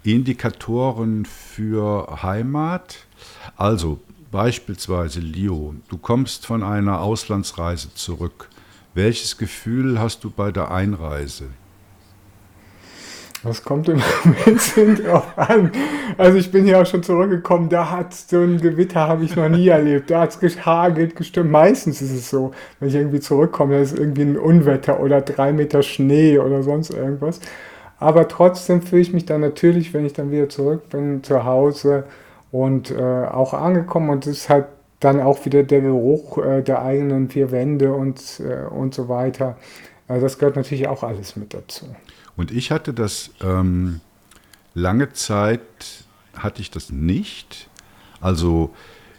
Indikatoren 0.03 1.26
für 1.26 2.24
Heimat. 2.24 3.07
Also 3.55 4.01
beispielsweise 4.32 5.20
Leo. 5.20 5.76
Du 5.88 5.96
kommst 5.96 6.44
von 6.44 6.64
einer 6.64 7.03
Auslandsreise 7.03 7.94
zurück. 7.94 8.49
Welches 8.95 9.38
Gefühl 9.38 10.01
hast 10.01 10.24
du 10.24 10.30
bei 10.30 10.51
der 10.51 10.70
Einreise? 10.70 11.47
Das 13.43 13.62
kommt 13.62 13.88
im 13.88 14.03
Moment 14.24 15.05
drauf 15.05 15.26
an. 15.36 15.72
Also 16.18 16.38
ich 16.38 16.51
bin 16.51 16.66
ja 16.66 16.82
auch 16.82 16.86
schon 16.86 17.03
zurückgekommen, 17.03 17.68
da 17.68 17.91
hat 17.91 18.12
so 18.12 18.41
ein 18.41 18.61
Gewitter 18.61 19.01
habe 19.01 19.24
ich 19.24 19.34
noch 19.36 19.49
nie 19.49 19.68
erlebt. 19.68 20.11
Da 20.11 20.22
hat 20.22 20.30
es 20.30 20.41
gehagelt, 20.41 21.16
gestimmt. 21.16 21.51
Meistens 21.51 22.03
ist 22.03 22.12
es 22.12 22.28
so, 22.28 22.53
wenn 22.78 22.88
ich 22.88 22.95
irgendwie 22.95 23.20
zurückkomme, 23.20 23.74
da 23.74 23.80
ist 23.80 23.99
irgendwie 23.99 24.22
ein 24.22 24.36
Unwetter 24.36 25.01
oder 25.01 25.22
drei 25.22 25.53
Meter 25.53 25.82
Schnee 25.82 26.38
oder 26.38 26.62
sonst 26.62 26.91
irgendwas. 26.91 27.41
Aber 27.99 28.28
trotzdem 28.28 28.82
fühle 28.82 29.03
ich 29.03 29.12
mich 29.12 29.24
dann 29.24 29.41
natürlich, 29.41 29.95
wenn 29.95 30.05
ich 30.05 30.14
dann 30.14 30.30
wieder 30.30 30.49
zurück 30.49 30.88
bin 30.91 31.22
zu 31.22 31.45
Hause 31.45 32.05
und 32.51 32.91
äh, 32.91 33.24
auch 33.24 33.55
angekommen 33.55 34.11
und 34.11 34.26
es 34.26 34.38
ist 34.38 34.49
halt 34.49 34.66
dann 35.01 35.20
auch 35.20 35.44
wieder 35.46 35.62
der 35.62 35.80
Geruch 35.80 36.38
äh, 36.38 36.62
der 36.62 36.82
eigenen 36.82 37.30
vier 37.30 37.51
Wände 37.51 37.92
und, 37.92 38.40
äh, 38.40 38.66
und 38.66 38.94
so 38.94 39.09
weiter. 39.09 39.57
Also 40.07 40.26
das 40.26 40.38
gehört 40.38 40.57
natürlich 40.57 40.88
auch 40.88 41.03
alles 41.03 41.36
mit 41.36 41.55
dazu. 41.55 41.86
Und 42.36 42.51
ich 42.51 42.70
hatte 42.70 42.92
das 42.92 43.30
ähm, 43.42 44.01
lange 44.74 45.12
Zeit, 45.12 45.61
hatte 46.34 46.61
ich 46.61 46.70
das 46.70 46.90
nicht. 46.90 47.68
Also 48.20 48.74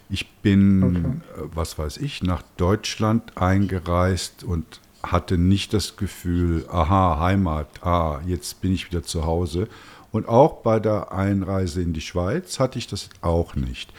ich 0.08 0.30
bin, 0.30 0.82
okay. 0.84 1.42
Äh, 1.44 1.48
was 1.54 1.78
weiß 1.78 1.96
ich, 1.98 2.22
nach 2.22 2.42
Deutschland 2.56 3.36
eingereist 3.36 4.44
und 4.44 4.80
hatte 5.02 5.36
nicht 5.36 5.74
das 5.74 5.96
Gefühl, 5.96 6.64
aha, 6.70 7.18
Heimat, 7.18 7.82
ah, 7.82 8.20
jetzt 8.26 8.60
bin 8.60 8.72
ich 8.72 8.88
wieder 8.90 9.02
zu 9.02 9.26
Hause. 9.26 9.68
Und 10.12 10.28
auch 10.28 10.62
bei 10.62 10.78
der 10.78 11.12
Einreise 11.12 11.82
in 11.82 11.92
die 11.92 12.02
Schweiz 12.02 12.60
hatte 12.60 12.78
ich 12.78 12.86
das 12.86 13.08
auch 13.20 13.54
nicht. 13.56 13.92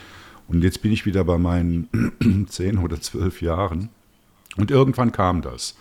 Und 0.54 0.64
jetzt 0.64 0.82
bin 0.82 0.92
ich 0.92 1.06
wieder 1.06 1.24
bei 1.24 1.38
meinen 1.38 2.46
zehn 2.50 2.78
oder 2.78 3.02
zwölf 3.02 3.42
Jahren. 3.42 3.90
Und 4.56 4.70
irgendwann 4.70 5.12
kam 5.12 5.42
das. 5.42 5.76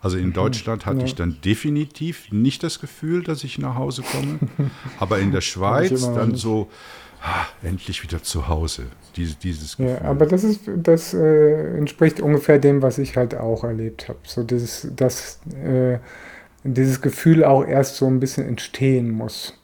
Also 0.00 0.16
in 0.16 0.28
mhm. 0.28 0.32
Deutschland 0.32 0.86
hatte 0.86 1.00
ja. 1.00 1.04
ich 1.04 1.14
dann 1.14 1.36
definitiv 1.44 2.32
nicht 2.32 2.62
das 2.62 2.80
Gefühl, 2.80 3.22
dass 3.22 3.44
ich 3.44 3.58
nach 3.58 3.74
Hause 3.74 4.02
komme. 4.02 4.38
Aber 4.98 5.18
in 5.18 5.30
der 5.30 5.40
Schweiz 5.42 6.02
dann 6.14 6.34
so, 6.34 6.70
ah, 7.22 7.46
endlich 7.62 8.02
wieder 8.02 8.22
zu 8.22 8.48
Hause. 8.48 8.84
Diese, 9.16 9.34
dieses 9.36 9.76
Gefühl. 9.76 9.98
Ja, 10.02 10.10
aber 10.10 10.26
das 10.26 10.42
ist, 10.42 10.62
das 10.76 11.14
äh, 11.14 11.78
entspricht 11.78 12.20
ungefähr 12.20 12.58
dem, 12.58 12.82
was 12.82 12.98
ich 12.98 13.16
halt 13.16 13.34
auch 13.36 13.62
erlebt 13.62 14.08
habe. 14.08 14.18
So 14.24 14.42
dieses, 14.42 14.88
dass 14.96 15.38
äh, 15.54 15.98
dieses 16.64 17.00
Gefühl 17.00 17.44
auch 17.44 17.64
erst 17.64 17.96
so 17.96 18.06
ein 18.06 18.18
bisschen 18.18 18.46
entstehen 18.46 19.10
muss. 19.10 19.54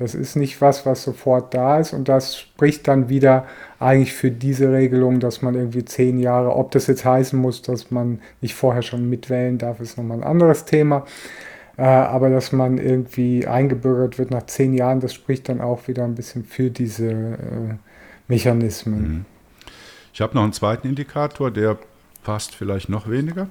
Das 0.00 0.14
ist 0.14 0.34
nicht 0.34 0.62
was, 0.62 0.86
was 0.86 1.02
sofort 1.02 1.52
da 1.52 1.78
ist 1.78 1.92
und 1.92 2.08
das 2.08 2.38
spricht 2.38 2.88
dann 2.88 3.10
wieder 3.10 3.46
eigentlich 3.78 4.14
für 4.14 4.30
diese 4.30 4.72
Regelung, 4.72 5.20
dass 5.20 5.42
man 5.42 5.54
irgendwie 5.54 5.84
zehn 5.84 6.18
Jahre, 6.18 6.56
ob 6.56 6.70
das 6.70 6.86
jetzt 6.86 7.04
heißen 7.04 7.38
muss, 7.38 7.60
dass 7.60 7.90
man 7.90 8.22
nicht 8.40 8.54
vorher 8.54 8.80
schon 8.80 9.10
mitwählen 9.10 9.58
darf, 9.58 9.78
ist 9.78 9.98
nochmal 9.98 10.16
ein 10.16 10.24
anderes 10.24 10.64
Thema. 10.64 11.04
Äh, 11.76 11.82
aber 11.82 12.30
dass 12.30 12.50
man 12.50 12.78
irgendwie 12.78 13.46
eingebürgert 13.46 14.18
wird 14.18 14.30
nach 14.30 14.46
zehn 14.46 14.72
Jahren, 14.72 15.00
das 15.00 15.12
spricht 15.12 15.50
dann 15.50 15.60
auch 15.60 15.86
wieder 15.86 16.04
ein 16.04 16.14
bisschen 16.14 16.44
für 16.44 16.70
diese 16.70 17.10
äh, 17.10 17.74
Mechanismen. 18.26 19.02
Mhm. 19.02 19.24
Ich 20.14 20.22
habe 20.22 20.34
noch 20.34 20.44
einen 20.44 20.54
zweiten 20.54 20.88
Indikator, 20.88 21.50
der 21.50 21.76
passt 22.24 22.54
vielleicht 22.54 22.88
noch 22.88 23.10
weniger. 23.10 23.48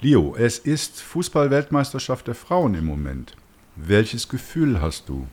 Leo, 0.00 0.34
es 0.38 0.58
ist 0.58 1.02
Fußball-Weltmeisterschaft 1.02 2.28
der 2.28 2.34
Frauen 2.34 2.74
im 2.74 2.86
Moment. 2.86 3.36
Welches 3.76 4.30
Gefühl 4.30 4.80
hast 4.80 5.10
du? 5.10 5.26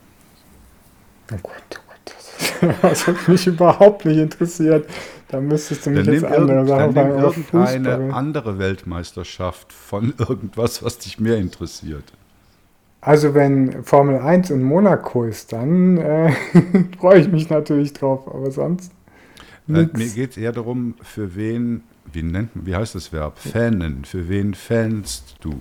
Oh 1.32 1.36
Gott, 1.42 1.52
oh 1.72 1.80
Gott. 1.88 2.74
Das 2.82 3.06
hat 3.06 3.28
mich 3.28 3.46
überhaupt 3.46 4.04
nicht 4.04 4.18
interessiert. 4.18 4.88
Da 5.28 5.40
müsstest 5.40 5.86
du 5.86 5.90
mich 5.90 6.04
dann 6.04 6.14
jetzt 6.14 6.24
andere 6.24 6.66
Sachen 6.66 6.94
fragen. 7.44 7.84
Irgendeine 7.84 8.14
andere 8.14 8.58
Weltmeisterschaft 8.58 9.72
von 9.72 10.14
irgendwas, 10.18 10.82
was 10.82 10.98
dich 10.98 11.18
mehr 11.18 11.38
interessiert. 11.38 12.04
Also 13.00 13.34
wenn 13.34 13.84
Formel 13.84 14.18
1 14.18 14.50
in 14.50 14.62
Monaco 14.62 15.24
ist, 15.24 15.52
dann 15.52 15.98
äh, 15.98 16.32
freue 16.98 17.20
ich 17.20 17.28
mich 17.28 17.50
natürlich 17.50 17.92
drauf, 17.92 18.26
aber 18.26 18.50
sonst. 18.50 18.92
Äh, 19.68 19.88
mir 19.92 20.08
geht 20.14 20.30
es 20.30 20.36
eher 20.36 20.52
darum, 20.52 20.94
für 21.02 21.34
wen, 21.36 21.82
wie 22.12 22.22
nennt 22.22 22.54
man, 22.56 22.66
wie 22.66 22.74
heißt 22.74 22.94
das 22.94 23.12
Verb? 23.12 23.38
Fanen. 23.38 24.04
Für 24.04 24.28
wen 24.28 24.54
fanst 24.54 25.36
du? 25.40 25.52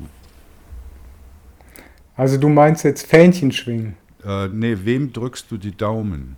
Also 2.15 2.37
du 2.37 2.47
meinst 2.47 2.83
jetzt 2.83 3.07
Fähnchen 3.07 3.51
schwingen. 3.51 3.97
Äh, 4.25 4.47
nee, 4.47 4.77
wem 4.83 5.11
drückst 5.13 5.51
du 5.51 5.57
die 5.57 5.75
Daumen? 5.75 6.37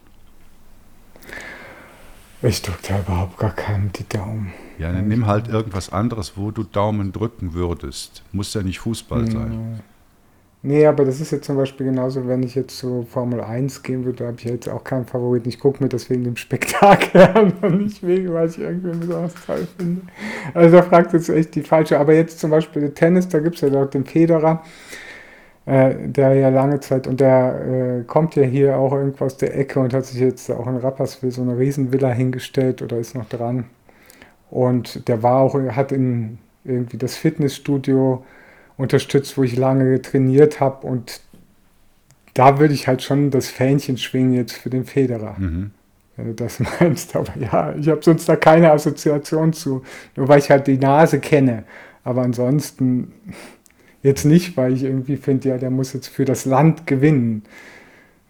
Ich 2.41 2.61
drücke 2.61 2.79
da 2.87 2.99
überhaupt 2.99 3.37
gar 3.37 3.55
keinem 3.55 3.91
die 3.91 4.07
Daumen. 4.07 4.53
Ja, 4.77 4.91
dann 4.91 5.07
nimm 5.07 5.25
halt 5.25 5.47
irgendwas 5.47 5.91
anderes, 5.91 6.33
wo 6.35 6.51
du 6.51 6.63
Daumen 6.63 7.11
drücken 7.11 7.53
würdest. 7.53 8.23
Muss 8.31 8.53
ja 8.53 8.61
nicht 8.61 8.79
Fußball 8.79 9.29
sein. 9.31 9.81
Nee, 10.67 10.87
aber 10.87 11.05
das 11.05 11.21
ist 11.21 11.29
jetzt 11.31 11.45
zum 11.45 11.57
Beispiel 11.57 11.85
genauso, 11.85 12.27
wenn 12.27 12.41
ich 12.41 12.55
jetzt 12.55 12.79
zu 12.79 13.05
Formel 13.07 13.39
1 13.39 13.83
gehen 13.83 14.03
würde, 14.03 14.17
da 14.17 14.25
habe 14.25 14.37
ich 14.39 14.45
jetzt 14.45 14.67
auch 14.67 14.83
keinen 14.83 15.05
Favoriten. 15.05 15.47
Ich 15.47 15.59
gucke 15.59 15.83
mir 15.83 15.89
das 15.89 16.09
wegen 16.09 16.23
dem 16.23 16.35
Spektakel 16.37 17.21
an 17.35 17.53
und 17.61 17.83
nicht 17.83 18.05
wegen, 18.05 18.33
weil 18.33 18.49
ich 18.49 18.57
irgendwie 18.57 18.97
besonders 18.97 19.35
toll 19.45 19.67
finde. 19.77 20.01
Also 20.55 20.77
da 20.77 20.81
fragt 20.81 21.13
jetzt 21.13 21.29
echt 21.29 21.53
die 21.53 21.61
falsche. 21.61 21.99
Aber 21.99 22.15
jetzt 22.15 22.39
zum 22.39 22.49
Beispiel 22.49 22.89
Tennis, 22.89 23.29
da 23.29 23.39
gibt 23.39 23.55
es 23.55 23.61
ja 23.61 23.69
dort 23.69 23.93
den 23.93 24.05
Federer, 24.05 24.63
äh, 25.65 25.95
der 26.07 26.33
ja 26.35 26.49
lange 26.49 26.79
Zeit, 26.79 27.07
und 27.07 27.19
der 27.19 28.01
äh, 28.01 28.03
kommt 28.03 28.35
ja 28.35 28.43
hier 28.43 28.77
auch 28.77 28.93
irgendwo 28.93 29.25
aus 29.25 29.37
der 29.37 29.57
Ecke 29.57 29.79
und 29.79 29.93
hat 29.93 30.05
sich 30.05 30.19
jetzt 30.19 30.49
auch 30.51 30.67
in 30.67 30.77
Rapperswil 30.77 31.31
so 31.31 31.41
eine 31.41 31.57
Riesenvilla 31.57 32.11
hingestellt 32.11 32.81
oder 32.81 32.97
ist 32.97 33.15
noch 33.15 33.27
dran. 33.27 33.65
Und 34.51 35.07
der 35.07 35.23
war 35.23 35.41
auch, 35.41 35.55
hat 35.55 35.91
in 35.91 36.37
irgendwie 36.63 36.97
das 36.97 37.15
Fitnessstudio 37.15 38.23
unterstützt, 38.77 39.37
wo 39.37 39.43
ich 39.43 39.55
lange 39.55 40.01
trainiert 40.01 40.59
habe. 40.59 40.85
Und 40.85 41.21
da 42.33 42.59
würde 42.59 42.73
ich 42.73 42.87
halt 42.87 43.01
schon 43.01 43.31
das 43.31 43.47
Fähnchen 43.47 43.97
schwingen 43.97 44.33
jetzt 44.33 44.53
für 44.53 44.69
den 44.69 44.85
Federer. 44.85 45.35
Mhm. 45.37 45.71
Wenn 46.15 46.27
du 46.27 46.33
das 46.33 46.59
meinst. 46.79 47.15
Aber 47.15 47.33
ja, 47.39 47.73
ich 47.75 47.89
habe 47.89 48.03
sonst 48.03 48.27
da 48.27 48.35
keine 48.35 48.71
Assoziation 48.71 49.53
zu. 49.53 49.83
Nur 50.15 50.27
weil 50.27 50.39
ich 50.39 50.49
halt 50.49 50.67
die 50.67 50.77
Nase 50.77 51.19
kenne. 51.19 51.63
Aber 52.03 52.21
ansonsten 52.21 53.13
jetzt 54.05 54.25
nicht, 54.25 54.55
weil 54.55 54.73
ich 54.73 54.83
irgendwie 54.83 55.17
finde, 55.17 55.49
ja, 55.49 55.57
der 55.57 55.71
muss 55.71 55.93
jetzt 55.93 56.07
für 56.07 56.25
das 56.25 56.45
Land 56.45 56.87
gewinnen. 56.87 57.43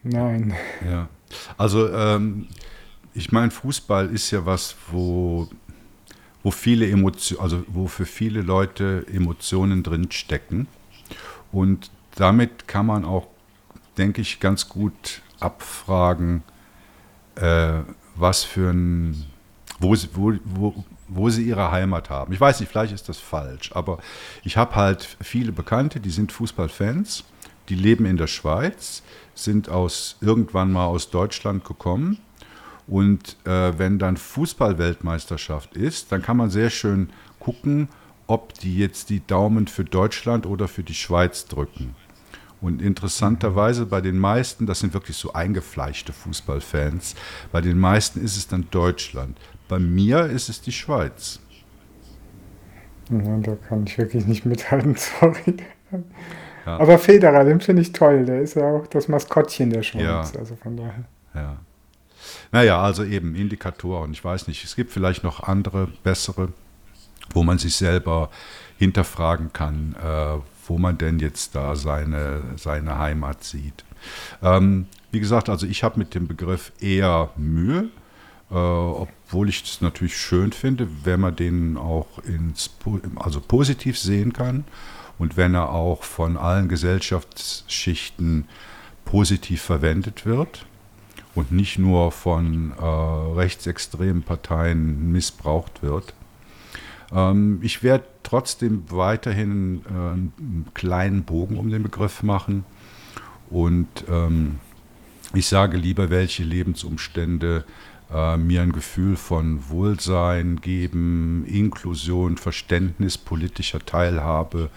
Nein. 0.03 0.53
Ja. 0.87 1.09
Also 1.57 1.91
ähm, 1.91 2.47
ich 3.13 3.31
meine, 3.31 3.51
Fußball 3.51 4.09
ist 4.09 4.31
ja 4.31 4.45
was, 4.45 4.75
wo 4.91 5.47
wo 6.43 6.51
viele 6.51 6.87
Emotionen, 6.87 7.41
also 7.41 7.63
wo 7.67 7.87
für 7.87 8.05
viele 8.05 8.41
Leute 8.43 9.03
Emotionen 9.11 9.81
drin 9.81 10.11
stecken. 10.11 10.67
Und 11.51 11.89
damit 12.15 12.67
kann 12.67 12.85
man 12.85 13.03
auch, 13.03 13.27
denke 13.97 14.21
ich, 14.21 14.39
ganz 14.39 14.69
gut 14.69 15.23
abfragen, 15.39 16.43
äh, 17.33 17.79
was 18.15 18.43
für 18.43 18.69
ein, 18.69 19.25
wo 19.79 19.95
sie, 19.95 20.09
wo, 20.13 20.33
wo, 20.43 20.83
wo 21.07 21.29
sie 21.29 21.43
ihre 21.43 21.71
Heimat 21.71 22.09
haben. 22.09 22.33
Ich 22.33 22.39
weiß 22.39 22.59
nicht, 22.59 22.69
vielleicht 22.69 22.93
ist 22.93 23.09
das 23.09 23.17
falsch, 23.17 23.71
aber 23.73 23.99
ich 24.43 24.57
habe 24.57 24.75
halt 24.75 25.17
viele 25.21 25.51
Bekannte, 25.51 25.99
die 25.99 26.09
sind 26.09 26.31
Fußballfans, 26.31 27.23
die 27.69 27.75
leben 27.75 28.05
in 28.05 28.17
der 28.17 28.27
Schweiz, 28.27 29.03
sind 29.33 29.69
aus 29.69 30.17
irgendwann 30.21 30.71
mal 30.71 30.85
aus 30.85 31.09
Deutschland 31.09 31.65
gekommen 31.65 32.19
und 32.87 33.35
äh, 33.45 33.77
wenn 33.77 33.99
dann 33.99 34.17
Fußballweltmeisterschaft 34.17 35.75
ist, 35.75 36.11
dann 36.11 36.21
kann 36.21 36.37
man 36.37 36.49
sehr 36.49 36.69
schön 36.69 37.09
gucken, 37.39 37.89
ob 38.27 38.53
die 38.55 38.77
jetzt 38.77 39.09
die 39.09 39.25
Daumen 39.25 39.67
für 39.67 39.83
Deutschland 39.83 40.45
oder 40.45 40.67
für 40.67 40.83
die 40.83 40.93
Schweiz 40.93 41.45
drücken. 41.45 41.95
Und 42.61 42.81
interessanterweise 42.81 43.85
bei 43.85 44.01
den 44.01 44.17
meisten, 44.17 44.65
das 44.65 44.79
sind 44.79 44.93
wirklich 44.93 45.17
so 45.17 45.33
eingefleischte 45.33 46.13
Fußballfans, 46.13 47.15
bei 47.51 47.61
den 47.61 47.77
meisten 47.77 48.23
ist 48.23 48.37
es 48.37 48.47
dann 48.47 48.67
Deutschland. 48.71 49.37
Bei 49.67 49.79
mir 49.79 50.25
ist 50.25 50.49
es 50.49 50.61
die 50.61 50.71
Schweiz. 50.71 51.39
Ja, 53.09 53.37
da 53.37 53.55
kann 53.55 53.85
ich 53.85 53.97
wirklich 53.97 54.25
nicht 54.25 54.45
mithalten, 54.45 54.95
sorry. 55.19 55.57
Ja. 56.65 56.77
Aber 56.77 56.97
Federer, 56.97 57.43
den 57.43 57.61
finde 57.61 57.81
ich 57.83 57.91
toll. 57.91 58.25
Der 58.25 58.41
ist 58.41 58.55
ja 58.55 58.63
auch 58.63 58.87
das 58.87 59.07
Maskottchen 59.07 59.69
der 59.69 59.83
Schweiz. 59.83 60.03
Ja. 60.33 60.39
Also 60.39 60.55
von 60.55 60.77
daher. 60.77 61.05
Ja. 61.33 61.57
Naja, 62.51 62.81
also 62.81 63.03
eben 63.03 63.35
Indikatoren. 63.35 64.11
Ich 64.13 64.23
weiß 64.23 64.47
nicht, 64.47 64.63
es 64.63 64.75
gibt 64.75 64.91
vielleicht 64.91 65.23
noch 65.23 65.43
andere, 65.43 65.87
bessere, 66.03 66.49
wo 67.31 67.43
man 67.43 67.59
sich 67.59 67.75
selber 67.75 68.29
hinterfragen 68.77 69.53
kann, 69.53 69.95
äh, 70.03 70.39
wo 70.67 70.77
man 70.77 70.97
denn 70.97 71.19
jetzt 71.19 71.55
da 71.55 71.75
seine, 71.75 72.41
seine 72.55 72.97
Heimat 72.97 73.43
sieht. 73.43 73.85
Ähm, 74.41 74.87
wie 75.11 75.19
gesagt, 75.19 75.49
also 75.49 75.67
ich 75.67 75.83
habe 75.83 75.99
mit 75.99 76.15
dem 76.15 76.27
Begriff 76.27 76.71
eher 76.79 77.29
Mühe, 77.37 77.89
äh, 78.51 78.55
obwohl 78.55 79.49
ich 79.49 79.63
es 79.63 79.81
natürlich 79.81 80.17
schön 80.17 80.51
finde, 80.51 80.87
wenn 81.03 81.19
man 81.19 81.35
den 81.35 81.77
auch 81.77 82.19
ins, 82.19 82.69
also 83.15 83.41
positiv 83.41 83.97
sehen 83.97 84.33
kann 84.33 84.65
und 85.17 85.37
wenn 85.37 85.55
er 85.55 85.69
auch 85.69 86.03
von 86.03 86.37
allen 86.37 86.67
Gesellschaftsschichten 86.67 88.47
positiv 89.03 89.61
verwendet 89.61 90.25
wird 90.25 90.65
und 91.35 91.51
nicht 91.51 91.79
nur 91.79 92.11
von 92.11 92.73
äh, 92.79 92.83
rechtsextremen 92.83 94.23
Parteien 94.23 95.11
missbraucht 95.11 95.83
wird. 95.83 96.13
Ähm, 97.11 97.59
ich 97.61 97.83
werde 97.83 98.05
trotzdem 98.23 98.83
weiterhin 98.89 99.81
äh, 99.85 99.89
einen 99.89 100.67
kleinen 100.73 101.23
Bogen 101.23 101.57
um 101.57 101.69
den 101.69 101.83
Begriff 101.83 102.23
machen 102.23 102.65
und 103.49 103.87
ähm, 104.09 104.59
ich 105.33 105.47
sage 105.47 105.77
lieber, 105.77 106.09
welche 106.09 106.43
Lebensumstände 106.43 107.65
äh, 108.13 108.37
mir 108.37 108.61
ein 108.61 108.71
Gefühl 108.71 109.15
von 109.15 109.69
Wohlsein 109.69 110.61
geben, 110.61 111.45
Inklusion, 111.47 112.37
Verständnis, 112.37 113.17
politischer 113.17 113.79
Teilhabe, 113.79 114.69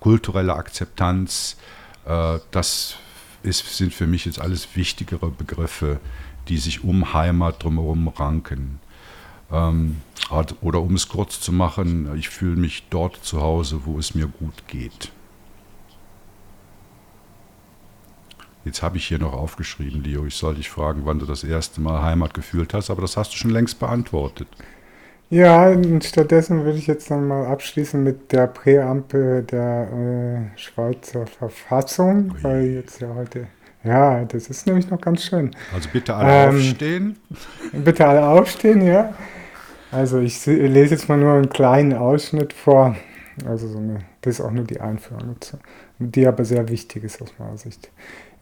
kulturelle 0.00 0.54
Akzeptanz. 0.54 1.56
Äh, 2.04 2.38
das 2.50 2.96
ist, 3.42 3.76
sind 3.76 3.94
für 3.94 4.06
mich 4.06 4.24
jetzt 4.24 4.40
alles 4.40 4.68
wichtigere 4.74 5.30
Begriffe, 5.30 6.00
die 6.48 6.58
sich 6.58 6.84
um 6.84 7.12
Heimat 7.12 7.62
drumherum 7.62 8.08
ranken. 8.08 8.80
Ähm, 9.50 9.96
oder 10.60 10.80
um 10.80 10.94
es 10.94 11.08
kurz 11.08 11.40
zu 11.40 11.52
machen, 11.52 12.14
ich 12.16 12.28
fühle 12.28 12.56
mich 12.56 12.84
dort 12.90 13.24
zu 13.24 13.40
Hause, 13.40 13.82
wo 13.84 13.98
es 13.98 14.14
mir 14.14 14.26
gut 14.26 14.66
geht. 14.66 15.10
Jetzt 18.66 18.82
habe 18.82 18.96
ich 18.96 19.06
hier 19.06 19.20
noch 19.20 19.32
aufgeschrieben, 19.32 20.02
Leo, 20.02 20.26
ich 20.26 20.34
soll 20.34 20.56
dich 20.56 20.68
fragen, 20.68 21.02
wann 21.04 21.20
du 21.20 21.24
das 21.24 21.44
erste 21.44 21.80
Mal 21.80 22.02
Heimat 22.02 22.34
gefühlt 22.34 22.74
hast, 22.74 22.90
aber 22.90 23.00
das 23.00 23.16
hast 23.16 23.32
du 23.32 23.36
schon 23.36 23.52
längst 23.52 23.78
beantwortet. 23.78 24.48
Ja, 25.30 25.68
und 25.68 26.02
stattdessen 26.02 26.64
würde 26.64 26.76
ich 26.76 26.88
jetzt 26.88 27.08
dann 27.08 27.28
mal 27.28 27.46
abschließen 27.46 28.02
mit 28.02 28.32
der 28.32 28.48
Präambel 28.48 29.44
der 29.44 30.50
äh, 30.52 30.58
Schweizer 30.58 31.28
Verfassung, 31.28 32.32
Ui. 32.32 32.42
weil 32.42 32.64
jetzt 32.66 33.00
ja 33.00 33.14
heute, 33.14 33.46
ja, 33.84 34.24
das 34.24 34.48
ist 34.48 34.66
nämlich 34.66 34.90
noch 34.90 35.00
ganz 35.00 35.22
schön. 35.22 35.52
Also 35.72 35.88
bitte 35.92 36.16
alle 36.16 36.48
ähm, 36.48 36.56
aufstehen. 36.56 37.16
Bitte 37.72 38.04
alle 38.04 38.26
aufstehen, 38.26 38.84
ja. 38.84 39.14
Also 39.92 40.18
ich 40.18 40.44
lese 40.44 40.94
jetzt 40.96 41.08
mal 41.08 41.18
nur 41.18 41.34
einen 41.34 41.50
kleinen 41.50 41.92
Ausschnitt 41.92 42.52
vor. 42.52 42.96
Also 43.46 43.68
so 43.68 43.78
eine, 43.78 44.00
das 44.22 44.40
ist 44.40 44.44
auch 44.44 44.50
nur 44.50 44.64
die 44.64 44.80
Einführung 44.80 45.34
dazu, 45.34 45.58
die 46.00 46.26
aber 46.26 46.44
sehr 46.44 46.68
wichtig 46.68 47.04
ist 47.04 47.22
aus 47.22 47.32
meiner 47.38 47.58
Sicht. 47.58 47.90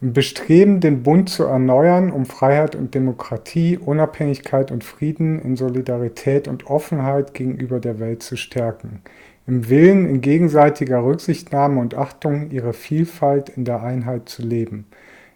Im 0.01 0.11
Bestreben, 0.11 0.81
den 0.81 1.03
Bund 1.03 1.29
zu 1.29 1.45
erneuern, 1.45 2.11
um 2.11 2.25
Freiheit 2.25 2.75
und 2.75 2.93
Demokratie, 2.93 3.77
Unabhängigkeit 3.77 4.71
und 4.71 4.83
Frieden 4.83 5.39
in 5.39 5.55
Solidarität 5.55 6.47
und 6.47 6.67
Offenheit 6.67 7.33
gegenüber 7.33 7.79
der 7.79 7.99
Welt 7.99 8.21
zu 8.21 8.35
stärken. 8.35 9.01
Im 9.47 9.69
Willen, 9.69 10.09
in 10.09 10.21
gegenseitiger 10.21 11.03
Rücksichtnahme 11.03 11.79
und 11.79 11.95
Achtung 11.95 12.51
ihrer 12.51 12.73
Vielfalt 12.73 13.49
in 13.49 13.63
der 13.63 13.83
Einheit 13.83 14.27
zu 14.27 14.41
leben. 14.41 14.85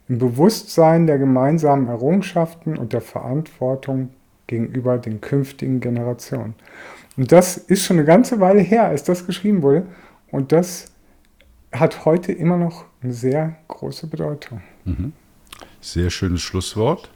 Im 0.09 0.17
Bewusstsein 0.17 1.07
der 1.07 1.19
gemeinsamen 1.19 1.87
Errungenschaften 1.87 2.77
und 2.77 2.91
der 2.91 3.01
Verantwortung 3.01 4.09
gegenüber 4.47 4.97
den 4.97 5.21
künftigen 5.21 5.79
Generationen. 5.79 6.55
Und 7.15 7.31
das 7.31 7.57
ist 7.57 7.85
schon 7.85 7.97
eine 7.97 8.05
ganze 8.05 8.39
Weile 8.39 8.61
her, 8.61 8.85
als 8.85 9.03
das 9.03 9.25
geschrieben 9.25 9.61
wurde. 9.61 9.85
Und 10.31 10.51
das 10.51 10.91
hat 11.71 12.05
heute 12.05 12.31
immer 12.31 12.57
noch 12.57 12.85
eine 13.01 13.13
sehr 13.13 13.57
große 13.67 14.07
Bedeutung. 14.07 14.61
Mhm. 14.85 15.13
Sehr 15.81 16.09
schönes 16.09 16.41
Schlusswort. 16.41 17.09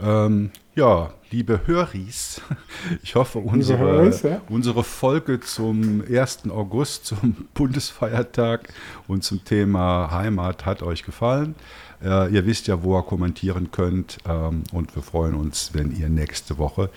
Ähm, 0.00 0.50
ja, 0.74 1.14
liebe 1.30 1.66
Höris, 1.66 2.40
ich 3.02 3.14
hoffe, 3.14 3.38
unsere, 3.38 3.78
Höris, 3.78 4.22
ja? 4.22 4.40
unsere 4.48 4.82
Folge 4.82 5.40
zum 5.40 6.02
1. 6.08 6.50
August, 6.50 7.06
zum 7.06 7.46
Bundesfeiertag 7.54 8.72
und 9.06 9.22
zum 9.22 9.44
Thema 9.44 10.10
Heimat 10.10 10.66
hat 10.66 10.82
euch 10.82 11.04
gefallen. 11.04 11.54
Äh, 12.02 12.32
ihr 12.34 12.44
wisst 12.44 12.66
ja, 12.66 12.82
wo 12.82 12.98
ihr 12.98 13.02
kommentieren 13.02 13.70
könnt 13.70 14.18
ähm, 14.28 14.64
und 14.72 14.94
wir 14.96 15.02
freuen 15.02 15.34
uns, 15.34 15.70
wenn 15.74 15.96
ihr 15.96 16.08
nächste 16.08 16.58
Woche 16.58 16.90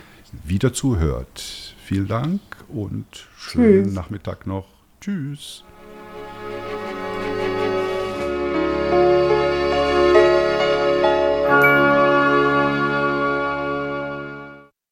wieder 0.43 0.73
zuhört. 0.73 1.75
Vielen 1.85 2.07
Dank 2.07 2.41
und 2.67 3.05
schönen 3.37 3.85
Tschüss. 3.85 3.93
Nachmittag 3.93 4.47
noch. 4.47 4.65
Tschüss. 4.99 5.63